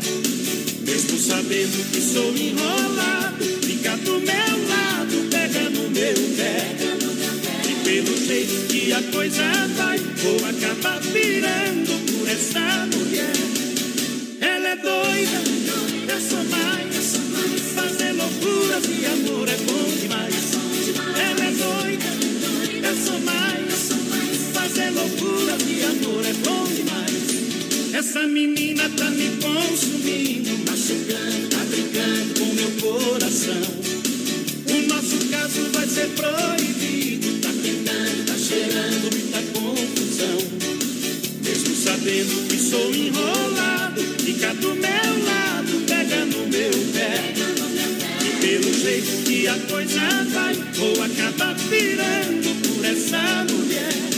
[0.80, 6.76] Mesmo sabendo que sou enrolado, fica do meu lado, pega no meu pé.
[7.68, 9.42] E pelo jeito que a coisa
[9.76, 13.32] vai, vou acabar virando por essa mulher.
[14.40, 15.40] Ela é doida,
[16.08, 17.16] eu sou mais.
[17.74, 20.34] Fazer loucuras de amor é bom demais.
[21.16, 23.90] Ela é doida, eu sou mais.
[24.52, 26.89] Fazer loucuras de amor é bom demais.
[27.92, 33.62] Essa menina tá me consumindo, machucando, tá brincando com meu coração.
[34.68, 40.38] O nosso caso vai ser proibido, tá tentando, tá cheirando muita confusão.
[41.42, 47.34] Mesmo sabendo que sou enrolado, fica do meu lado, pega no meu pé.
[48.24, 54.09] E pelo jeito que a coisa vai, vou acabar virando por essa mulher.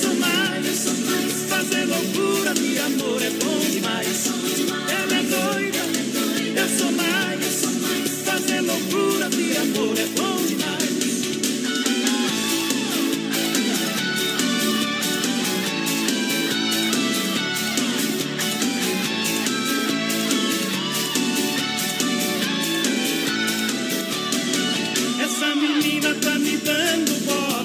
[0.00, 0.78] Sou mais.
[1.48, 4.26] Fazer loucura de amor é bom demais.
[4.90, 7.62] Ela é doida, eu sou mais.
[8.24, 10.86] Fazer loucura de amor é bom demais.
[25.24, 27.55] Essa menina tá me dando bola,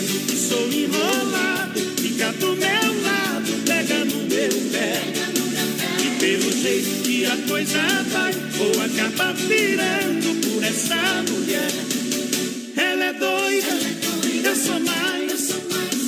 [0.00, 5.02] Que sou enrolado, fica do meu lado, pega no meu pé.
[6.02, 7.78] E pelo jeito que a coisa
[8.10, 11.70] vai, vou acabar virando por essa mulher.
[12.76, 13.78] Ela é doida,
[14.44, 15.50] eu sou mais.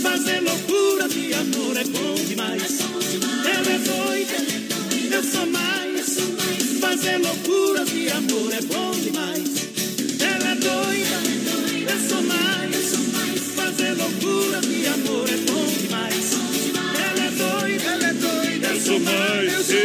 [0.02, 2.80] Fazer loucura de amor é bom demais.
[3.44, 6.18] Ela é doida, eu sou mais.
[6.80, 9.41] Fazer loucura de amor é bom demais.
[18.92, 19.12] Sou mais.
[19.12, 19.52] Mais.
[19.52, 19.78] Brasil!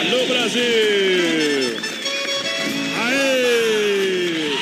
[0.00, 1.76] Alô, Brasil!
[2.98, 4.54] Aê!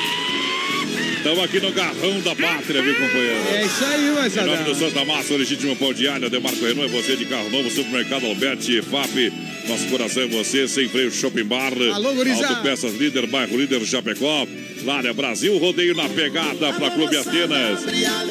[1.16, 3.36] Estamos aqui no Garrão da Pátria, viu, companheiro?
[3.52, 4.46] É isso aí, Em Marcelo.
[4.50, 7.48] nome do Santa Massa, o legítimo pão de alho, Demarco Renault, é você de carro
[7.50, 9.32] novo, supermercado Alberti, FAP,
[9.68, 11.72] nosso coração é você, sem freio, shopping bar.
[11.94, 12.48] Alô, gurizada.
[12.48, 14.46] Autopeças líder, bairro líder, Chapecó.
[14.84, 17.80] Lária Brasil, rodeio na pegada para Clube Atenas.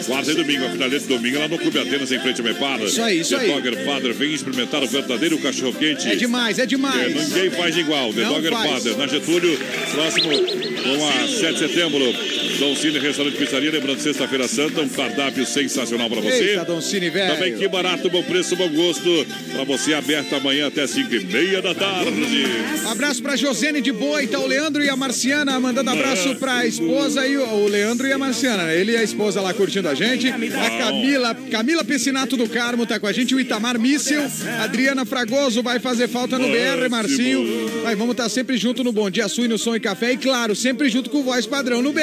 [0.05, 2.83] Quarta e domingo, a finalista de domingo lá no Clube Atenas, em frente a Mepara.
[2.83, 3.51] Isso aí, isso The aí.
[3.53, 6.09] Dogger Father vem experimentar o verdadeiro cachorro quente.
[6.09, 7.15] É demais, é demais.
[7.15, 8.13] É, ninguém faz igual.
[8.13, 8.69] The Não Dogger faz.
[8.69, 9.57] Father, na Getúlio,
[9.91, 12.13] próximo com a 7 de setembro.
[12.59, 16.51] Dom Cine Restaurante Pizzaria, lembrando sexta-feira santa, um cardápio sensacional para você.
[16.51, 17.33] Eita, Dom Cine, velho.
[17.33, 19.25] Também que barato, bom preço, bom gosto.
[19.51, 22.45] Para você, aberto amanhã até 5 e meia da tarde.
[22.89, 27.37] Abraço pra Josene de Boita, o Leandro e a Marciana, mandando abraço pra esposa e
[27.37, 28.73] o Leandro e a Marciana?
[28.73, 30.27] Ele e a esposa lá curtindo a gente.
[30.29, 34.21] A Camila, Camila Piscinato do Carmo tá com a gente, o Itamar Míssil,
[34.61, 37.69] Adriana Fragoso vai fazer falta no BR, Marcinho.
[37.83, 40.17] Vai, vamos estar sempre junto no Bom Dia Sul e no Som e Café e
[40.17, 42.01] claro, sempre junto com o Voz Padrão no BR.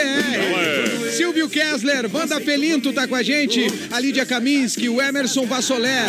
[1.16, 6.07] Silvio Kessler, Banda Felinto tá com a gente, a Lídia Kaminski, o Emerson Vassolé,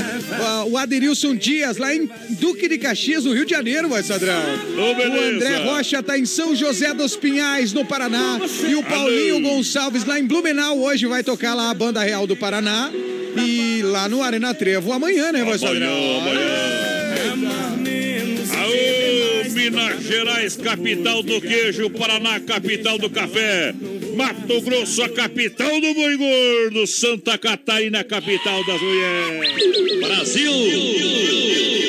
[0.69, 4.41] o Aderilson Dias lá em Duque de Caxias, no Rio de Janeiro, Voz Padrão.
[4.77, 5.35] Ô, O.
[5.35, 8.39] André Rocha tá em São José dos Pinhais, no Paraná.
[8.67, 10.79] E o Paulinho Gonçalves lá em Blumenau.
[10.81, 12.91] Hoje vai tocar lá a Banda Real do Paraná.
[13.37, 15.87] E lá no Arena Trevo amanhã, né, voz Amanhã,
[16.25, 16.49] padrão?
[18.59, 23.73] Aô, Minas Gerais, capital do queijo, Paraná, capital do café.
[24.15, 26.85] Mato Grosso, a capital do boi gordo.
[26.85, 30.01] Santa Catarina, capital das mulheres.
[30.01, 31.88] Brasil!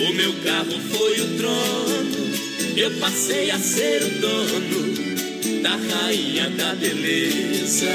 [0.00, 2.30] O meu carro foi o trono,
[2.74, 7.90] eu passei a ser o dono da rainha da beleza.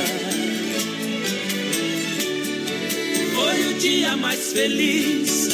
[3.34, 5.50] Foi o dia mais feliz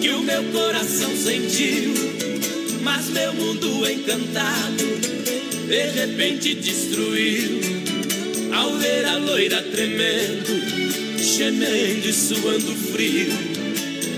[0.00, 1.92] que o meu coração sentiu,
[2.82, 4.84] mas meu mundo encantado
[5.68, 7.60] de repente destruiu
[8.54, 13.61] ao ver a loira tremendo, gemendo e suando frio.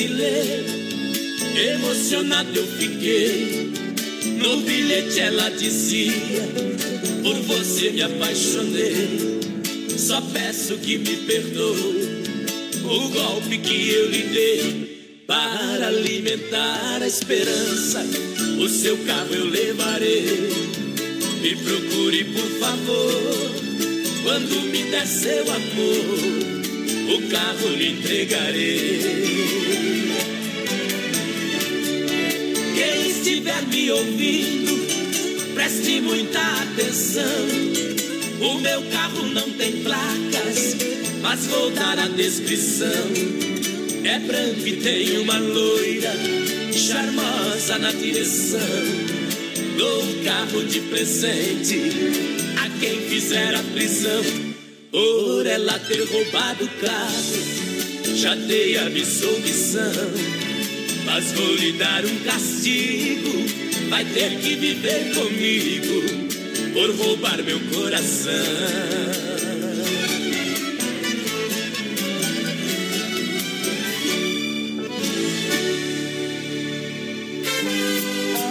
[0.00, 0.64] De ler,
[1.74, 3.70] emocionado eu fiquei.
[4.42, 6.12] No bilhete ela dizia:
[7.22, 9.40] Por você me apaixonei.
[9.98, 12.22] Só peço que me perdoe
[12.84, 18.02] o golpe que eu lhe dei para alimentar a esperança.
[18.58, 20.48] O seu carro eu levarei.
[21.42, 23.52] Me procure, por favor.
[24.22, 26.49] Quando me der seu amor,
[27.30, 29.00] carro lhe entregarei.
[32.74, 37.24] Quem estiver me ouvindo, preste muita atenção.
[38.40, 40.76] O meu carro não tem placas,
[41.22, 42.88] mas vou dar a descrição.
[44.04, 46.12] É branco e tem uma loira
[46.72, 48.60] charmosa na direção.
[49.78, 51.78] Dou um carro de presente
[52.56, 54.49] a quem fizer a prisão.
[54.90, 59.92] Por ela ter roubado o carro, já dei a absolvição.
[61.04, 63.30] Mas vou lhe dar um castigo,
[63.88, 66.30] vai ter que viver comigo
[66.72, 68.32] por roubar meu coração.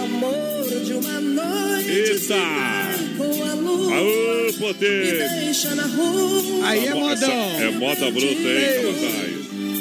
[0.04, 3.49] Amor de uma noite Eita!
[3.92, 4.52] Aô,
[5.86, 6.68] rua.
[6.68, 7.32] Aí é modão.
[7.32, 9.40] É moda bruta, hein, Capataz?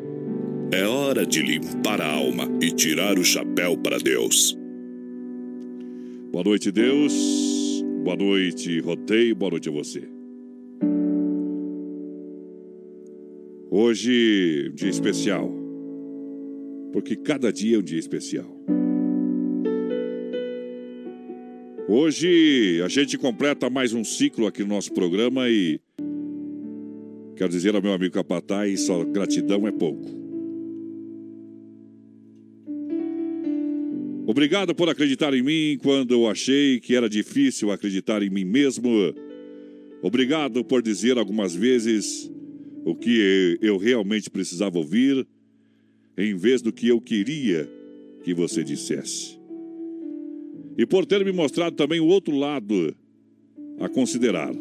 [0.72, 4.61] É hora de limpar a alma e tirar o chapéu para Deus.
[6.32, 7.14] Boa noite, Deus.
[8.06, 9.36] Boa noite, Roteio.
[9.36, 10.08] Boa noite a você.
[13.70, 15.52] Hoje, um dia especial.
[16.94, 18.50] Porque cada dia é um dia especial.
[21.90, 25.82] Hoje a gente completa mais um ciclo aqui no nosso programa e
[27.36, 30.21] quero dizer ao meu amigo Capataz, só gratidão é pouco.
[34.32, 38.90] Obrigado por acreditar em mim quando eu achei que era difícil acreditar em mim mesmo.
[40.02, 42.32] Obrigado por dizer algumas vezes
[42.86, 45.28] o que eu realmente precisava ouvir,
[46.18, 47.70] em vez do que eu queria
[48.24, 49.38] que você dissesse.
[50.78, 52.96] E por ter me mostrado também o outro lado
[53.82, 54.56] a considerar.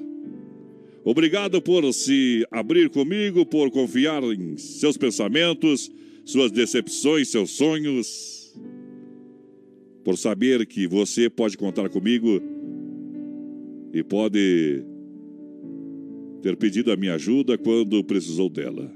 [1.05, 5.89] Obrigado por se abrir comigo, por confiar em seus pensamentos,
[6.25, 8.40] suas decepções, seus sonhos
[10.11, 12.43] por saber que você pode contar comigo
[13.95, 14.83] e pode
[16.43, 18.93] ter pedido a minha ajuda quando precisou dela.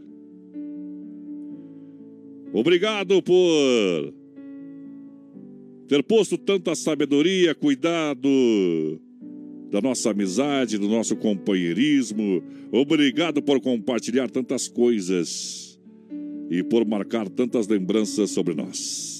[2.53, 4.12] Obrigado por
[5.86, 8.28] ter posto tanta sabedoria, cuidado
[9.70, 12.43] da nossa amizade, do nosso companheirismo.
[12.73, 15.81] Obrigado por compartilhar tantas coisas
[16.51, 19.14] e por marcar tantas lembranças sobre nós.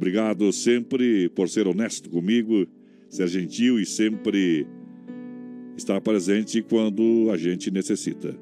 [0.00, 2.66] Obrigado sempre por ser honesto comigo,
[3.10, 4.66] ser gentil e sempre
[5.76, 8.34] estar presente quando a gente necessita.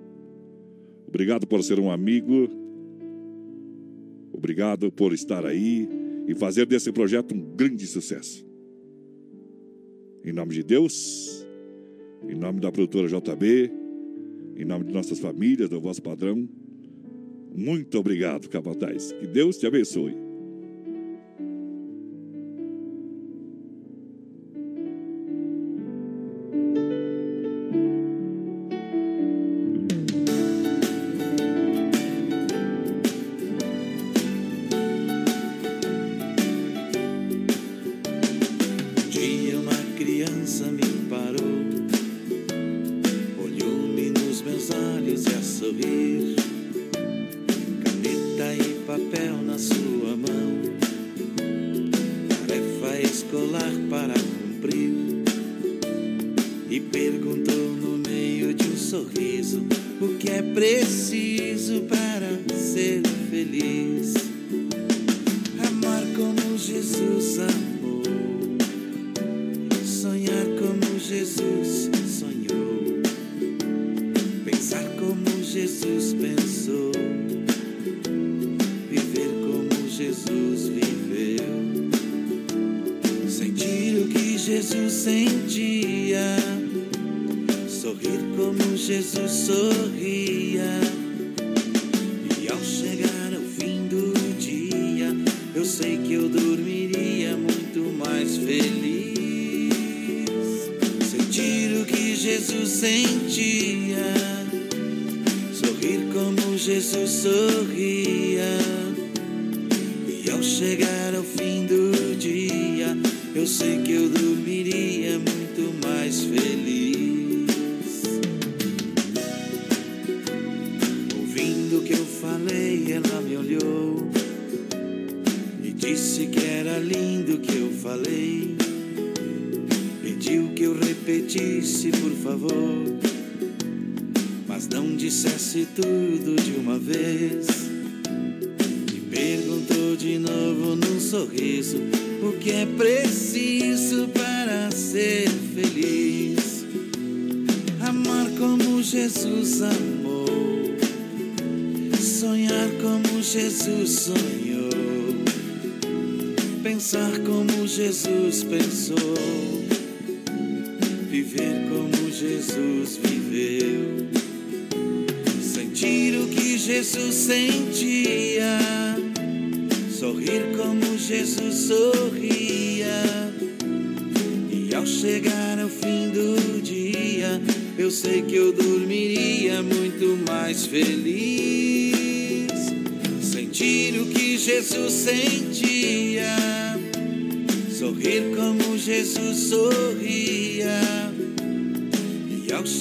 [1.09, 2.49] Obrigado por ser um amigo.
[4.33, 5.89] Obrigado por estar aí
[6.29, 8.47] e fazer desse projeto um grande sucesso.
[10.25, 11.45] Em nome de Deus,
[12.29, 13.73] em nome da produtora JB,
[14.57, 16.49] em nome de nossas famílias, do vosso padrão.
[17.53, 19.11] Muito obrigado, Capataz.
[19.11, 20.28] Que Deus te abençoe.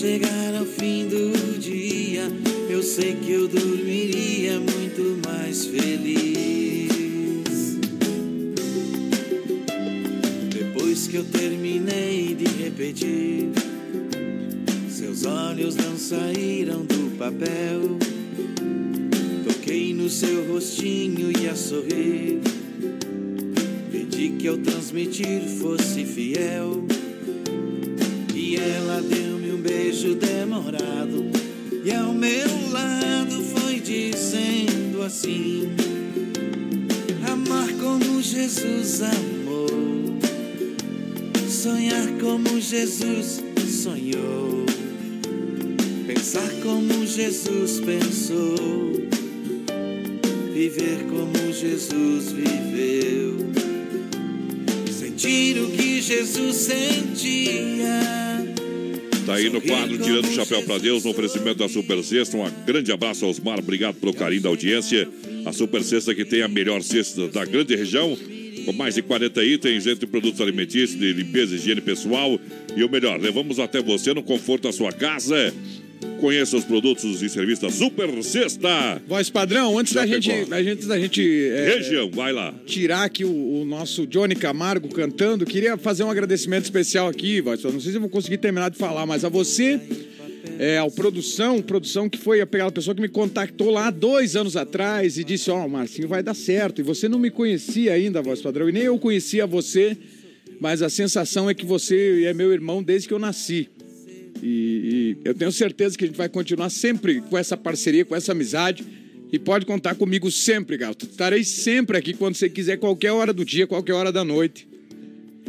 [0.07, 2.31] Chegar ao fim do dia,
[2.69, 6.87] eu sei que eu dormiria muito mais feliz.
[10.49, 13.49] Depois que eu terminei de repetir,
[14.89, 17.97] seus olhos não saíram do papel.
[19.45, 22.39] Toquei no seu rostinho e a sorrir.
[23.91, 26.86] Pedi que ao transmitir fosse fiel.
[38.47, 39.67] Jesus amou.
[41.49, 44.65] Sonhar como Jesus sonhou.
[46.07, 48.55] Pensar como Jesus pensou.
[50.53, 53.35] Viver como Jesus viveu.
[54.97, 57.67] Sentir o que Jesus sentia.
[59.25, 62.37] Tá aí no quadro Tirando o Chapéu para Deus, no oferecimento da Super Sexta.
[62.37, 65.05] Um grande abraço aos Mar, obrigado pelo carinho da audiência.
[65.45, 68.17] A Super Sexta que tem a melhor cesta da grande região,
[68.67, 72.37] com mais de 40 itens entre produtos alimentícios, de limpeza e higiene pessoal.
[72.75, 75.53] E o melhor, levamos até você no conforto da sua casa.
[76.19, 79.01] Conheça os produtos e serviços da Super Sexta.
[79.07, 82.53] Voz padrão, antes da gente, a gente, da gente é, Região, vai lá.
[82.65, 87.63] tirar aqui o, o nosso Johnny Camargo cantando, queria fazer um agradecimento especial aqui, voz.
[87.63, 89.79] Não sei se eu vou conseguir terminar de falar, mas a você,
[90.59, 95.17] é, ao produção, produção que foi aquela pessoa que me contactou lá dois anos atrás
[95.17, 96.79] e disse: Ó, o Marcinho vai dar certo.
[96.79, 99.97] E você não me conhecia ainda, voz padrão, e nem eu conhecia você,
[100.59, 103.69] mas a sensação é que você é meu irmão desde que eu nasci.
[104.41, 108.15] E, e eu tenho certeza que a gente vai continuar sempre com essa parceria, com
[108.15, 108.83] essa amizade.
[109.31, 111.05] E pode contar comigo sempre, gato.
[111.05, 114.65] Estarei sempre aqui quando você quiser, qualquer hora do dia, qualquer hora da noite.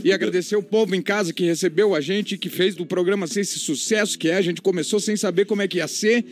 [0.03, 3.41] E agradecer o povo em casa que recebeu a gente, que fez do programa ser
[3.41, 4.37] esse sucesso que é.
[4.37, 6.25] A gente começou sem saber como é que ia ser.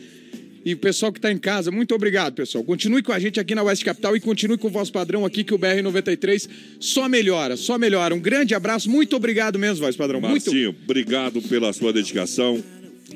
[0.65, 2.63] E o pessoal que está em casa, muito obrigado, pessoal.
[2.63, 5.43] Continue com a gente aqui na West Capital e continue com o vosso padrão aqui,
[5.43, 6.49] que o BR-93
[6.79, 8.13] só melhora, só melhora.
[8.13, 10.19] Um grande abraço, muito obrigado mesmo, voz padrão.
[10.19, 12.61] Muito Marcinho, obrigado pela sua dedicação,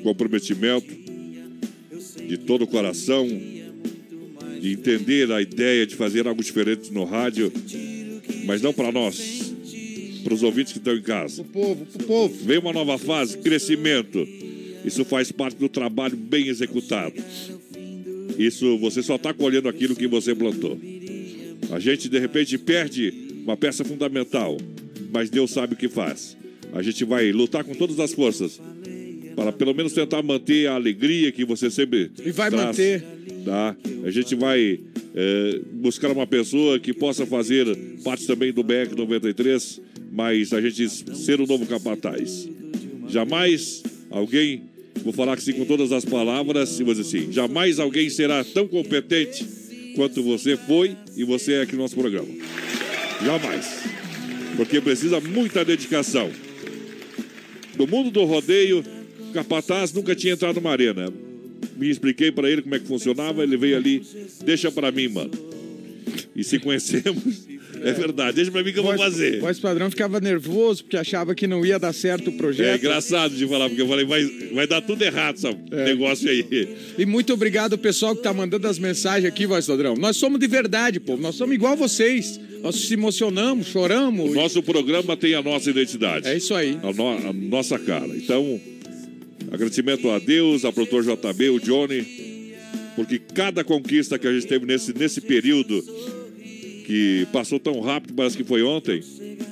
[0.02, 0.94] comprometimento
[2.26, 3.28] de todo o coração,
[4.58, 7.52] de entender a ideia de fazer algo diferente no rádio,
[8.46, 9.51] mas não para nós,
[10.22, 11.42] para os ouvintes que estão em casa.
[11.42, 12.34] O povo, o povo.
[12.44, 14.26] Vem uma nova fase, crescimento.
[14.84, 17.14] Isso faz parte do trabalho bem executado.
[18.38, 20.78] Isso você só está colhendo aquilo que você plantou.
[21.70, 23.12] A gente de repente perde
[23.44, 24.56] uma peça fundamental,
[25.12, 26.36] mas Deus sabe o que faz.
[26.72, 28.60] A gente vai lutar com todas as forças
[29.34, 33.04] para pelo menos tentar manter a alegria que você sempre E vai traz, manter.
[33.44, 33.76] Tá?
[34.04, 34.78] A gente vai
[35.14, 37.66] é, buscar uma pessoa que possa fazer
[38.04, 39.80] parte também do BEC 93,
[40.12, 42.48] mas a gente ser o novo capataz.
[43.08, 44.62] Jamais alguém,
[45.02, 48.68] vou falar assim com todas as palavras, e vou dizer assim, jamais alguém será tão
[48.68, 49.44] competente
[49.94, 52.28] quanto você foi e você é aqui no nosso programa.
[53.24, 53.82] Jamais.
[54.56, 56.30] Porque precisa muita dedicação.
[57.76, 58.84] No mundo do rodeio,
[59.32, 61.12] capataz nunca tinha entrado numa arena.
[61.76, 64.02] Me expliquei para ele como é que funcionava, ele veio ali,
[64.44, 65.30] deixa para mim, mano.
[66.34, 67.46] E se conhecemos,
[67.82, 69.38] é verdade, deixa para mim que eu vou fazer.
[69.38, 72.74] O voz padrão ficava nervoso porque achava que não ia dar certo o projeto.
[72.74, 74.24] É engraçado de falar, porque eu falei, vai,
[74.54, 75.46] vai dar tudo errado esse
[75.84, 76.68] negócio aí.
[76.98, 79.94] E muito obrigado ao pessoal que tá mandando as mensagens aqui, voz padrão.
[79.94, 81.20] Nós somos de verdade, povo.
[81.22, 82.40] Nós somos igual vocês.
[82.62, 84.30] Nós se emocionamos, choramos.
[84.30, 86.28] O nosso programa tem a nossa identidade.
[86.28, 86.78] É isso aí.
[86.82, 88.06] A, no- a nossa cara.
[88.16, 88.60] Então,
[89.52, 92.54] agradecimento a Deus, ao produtor JB, o Johnny,
[92.96, 95.82] porque cada conquista que a gente teve nesse, nesse período
[96.86, 99.00] que passou tão rápido, parece que foi ontem,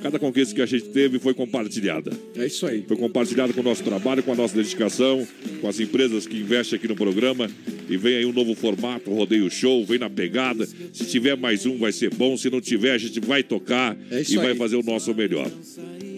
[0.01, 2.11] cada conquista que a gente teve foi compartilhada.
[2.35, 2.83] É isso aí.
[2.87, 5.25] Foi compartilhada com o nosso trabalho, com a nossa dedicação,
[5.61, 7.49] com as empresas que investem aqui no programa.
[7.89, 10.65] E vem aí um novo formato, Rodeio Show, vem na pegada.
[10.93, 12.35] Se tiver mais um, vai ser bom.
[12.37, 14.57] Se não tiver, a gente vai tocar É e vai aí.
[14.57, 15.49] fazer o nosso melhor.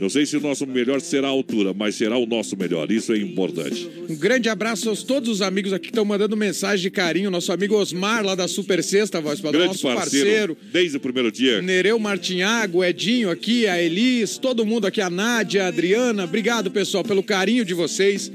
[0.03, 2.91] Não sei se o nosso melhor será a altura, mas será o nosso melhor.
[2.91, 3.89] Isso é importante.
[4.09, 7.31] Um grande abraço aos todos os amigos aqui que estão mandando mensagem de carinho.
[7.31, 10.57] Nosso amigo Osmar, lá da Super Sexta, voz padrão, Grande nosso parceiro, parceiro.
[10.73, 11.61] desde o primeiro dia.
[11.61, 16.25] Nereu Martinhago, Edinho aqui, a Elis, todo mundo aqui, a Nádia, a Adriana.
[16.25, 18.29] Obrigado, pessoal, pelo carinho de vocês.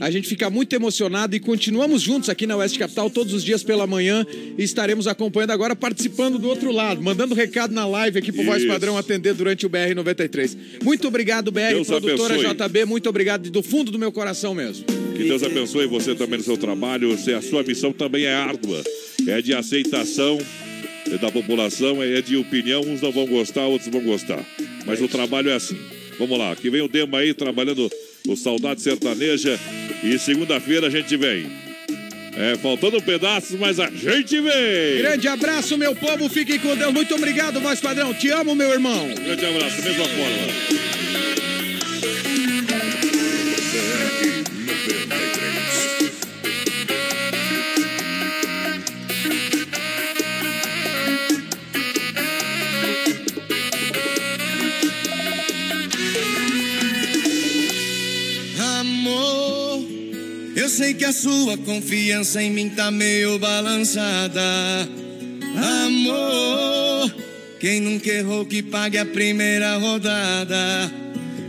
[0.00, 3.62] A gente fica muito emocionado e continuamos juntos aqui na Oeste Capital todos os dias
[3.62, 8.32] pela manhã e estaremos acompanhando agora, participando do outro lado, mandando recado na live aqui
[8.32, 8.64] pro Voz.
[8.64, 10.56] Padrão atender durante o BR-93.
[10.82, 12.54] Muito obrigado, BR, Deus produtora abençoe.
[12.54, 14.86] JB, muito obrigado do fundo do meu coração mesmo.
[15.14, 17.14] Que Deus abençoe você também no seu trabalho.
[17.18, 18.82] Se A sua missão também é árdua.
[19.28, 20.38] É de aceitação
[21.20, 22.80] da população, é de opinião.
[22.80, 24.42] Uns não vão gostar, outros vão gostar.
[24.86, 25.76] Mas o trabalho é assim.
[26.18, 27.90] Vamos lá, que vem o Dema aí trabalhando
[28.28, 29.58] o Saudade Sertaneja.
[30.02, 31.50] E segunda-feira a gente vem.
[32.36, 34.98] É, faltando pedaços, mas a gente vem.
[34.98, 36.92] Grande abraço, meu povo, fiquem com Deus.
[36.92, 38.14] Muito obrigado, Voz Padrão.
[38.14, 39.08] Te amo, meu irmão.
[39.14, 41.49] Grande abraço, mesma forma.
[60.70, 64.40] Sei que a sua confiança em mim tá meio balançada.
[65.84, 67.12] Amor,
[67.58, 70.90] quem nunca errou que pague a primeira rodada.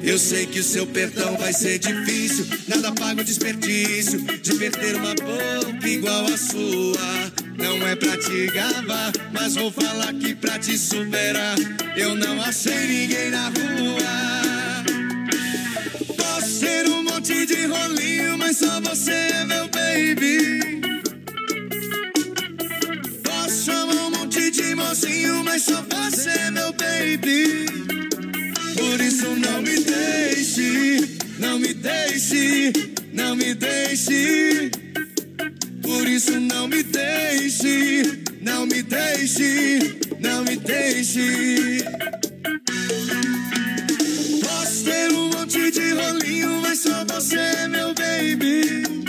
[0.04, 4.96] Eu sei que o seu perdão vai ser difícil, nada paga o desperdício de perder
[4.96, 7.32] uma boca igual a sua.
[7.56, 11.56] Não é pra te gabar, mas vou falar que pra te superar,
[11.96, 14.84] eu não achei ninguém na rua.
[16.18, 20.82] Posso ser um monte de rolinho, mas só você é meu baby.
[23.24, 27.68] Posso chamar um monte de mocinho, mas só você é meu baby.
[28.76, 32.74] Por isso não me deixe, não me deixe,
[33.14, 34.72] não me deixe.
[35.84, 39.80] Por isso não me deixe, não me deixe,
[40.20, 41.86] não me deixe.
[42.82, 43.61] Posso
[44.80, 49.02] ter um monte de rolinho, mas só você é meu baby.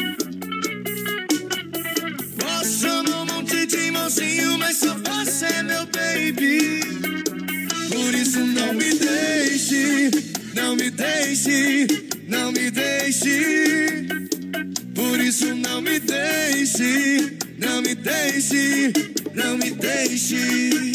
[2.82, 6.80] Chamar um monte de mocinho, mas só você é meu baby.
[7.90, 10.10] Por isso não me deixe,
[10.54, 11.86] não me deixe,
[12.26, 14.06] não me deixe.
[14.94, 18.92] Por isso não me deixe, não me deixe,
[19.34, 20.92] não me deixe.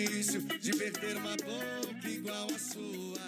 [0.00, 3.19] Desperdício de perder uma boca igual a sua.